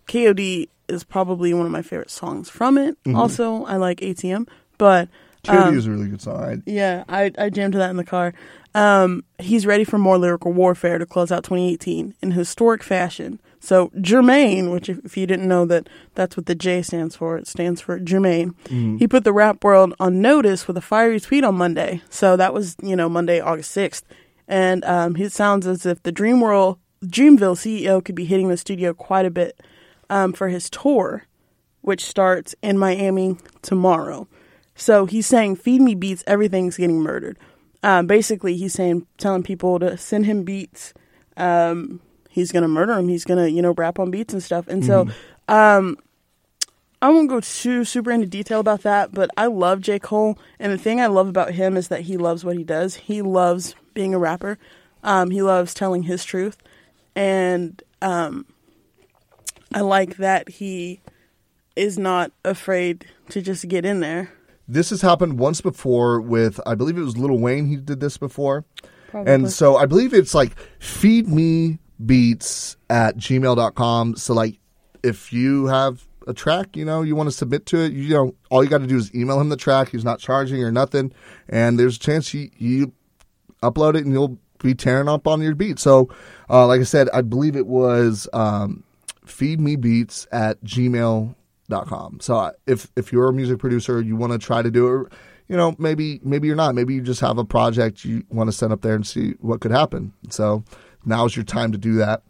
[0.08, 2.98] KOD is probably one of my favorite songs from it.
[3.14, 4.48] Also, I like ATM,
[4.78, 5.10] but
[5.44, 6.64] KD um, is a really good song.
[6.66, 8.34] Yeah, I, I jammed to that in the car.
[8.74, 13.40] Um, he's ready for more lyrical warfare to close out 2018 in historic fashion.
[13.66, 17.48] So Jermaine, which if, you didn't know that that's what the J stands for, it
[17.48, 18.54] stands for Jermaine.
[19.00, 22.04] He put the rap world on notice with a fiery tweet on Monday.
[22.10, 24.04] So that was you know Monday, August 6th,
[24.48, 28.58] and um, it sounds as if the Dream World, Dreamville CEO could be hitting the
[28.58, 29.60] studio quite a bit
[30.12, 31.24] um, for his tour,
[31.82, 34.28] which starts in Miami tomorrow.
[34.76, 37.40] So he's saying, "Feed me beats, everything's getting murdered."
[37.82, 40.94] Um, basically, he's saying, telling people to send him beats.
[41.38, 42.00] Um,
[42.36, 43.08] he's gonna murder him.
[43.08, 44.68] He's gonna, you know, rap on beats and stuff.
[44.68, 45.08] And so,
[45.48, 45.98] um,
[47.02, 49.14] I won't go too super into detail about that.
[49.14, 52.18] But I love J Cole, and the thing I love about him is that he
[52.18, 52.96] loves what he does.
[52.96, 54.58] He loves being a rapper.
[55.04, 56.58] Um, he loves telling his truth,
[57.16, 58.46] and um,
[59.74, 61.00] I like that he
[61.76, 64.32] is not afraid to just get in there.
[64.68, 67.68] this has happened once before with I believe it was Lil Wayne.
[67.68, 68.66] He did this before,
[69.10, 69.32] Probably.
[69.32, 74.16] and so I believe it's like feed me beats at gmail.com.
[74.16, 74.60] So like
[75.04, 78.36] if you have a track, you know, you want to submit to it, you know,
[78.50, 79.90] all you got to do is email him the track.
[79.90, 81.12] He's not charging or nothing,
[81.48, 82.94] and there's a chance you you
[83.62, 85.80] upload it and you'll be tearing up on your beat.
[85.80, 86.10] So,
[86.50, 88.84] uh, like I said, I believe it was um,
[89.26, 92.20] feedmebeats at gmail.com.
[92.22, 95.14] So if if you're a music producer, you want to try to do it,
[95.48, 96.76] you know, maybe maybe you're not.
[96.76, 99.62] Maybe you just have a project you want to send up there and see what
[99.62, 100.14] could happen.
[100.30, 100.64] So
[101.06, 102.24] now's your time to do that.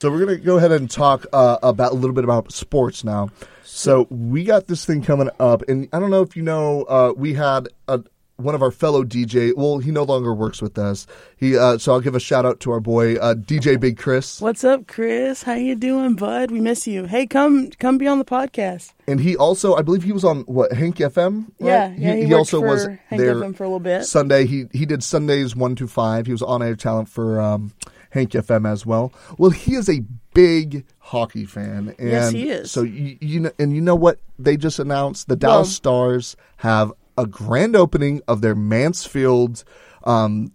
[0.00, 3.30] So we're gonna go ahead and talk uh, about a little bit about sports now.
[3.64, 7.12] So we got this thing coming up, and I don't know if you know, uh,
[7.16, 8.02] we had a,
[8.36, 9.54] one of our fellow DJ.
[9.56, 11.06] Well, he no longer works with us.
[11.38, 14.40] He uh, so I'll give a shout out to our boy uh, DJ Big Chris,
[14.40, 15.42] What's up, Chris?
[15.42, 16.50] How you doing, bud?
[16.50, 17.06] We miss you.
[17.06, 18.92] Hey, come come be on the podcast.
[19.08, 21.46] and he also I believe he was on what Hank FM.
[21.58, 21.68] Right?
[21.68, 22.14] Yeah, yeah.
[22.16, 24.04] He, worked also for was Hank there FM for a little bit.
[24.04, 24.44] Sunday.
[24.44, 26.26] He he did Sundays one to five.
[26.26, 27.72] He was on air talent for um,
[28.16, 29.12] Hank FM as well.
[29.38, 30.00] Well, he is a
[30.34, 31.94] big hockey fan.
[31.98, 32.70] And Yes, he is.
[32.70, 35.28] So you, you know, and you know what they just announced?
[35.28, 39.64] The Dallas Well- Stars have a grand opening of their Mansfield
[40.04, 40.52] um,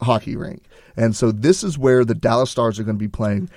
[0.00, 0.64] hockey rink,
[0.96, 3.48] and so this is where the Dallas Stars are going to be playing.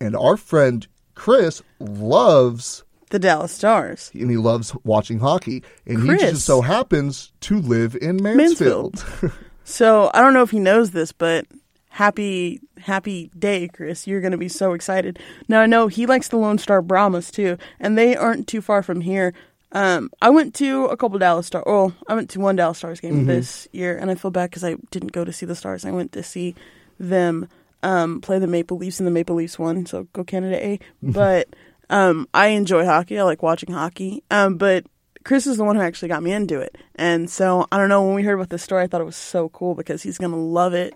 [0.00, 4.10] and our friend Chris loves The Dallas Stars.
[4.14, 9.04] and he loves watching hockey, and he just so happens to live in Mansfield.
[9.66, 11.46] So I don't know if he knows this, but
[11.94, 14.06] happy happy day, Chris.
[14.06, 15.18] You're gonna be so excited.
[15.48, 18.82] Now I know he likes the Lone Star Brahmas too, and they aren't too far
[18.82, 19.32] from here.
[19.70, 21.64] Um, I went to a couple Dallas Stars.
[21.66, 24.64] Oh, I went to one Dallas Stars game this year, and I feel bad because
[24.64, 25.84] I didn't go to see the Stars.
[25.84, 26.54] I went to see
[26.98, 27.48] them
[27.82, 29.86] um, play the Maple Leafs, and the Maple Leafs won.
[29.86, 30.80] So go Canada A.
[31.02, 31.48] But
[31.90, 33.18] um, I enjoy hockey.
[33.18, 34.22] I like watching hockey.
[34.30, 34.84] Um, but
[35.24, 36.76] Chris is the one who actually got me into it.
[36.94, 39.16] And so I don't know, when we heard about this story, I thought it was
[39.16, 40.94] so cool because he's going to love it.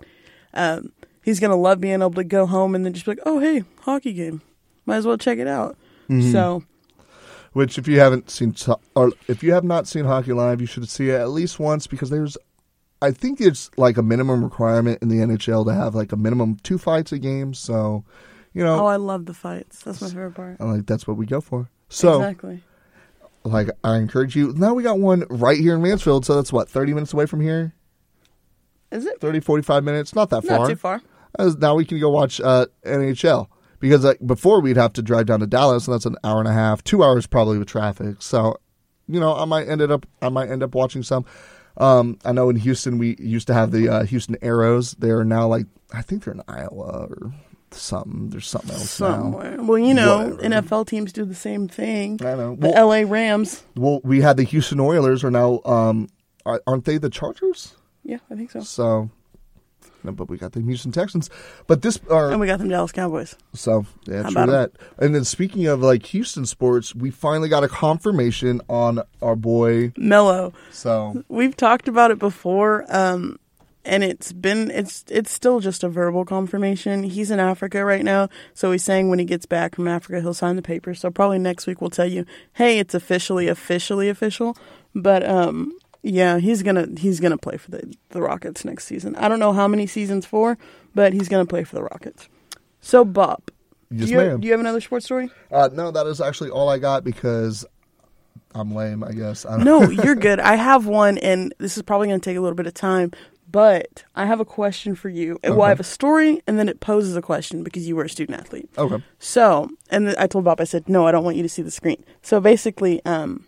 [0.55, 0.93] Um,
[1.23, 3.39] he's going to love being able to go home and then just be like, oh,
[3.39, 4.43] hey, hockey game.
[4.87, 5.77] Might as well check it out.
[6.33, 6.65] So,
[7.53, 8.55] Which, if you haven't seen,
[8.95, 11.87] or if you have not seen hockey live, you should see it at least once
[11.87, 12.39] because there's,
[13.03, 16.57] I think it's like a minimum requirement in the NHL to have like a minimum
[16.63, 17.53] two fights a game.
[17.53, 18.05] So,
[18.55, 19.83] you know, oh, I love the fights.
[19.83, 20.57] That's my favorite part.
[20.61, 21.69] I'm like that's what we go for.
[21.91, 22.63] So, exactly.
[23.45, 24.53] like, I encourage you.
[24.55, 27.41] Now we got one right here in Mansfield, so that's what thirty minutes away from
[27.41, 27.75] here.
[28.91, 29.21] Is it?
[29.21, 30.61] 30, 45 minutes, not that far.
[30.61, 31.03] Not too far.
[31.39, 33.49] As now we can go watch uh, NHL
[33.81, 36.49] because like before we'd have to drive down to Dallas, and that's an hour and
[36.49, 38.17] a half, two hours probably with traffic.
[38.21, 38.57] So,
[39.07, 41.25] you know, I might ended up I might end up watching some.
[41.77, 44.97] Um, I know in Houston we used to have the uh, Houston Aeros.
[44.99, 47.33] They're now like I think they're in Iowa or
[47.71, 48.31] something.
[48.31, 49.13] There's something else now.
[49.13, 49.57] Somewhere.
[49.63, 50.67] Well, you know, Whatever.
[50.67, 52.19] NFL teams do the same thing.
[52.23, 52.57] I know.
[52.57, 53.63] The Well, LA Rams.
[53.77, 56.09] well, we had the Houston Oilers are now um,
[56.67, 57.75] aren't they the Chargers?
[58.09, 58.61] Yeah, I think so.
[58.61, 59.11] So,
[60.03, 61.29] no, but we got the Houston Texans.
[61.67, 63.37] But this are And we got them Dallas Cowboys.
[63.53, 64.73] So yeah, How true that.
[64.97, 69.93] And then speaking of like Houston sports, we finally got a confirmation on our boy.
[69.99, 70.55] Melo.
[70.73, 73.39] So We've talked about it before, um,
[73.85, 77.03] and it's been it's it's still just a verbal confirmation.
[77.03, 80.33] He's in Africa right now, so he's saying when he gets back from Africa, he'll
[80.33, 81.01] sign the papers.
[81.01, 84.57] So probably next week we'll tell you, hey, it's officially officially official.
[84.95, 85.73] But um,
[86.09, 89.15] yeah, he's gonna he's gonna play for the the Rockets next season.
[89.17, 90.59] I don't know how many seasons for,
[90.95, 92.29] but he's gonna play for the Rockets.
[92.81, 93.43] So Bob,
[93.91, 94.41] yes, do, you, ma'am.
[94.41, 95.31] do you have another sports story?
[95.53, 97.67] uh, no, that is actually all I got because
[98.55, 99.05] I'm lame.
[99.05, 99.45] I guess.
[99.45, 100.41] I don't No, you're good.
[100.41, 103.13] I have one, and this is probably going to take a little bit of time,
[103.51, 105.39] but I have a question for you.
[105.45, 108.09] Well, I have a story, and then it poses a question because you were a
[108.09, 108.69] student athlete.
[108.77, 109.03] Okay.
[109.19, 111.63] So, and th- I told Bob, I said, no, I don't want you to see
[111.63, 112.05] the screen.
[112.23, 113.45] So basically, um,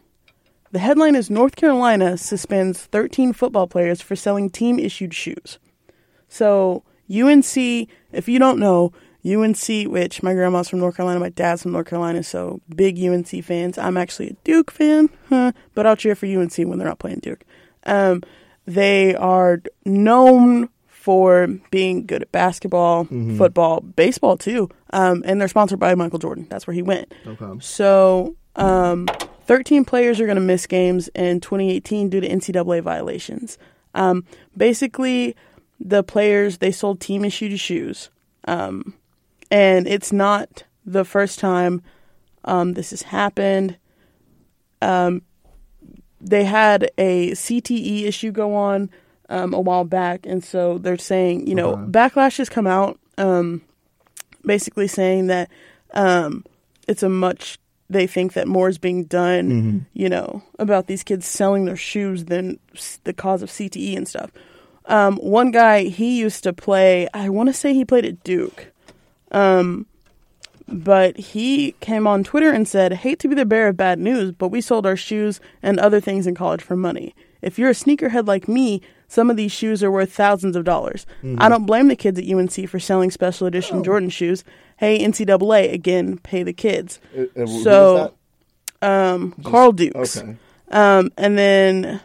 [0.73, 5.59] the headline is North Carolina suspends 13 football players for selling team issued shoes.
[6.29, 7.57] So, UNC,
[8.12, 8.93] if you don't know,
[9.27, 13.45] UNC, which my grandma's from North Carolina, my dad's from North Carolina, so big UNC
[13.45, 13.77] fans.
[13.79, 17.18] I'm actually a Duke fan, huh, but I'll cheer for UNC when they're not playing
[17.18, 17.45] Duke.
[17.85, 18.23] Um,
[18.66, 23.07] they are known for being good at basketball,
[23.37, 26.47] football, baseball too, um, and they're sponsored by Michael Jordan.
[26.49, 27.12] That's where he went.
[27.27, 27.59] Okay.
[27.61, 29.07] So, um,
[29.47, 33.59] 13 players are going to miss games in 2018 due to NCAA violations.
[33.95, 34.25] Um,
[34.57, 35.35] basically,
[35.81, 38.11] the players they sold team issued shoes,
[38.47, 38.95] um,
[39.51, 41.83] and it's not the first time
[42.45, 43.77] um, this has happened.
[44.83, 45.23] Um,
[46.21, 48.91] they had a CTE issue go on
[49.29, 51.83] um, a while back, and so they're saying, you know, Okay.
[51.91, 53.63] backlash has come out, um,
[54.45, 55.51] basically saying that
[55.95, 56.45] um,
[56.87, 57.59] it's a much.
[57.91, 59.78] They think that more is being done, mm-hmm.
[59.93, 62.59] you know, about these kids selling their shoes than
[63.05, 64.30] the cause of CTE and stuff.
[64.86, 67.09] Um, one guy, he used to play.
[67.12, 68.70] I want to say he played at Duke
[69.30, 69.86] um,
[70.66, 74.32] but he came on Twitter and said, Hate to be the bearer of bad news,
[74.32, 77.14] but we sold our shoes and other things in college for money.
[77.43, 81.07] If you're a sneakerhead like me, some of these shoes are worth thousands of dollars.
[81.22, 81.41] Mm-hmm.
[81.41, 83.82] I don't blame the kids at UNC for selling special edition oh.
[83.82, 84.45] Jordan shoes.
[84.81, 87.01] Hey, NCAA, again, pay the kids.
[87.62, 88.14] So,
[88.81, 90.16] um, Carl Dukes.
[90.16, 90.37] Okay.
[90.70, 92.01] Um, and then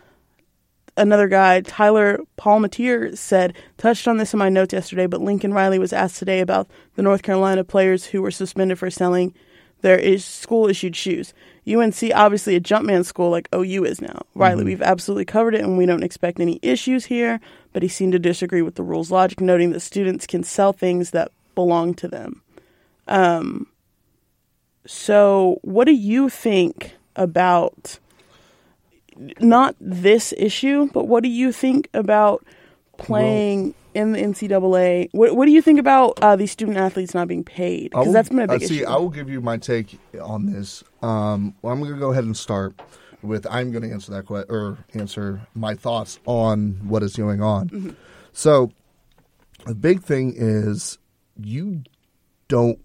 [0.98, 5.80] another guy, Tyler Palmatier, said, touched on this in my notes yesterday, but Lincoln Riley
[5.80, 9.34] was asked today about the North Carolina players who were suspended for selling
[9.80, 11.34] their is- school issued shoes.
[11.66, 14.24] UNC, obviously a Jumpman school like OU is now.
[14.36, 17.40] Riley, we've absolutely covered it and we don't expect any issues here,
[17.72, 21.12] but he seemed to disagree with the rules logic, noting that students can sell things
[21.12, 22.42] that belong to them.
[23.08, 23.68] Um,
[24.86, 28.00] so, what do you think about
[29.40, 32.46] not this issue, but what do you think about
[32.98, 35.10] playing in the NCAA?
[35.12, 37.92] What What do you think about uh, these student athletes not being paid?
[37.92, 38.86] Because that's been a big uh, see, issue.
[38.86, 40.84] I will give you my take on this.
[41.02, 42.80] Um, well, I'm going to go ahead and start
[43.22, 47.42] with I'm going to answer that question or answer my thoughts on what is going
[47.70, 47.92] Mm-hmm.
[48.34, 48.72] So,
[49.66, 50.46] the big thing is you don't.
[50.46, 50.46] I, I see.
[50.46, 50.74] I will give you my take on this.
[50.74, 51.36] I'm going to go ahead and start with I'm going to answer that question or
[51.36, 51.56] answer my thoughts on what is going on.
[51.56, 51.84] So, the big thing is you
[52.48, 52.80] don't.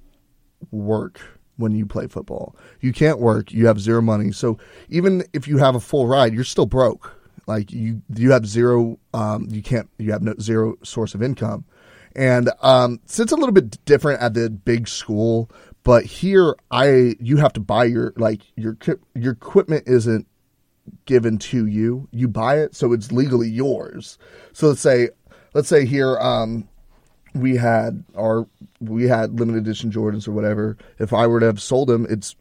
[0.70, 1.20] Work
[1.56, 2.56] when you play football.
[2.80, 3.52] You can't work.
[3.52, 4.32] You have zero money.
[4.32, 4.58] So
[4.88, 7.14] even if you have a full ride, you're still broke.
[7.46, 8.98] Like you, you have zero.
[9.12, 9.88] Um, you can't.
[9.98, 11.64] You have no zero source of income.
[12.16, 15.50] And um, so it's a little bit different at the big school,
[15.84, 18.76] but here I you have to buy your like your
[19.14, 20.26] your equipment isn't
[21.04, 22.08] given to you.
[22.10, 24.18] You buy it, so it's legally yours.
[24.52, 25.10] So let's say
[25.54, 26.68] let's say here um,
[27.34, 28.46] we had our
[28.80, 30.76] we had limited edition Jordans or whatever.
[30.98, 32.36] If I were to have sold them, it's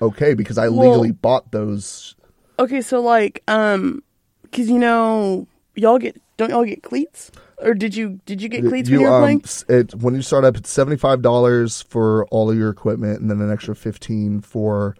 [0.00, 2.14] okay because I Well- legally bought those.
[2.58, 4.02] Okay, so like, um,
[4.42, 8.66] because you know, y'all get don't y'all get cleats, or did you did you get
[8.66, 9.44] cleats when you were um, playing?
[9.68, 13.30] it, when you start up, it's seventy five dollars for all of your equipment, and
[13.30, 14.96] then an extra fifteen for,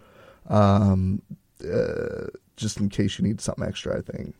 [0.49, 1.21] um,
[1.63, 2.27] uh,
[2.57, 3.97] just in case you need something extra.
[3.97, 4.35] I think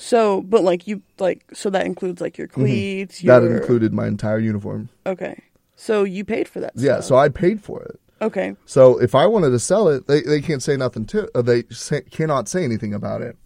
[0.00, 3.18] So, but like you like so that includes like your cleats.
[3.18, 3.26] Mm-hmm.
[3.26, 4.88] that included my entire uniform.
[5.04, 5.42] Okay,
[5.74, 6.72] so you paid for that.
[6.76, 7.04] Yeah, stuff.
[7.04, 8.00] so I paid for it.
[8.22, 11.42] okay, So if I wanted to sell it, they, they can't say nothing to uh,
[11.42, 13.36] they say, cannot say anything about it.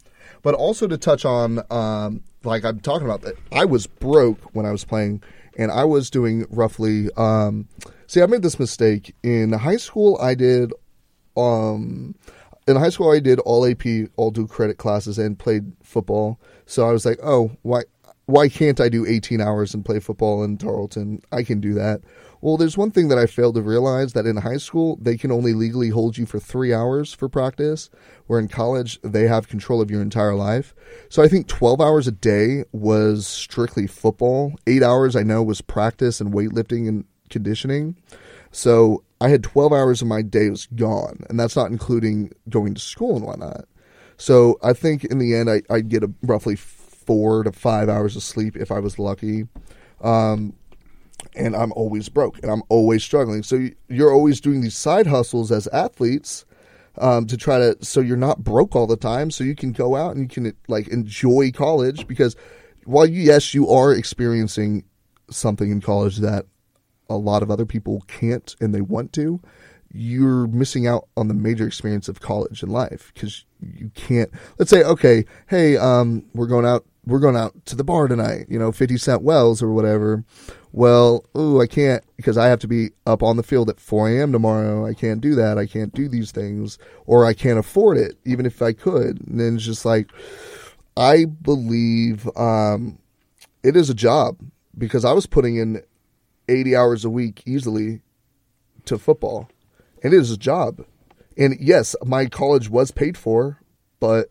[0.43, 4.67] But also to touch on, um, like I'm talking about that, I was broke when
[4.67, 5.23] I was playing,
[5.57, 7.09] and I was doing roughly.
[7.17, 7.67] Um,
[8.07, 10.19] see, I made this mistake in high school.
[10.21, 10.73] I did,
[11.35, 12.15] um,
[12.73, 13.85] in high school I did all AP,
[14.17, 16.41] all dual credit classes, and played football.
[16.67, 17.83] So I was like, oh, why?
[18.27, 21.21] Why can't I do 18 hours and play football in Tarleton?
[21.33, 22.03] I can do that.
[22.41, 25.31] Well, there's one thing that I failed to realize that in high school, they can
[25.31, 27.91] only legally hold you for three hours for practice,
[28.27, 30.75] where in college, they have control of your entire life.
[31.09, 34.55] So I think 12 hours a day was strictly football.
[34.67, 37.97] Eight hours, I know, was practice and weightlifting and conditioning.
[38.51, 42.75] So I had 12 hours of my day was gone, and that's not including going
[42.75, 43.67] to school and whatnot.
[44.17, 48.17] So I think in the end, I, I'd get a roughly four to five hours
[48.17, 49.45] of sleep if I was lucky.
[50.01, 50.55] Um,
[51.37, 53.43] and I'm always broke and I'm always struggling.
[53.45, 56.45] So you- you're always doing these side hustles as athletes
[56.99, 59.31] um, to try to, so you're not broke all the time.
[59.31, 62.35] So you can go out and you can like enjoy college because
[62.85, 64.85] while you, yes, you are experiencing
[65.31, 66.47] something in college that
[67.13, 69.41] a lot of other people can't and they want to,
[69.93, 74.31] you're missing out on the major experience of college and life because you can't.
[74.59, 78.47] Let's say, okay, hey, um, we're going out, we're going out to the bar tonight,
[78.49, 80.25] you know, 50 Cent Wells or whatever.
[80.73, 84.09] Well, ooh, I can't because I have to be up on the field at 4
[84.09, 84.33] a.m.
[84.33, 84.87] tomorrow.
[84.87, 85.59] I can't do that.
[85.59, 89.21] I can't do these things, or I can't afford it, even if I could.
[89.27, 90.11] And then it's just like,
[90.97, 92.99] I believe um,
[93.63, 94.39] it is a job
[94.77, 95.83] because I was putting in
[96.53, 98.03] 80 hours a week easily
[98.85, 99.49] to football.
[100.03, 100.85] And it is a job.
[101.37, 103.61] And yes, my college was paid for,
[104.01, 104.31] but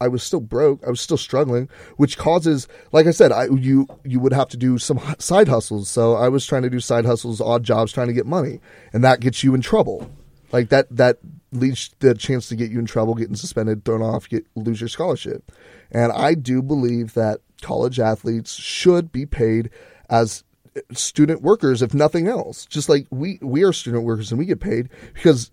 [0.00, 0.84] I was still broke.
[0.86, 4.56] I was still struggling, which causes, like I said, I you you would have to
[4.56, 5.88] do some side hustles.
[5.88, 8.60] So I was trying to do side hustles, odd jobs, trying to get money,
[8.92, 10.10] and that gets you in trouble.
[10.52, 11.18] Like that that
[11.50, 14.88] leads the chance to get you in trouble, getting suspended, thrown off, get lose your
[14.88, 15.50] scholarship.
[15.90, 19.70] And I do believe that college athletes should be paid
[20.08, 20.44] as
[20.92, 22.66] student workers, if nothing else.
[22.66, 25.50] Just like we we are student workers and we get paid because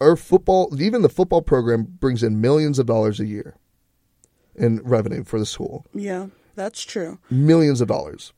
[0.00, 3.54] our football, even the football program, brings in millions of dollars a year
[4.54, 5.86] in revenue for the school.
[5.94, 7.18] yeah, that's true.
[7.30, 8.32] Millions of dollars.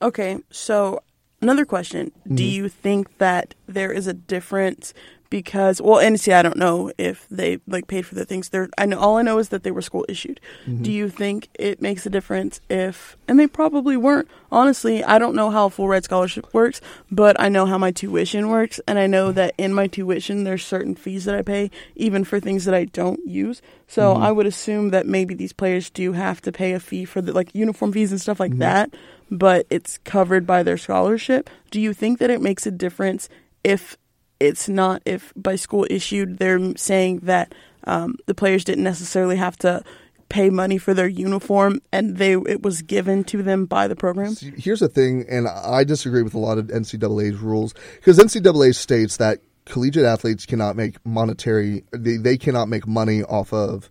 [0.00, 1.00] Okay, so
[1.42, 2.36] another question: Do Mm-hmm.
[2.52, 4.94] you think that there is a difference
[5.30, 8.48] because well, and see, I don't know if they like paid for the things.
[8.48, 10.40] There, I know all I know is that they were school issued.
[10.66, 10.82] Mm-hmm.
[10.82, 13.16] Do you think it makes a difference if?
[13.26, 14.28] And they probably weren't.
[14.50, 17.90] Honestly, I don't know how a full ride scholarship works, but I know how my
[17.90, 21.70] tuition works, and I know that in my tuition there's certain fees that I pay,
[21.96, 23.60] even for things that I don't use.
[23.86, 24.22] So Mm-hmm.
[24.22, 27.32] I would assume that maybe these players do have to pay a fee for the
[27.32, 28.60] like uniform fees and stuff like Mm-hmm.
[28.60, 28.94] that,
[29.30, 31.48] but it's covered by their scholarship.
[31.70, 33.28] Do you think that it makes a difference
[33.64, 33.96] if
[34.40, 39.56] it's not if by school issued they're saying that um, the players didn't necessarily have
[39.58, 39.82] to
[40.28, 44.34] pay money for their uniform and they it was given to them by the program?
[44.56, 49.16] Here's the thing, and I disagree with a lot of NCAA's rules because NCAA states
[49.16, 53.88] that collegiate athletes cannot make monetary, they, they cannot make money off of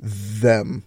[0.00, 0.84] them.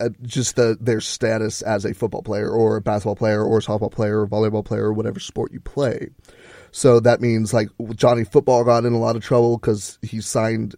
[0.00, 3.60] Uh, just the their status as a football player or a basketball player or a
[3.60, 6.08] softball player or volleyball player or whatever sport you play.
[6.78, 10.76] So that means like Johnny Football got in a lot of trouble because he signed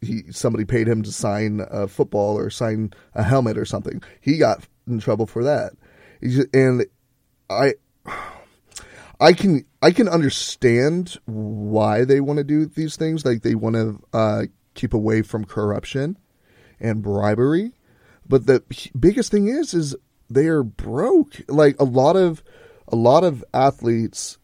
[0.00, 4.02] he somebody paid him to sign a football or sign a helmet or something.
[4.22, 5.74] He got in trouble for that.
[6.54, 6.86] And
[7.50, 7.74] I
[9.20, 13.26] I can I can understand why they want to do these things.
[13.26, 14.42] Like they want to uh,
[14.72, 16.16] keep away from corruption
[16.80, 17.72] and bribery.
[18.26, 18.62] But the
[18.98, 19.94] biggest thing is is
[20.30, 21.42] they are broke.
[21.46, 22.42] Like a lot of
[22.88, 24.38] a lot of athletes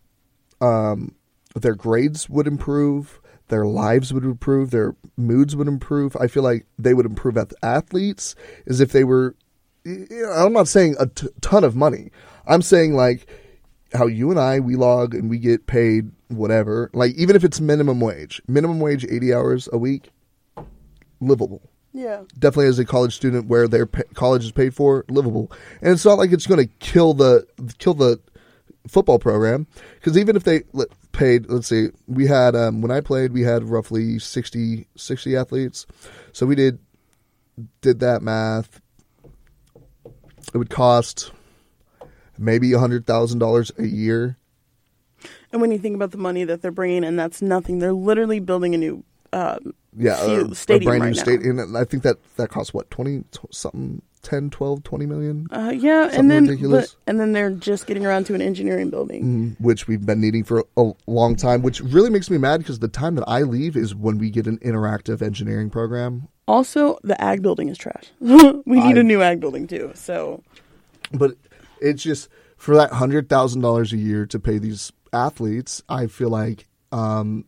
[0.60, 1.14] um,
[1.54, 6.16] their grades would improve, their lives would improve, their moods would improve.
[6.20, 8.34] I feel like they would improve as athletes
[8.66, 9.34] as if they were.
[9.84, 12.10] you know, I'm not saying a t- ton of money.
[12.46, 13.26] I'm saying like
[13.94, 16.90] how you and I we log and we get paid whatever.
[16.92, 20.10] Like even if it's minimum wage, minimum wage 80 hours a week,
[21.20, 21.62] livable
[21.92, 22.22] Yeah.
[22.38, 25.50] definitely as a college student where their pa- college is paid for livable
[25.82, 27.46] and it's not like it's going to kill the
[27.78, 28.20] kill the
[28.86, 30.62] football program because even if they
[31.12, 35.86] paid let's see we had um, when i played we had roughly 60 60 athletes.
[36.32, 36.78] So we did
[37.80, 38.80] did that math.
[40.54, 41.32] It would cost
[42.38, 44.36] maybe a hundred thousand dollars a year.
[45.50, 47.78] And when you think about the money that they're bringing in, that's nothing.
[47.78, 51.58] They're literally building a new um, yeah field- a, stadium a brand right new stadium
[51.58, 55.72] and i think that that costs what 20 tw- something 10 12 20 million Uh,
[55.74, 56.94] yeah, Something and then ridiculous.
[56.94, 59.22] but, and then they're just getting around to an engineering building.
[59.56, 62.80] Mhm, which we've been needing for a long time, which really makes me mad because
[62.80, 66.26] the time that I leave is when we get an interactive engineering program.
[66.48, 68.06] Also, the ag building is trash.
[68.20, 69.92] we need I- a new ag building too.
[69.94, 70.42] So
[71.12, 71.34] But
[71.80, 76.28] it's just for that hundred thousand dollars a year to pay these athletes, I feel
[76.28, 77.44] like um,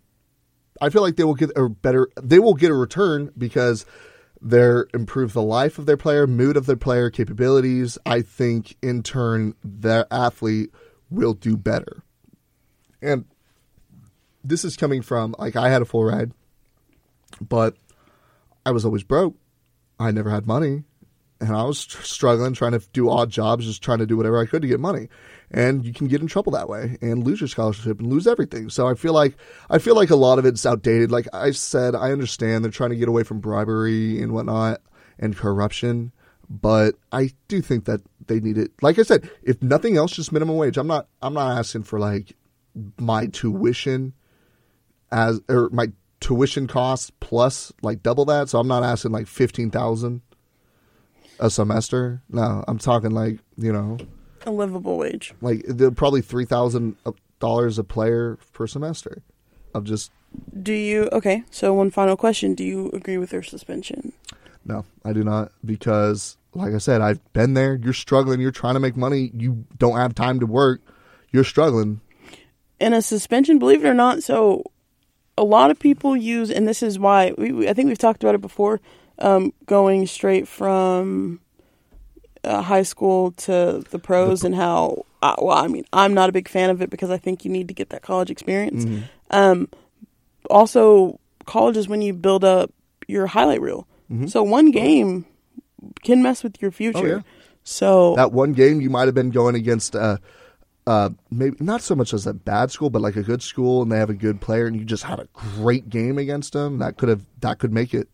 [0.81, 3.85] I feel like they will get a better they will get a return because
[4.41, 7.99] they're improve the life of their player, mood of their player, capabilities.
[8.07, 10.71] I think in turn their athlete
[11.11, 12.03] will do better.
[13.03, 13.27] And
[14.43, 16.33] this is coming from like I had a full ride,
[17.41, 17.77] but
[18.65, 19.37] I was always broke.
[19.99, 20.85] I never had money,
[21.41, 24.41] and I was tr- struggling, trying to do odd jobs, just trying to do whatever
[24.41, 25.09] I could to get money.
[25.53, 28.71] And you can get in trouble that way and lose your scholarship and lose everything.
[28.71, 29.37] So I feel like
[29.69, 31.11] I feel like a lot of it's outdated.
[31.11, 34.81] Like I said, I understand they're trying to get away from bribery and whatnot
[35.19, 36.13] and corruption,
[36.49, 38.71] but I do think that they need it.
[38.81, 40.77] Like I said, if nothing else, just minimum wage.
[40.77, 42.37] I'm not I'm not asking for like
[42.99, 44.13] my tuition
[45.11, 45.89] as or my
[46.21, 48.49] tuition costs plus like double that.
[48.49, 50.23] So I'm not asking like fifteen thousand
[51.41, 52.23] a semester.
[52.29, 53.99] No, I'm talking like you know
[54.47, 55.35] a livable wage.
[55.41, 56.97] like they're probably three thousand
[57.39, 59.23] dollars a player per semester
[59.75, 60.11] of just
[60.63, 61.45] Do you okay?
[61.51, 64.13] So one final question: Do you agree with their suspension?
[64.65, 67.77] no, I do not because like I said, I've been there.
[67.83, 68.41] You're struggling.
[68.41, 69.31] You're trying to make money.
[69.35, 70.81] You don't have time to work.
[71.33, 72.01] You're struggling.
[72.81, 74.65] And a suspension, believe it or not, so
[75.39, 78.23] a lot of people use, and this is why we, we- I think we've talked
[78.25, 78.81] about it before,
[79.21, 81.41] um, going straight from
[82.45, 85.05] uh, high school to the pros, and how.
[85.23, 87.51] Uh, well, I mean, I'm not a big fan of it because I think you
[87.51, 88.87] need to get that college experience.
[88.87, 89.03] Mm-hmm.
[89.31, 89.69] Um,
[90.49, 92.73] also, college is when you build up
[93.07, 93.87] your highlight reel.
[94.27, 95.25] So one game
[96.03, 96.99] can mess with your future.
[96.99, 97.07] Mm-hmm.
[97.07, 97.23] Oh, yeah.
[97.63, 100.17] So that one game you might have been going against uh
[100.87, 103.93] uh maybe not so much as a bad school but like a good school and
[103.93, 106.97] they have a good player and you just had a great game against them that
[106.97, 108.09] could have that could make it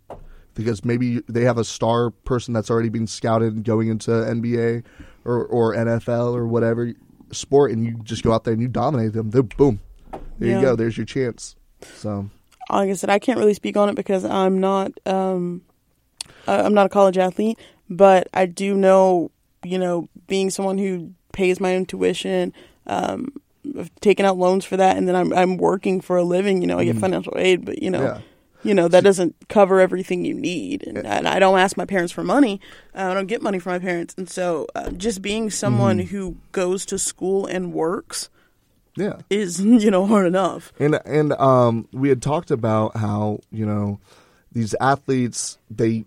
[0.57, 4.83] because maybe they have a star person that's already been scouted and going into NBA
[5.24, 6.93] or or NFL or whatever
[7.31, 9.78] sport and you just go out there and you dominate them they're boom
[10.39, 10.57] there Yeah.
[10.57, 11.55] you go there's your chance
[11.97, 12.31] so
[12.70, 15.62] like I said, I can't really speak on it because I'm not um,
[16.49, 17.59] I'm not a college athlete,
[17.89, 19.31] but I do know,
[19.65, 22.53] you know, being someone who pays my own tuition,
[22.89, 23.28] um,
[23.78, 26.61] I've taken out loans for that, and then I'm I'm working for a living.
[26.61, 28.03] You know, I get financial aid, but you know.
[28.03, 28.20] Yeah.
[28.66, 32.12] You know that doesn't cover everything you need, and, and I don't ask my parents
[32.12, 32.60] for money.
[32.94, 36.36] Uh, I don't get money from my parents, and so uh, just being someone who
[36.51, 38.28] goes to school and works
[38.97, 39.18] yeah.
[39.30, 40.72] is you know hard enough.
[40.80, 44.01] And and um, we had talked about how you know
[44.51, 46.05] these athletes they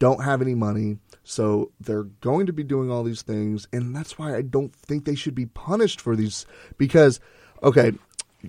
[0.00, 4.18] don't have any money, so they're going to be doing all these things, and that's
[4.18, 6.44] why I don't think they should be punished for these
[6.76, 7.20] because
[7.62, 7.92] okay,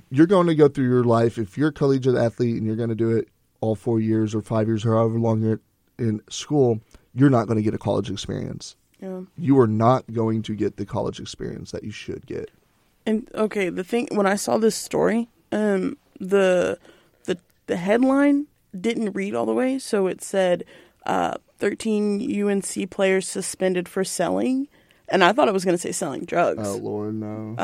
[0.09, 1.37] you're going to go through your life.
[1.37, 3.29] If you're a collegiate athlete and you're going to do it
[3.65, 5.59] all four years or five years or however long you're
[5.97, 6.79] in school,
[7.13, 8.75] you're not going to get a college experience.
[9.01, 9.21] Yeah.
[9.37, 12.51] You are not going to get the college experience that you should get.
[13.05, 16.79] And okay, the thing when I saw this story, um, the
[17.25, 17.37] the
[17.67, 18.47] the headline
[18.79, 20.63] didn't read all the way, so it said
[21.05, 24.67] uh, thirteen UNC players suspended for selling,
[25.07, 26.67] and I thought it was going to say selling drugs.
[26.67, 27.55] Oh Lord, no.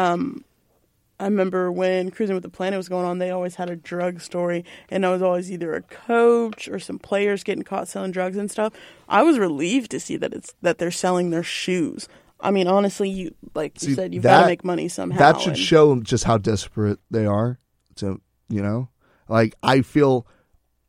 [1.21, 4.21] I remember when Cruising with the Planet was going on, they always had a drug
[4.21, 8.37] story, and I was always either a coach or some players getting caught selling drugs
[8.37, 8.73] and stuff.
[9.07, 12.07] I was relieved to see that it's that they're selling their shoes.
[12.39, 15.19] I mean, honestly, you like you See, said, you've got to make money somehow.
[15.19, 17.59] That should and- show just how desperate they are.
[17.97, 18.19] To
[18.49, 18.89] you know,
[19.29, 20.25] like I feel,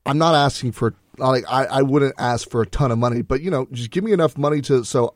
[0.06, 3.42] I'm not asking for like I I wouldn't ask for a ton of money, but
[3.42, 5.12] you know, just give me enough money to so,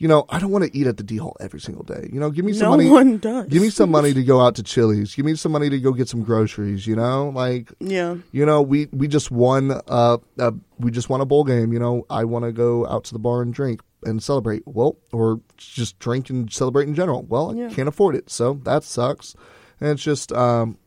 [0.00, 2.08] you know, I don't want to eat at the D Hall every single day.
[2.10, 2.88] You know, give me some no money.
[3.00, 3.46] one does.
[3.48, 5.14] Give me some money to go out to Chili's.
[5.14, 6.86] Give me some money to go get some groceries.
[6.86, 8.16] You know, like Yeah.
[8.32, 11.72] you know, we we just won uh, uh we just won a bowl game.
[11.74, 14.62] You know, I want to go out to the bar and drink and celebrate.
[14.66, 17.22] Well, or just drink and celebrate in general.
[17.24, 17.66] Well, Yeah.
[17.68, 19.36] I can't afford it, so that sucks.
[19.80, 20.78] And it's just um,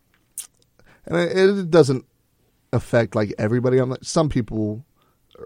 [1.06, 2.06] and it, it doesn't
[2.72, 3.77] affect like everybody.
[3.77, 4.84] I'm like some people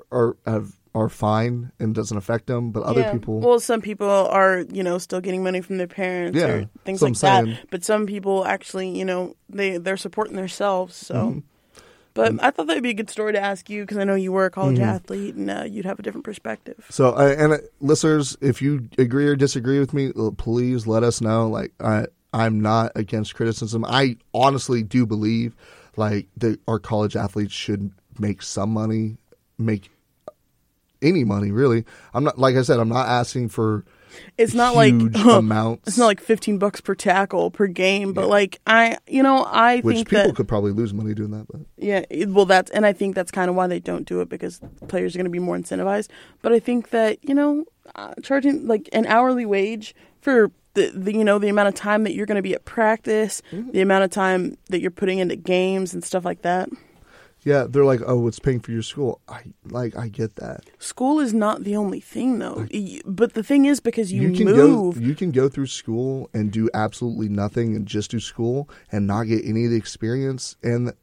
[0.10, 3.12] are have are fine and doesn't affect them, but other Yeah.
[3.12, 3.40] people.
[3.40, 7.02] Well, some people are, you know, still getting money from their parents Yeah, or things
[7.02, 7.60] like what I'm that.
[7.70, 10.96] But some people actually, you know, they they're supporting themselves.
[10.96, 11.40] So, Mm-hmm.
[12.14, 14.32] but I thought that'd be a good story to ask you because I know you
[14.32, 16.86] were a college athlete and uh, you'd have a different perspective.
[16.90, 21.04] So, uh, and uh, listeners, if you agree or disagree with me, uh, please let
[21.04, 21.48] us know.
[21.48, 23.86] Like, I, I'm not against criticism.
[23.86, 25.56] I honestly do believe,
[25.96, 29.18] like, that our college athletes should make some money,
[29.60, 29.92] make
[31.02, 31.86] any money really.
[32.14, 33.86] I'm not, like I said, I'm not asking for
[34.38, 38.28] It's not like huge amounts, it's not like fifteen bucks per tackle per game, but
[38.28, 41.48] like I, you know, I which think people that could probably lose money doing that.
[41.48, 44.30] But Yeah, well, that's and I think that's kind of why they don't do it
[44.30, 46.10] because players are going to be more incentivized.
[46.42, 47.66] But I think that you know,
[47.96, 52.04] uh, charging like an hourly wage for the, the you know the amount of time
[52.04, 55.36] that you're going to be at practice, the amount of time that you're putting into
[55.36, 56.70] games and stuff like that.
[57.48, 59.22] Yeah, they're like, oh, it's paying for your school.
[59.30, 60.66] I like, I get that.
[60.80, 62.68] School is not the only thing though.
[63.06, 66.52] But the thing is because you, can move, go you can go through school and
[66.52, 70.94] do absolutely nothing and just do school and not get any of the experience and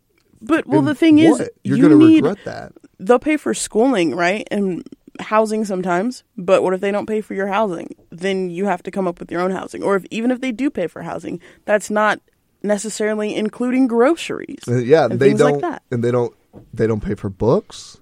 [0.42, 3.54] but well and the thing is you're you gonna need regret that they'll pay for
[3.54, 4.46] schooling, right?
[4.50, 4.86] And
[5.20, 6.24] housing sometimes.
[6.36, 7.94] But what if they don't pay for your housing?
[8.10, 9.82] Then you have to come up with your own housing.
[9.82, 12.20] Or if even if they do pay for housing, that's not
[12.64, 14.60] necessarily including groceries.
[14.66, 15.82] Uh, yeah they things don't like that.
[15.90, 16.34] and they don't
[16.72, 17.98] they don't pay for books.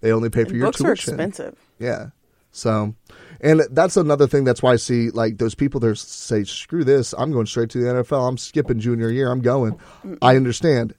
[0.00, 1.58] They only pay for And your books are expensive.
[1.78, 2.08] yeah.
[2.52, 2.94] So
[3.40, 7.12] and that's another thing that's why i see like those people that say screw this
[7.18, 9.30] i'm going straight to the nfl i'm skipping junior year.
[9.30, 9.78] I'm going.
[10.22, 10.94] I understand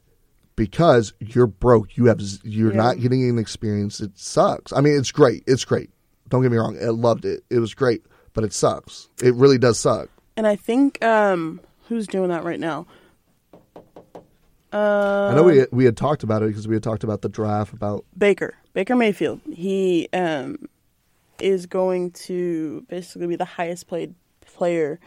[0.58, 1.98] because you're broke.
[1.98, 2.78] You have you're Yeah.
[2.78, 4.00] not getting an experience.
[4.02, 4.74] It sucks.
[4.74, 5.44] I mean it's great.
[5.48, 5.90] It's great.
[6.30, 6.78] Don't get me wrong.
[6.82, 7.44] I loved it.
[7.50, 9.08] It was great but it sucks.
[9.24, 10.10] It really does suck.
[10.36, 12.86] And I think um who's doing that right now?
[14.76, 17.30] Uh, i know we we had talked about it because we had talked about the
[17.30, 18.56] draft about Baker.
[18.74, 19.40] Baker Mayfield.
[19.52, 20.68] He um
[21.40, 25.00] is going to basically be the highest paid player,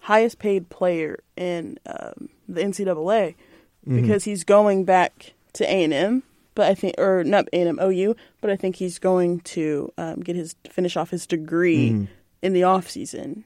[0.00, 3.34] highest paid player in um, the NCAA
[3.86, 6.22] because he's going back to A and M.
[6.54, 8.14] But I think, or not A and M, OU.
[8.40, 12.08] But I think he's going to um, get his finish off his degree
[12.42, 13.44] in the off season.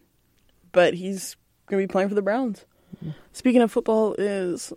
[0.73, 2.65] But he's going to be playing for the Browns.
[3.33, 4.73] Speaking of football, is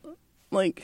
[0.51, 0.83] like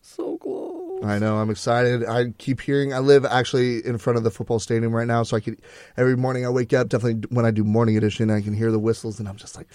[0.00, 1.04] so close.
[1.04, 1.36] I know.
[1.36, 2.04] I'm excited.
[2.06, 2.94] I keep hearing.
[2.94, 5.60] I live actually in front of the football stadium right now, so I could
[5.96, 6.88] every morning I wake up.
[6.88, 9.68] Definitely when I do morning edition, I can hear the whistles, and I'm just like,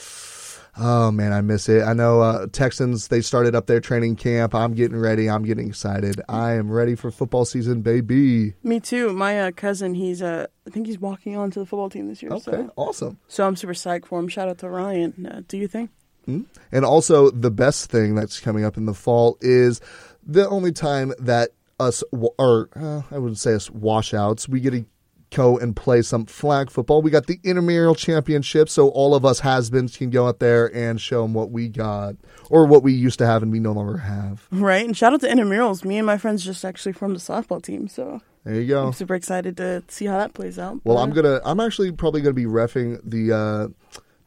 [0.79, 1.83] oh man, I miss it.
[1.83, 3.09] I know uh, Texans.
[3.09, 4.55] They started up their training camp.
[4.55, 5.29] I'm getting ready.
[5.29, 6.19] I'm getting excited.
[6.27, 8.53] I am ready for football season, baby.
[8.63, 9.13] Me too.
[9.13, 12.23] My uh, cousin, he's uh, I think he's walking on to the football team this
[12.23, 12.31] year.
[12.31, 13.19] Okay, So, awesome.
[13.27, 14.27] so I'm super psyched for him.
[14.27, 15.27] Shout out to Ryan.
[15.31, 15.91] Uh, do you think?
[16.27, 19.81] And also, the best thing that's coming up in the fall is
[20.25, 21.49] the only time that
[21.79, 24.85] us, or uh, I wouldn't say us washouts, we get to
[25.33, 27.01] go and play some flag football.
[27.01, 30.99] We got the intramural championship, so all of us has-beens can go out there and
[30.99, 32.15] show them what we got,
[32.49, 34.45] or what we used to have and we no longer have.
[34.51, 34.85] Right.
[34.85, 35.83] And shout out to intramurals.
[35.85, 38.87] Me and my friends just actually formed a softball team, so There you go.
[38.87, 40.81] I'm super excited to see how that plays out.
[40.83, 41.39] Well, I'm gonna.
[41.45, 43.67] I'm actually probably gonna be refing the uh,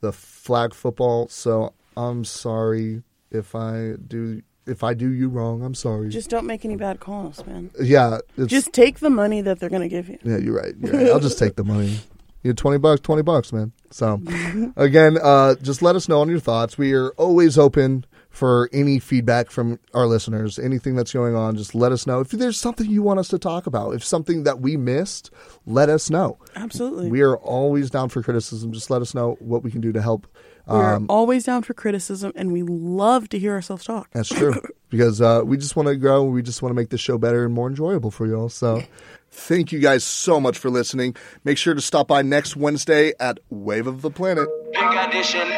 [0.01, 1.29] the flag football.
[1.29, 5.63] So I'm sorry if I do if I do you wrong.
[5.63, 6.09] I'm sorry.
[6.09, 7.71] just don't make any bad calls, man.
[7.81, 10.19] yeah, it's, Just take the money that they're gonna give you.
[10.25, 10.39] yeah.
[10.39, 10.75] You're right.
[10.81, 11.07] You're right.
[11.09, 11.99] I'll just take the money.
[12.43, 13.73] You know, twenty bucks, twenty bucks, man.
[13.91, 14.21] So
[14.77, 16.77] again, uh, just let us know on your thoughts.
[16.77, 20.59] We are always open for any feedback from our listeners.
[20.59, 22.21] Anything that's going on, just let us know.
[22.21, 25.31] If there's something you want us to talk about, if something that we missed,
[25.67, 26.39] let us know.
[26.57, 27.09] Absolutely.
[27.09, 28.73] We are always down for criticism.
[28.73, 30.27] Just let us know what we can do to help.
[30.67, 34.09] We're Um, always down for criticism, and we love to hear ourselves talk.
[34.13, 34.55] that's true
[34.91, 36.25] because uh, we just want to grow.
[36.25, 38.49] We just want to make the show better and more enjoyable for y'all.
[38.49, 38.83] So,
[39.31, 41.17] thank you guys so much for listening.
[41.45, 44.49] Make sure to stop by next Wednesday at Wave of the Planet.
[44.73, 45.49] Big audition.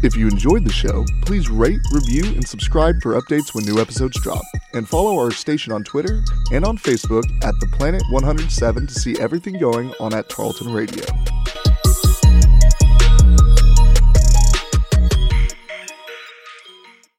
[0.00, 4.20] If you enjoyed the show, please rate, review, and subscribe for updates when new episodes
[4.20, 4.44] drop.
[4.72, 6.22] And follow our station on Twitter
[6.52, 11.04] and on Facebook at The Planet 107 to see everything going on at Tarleton Radio.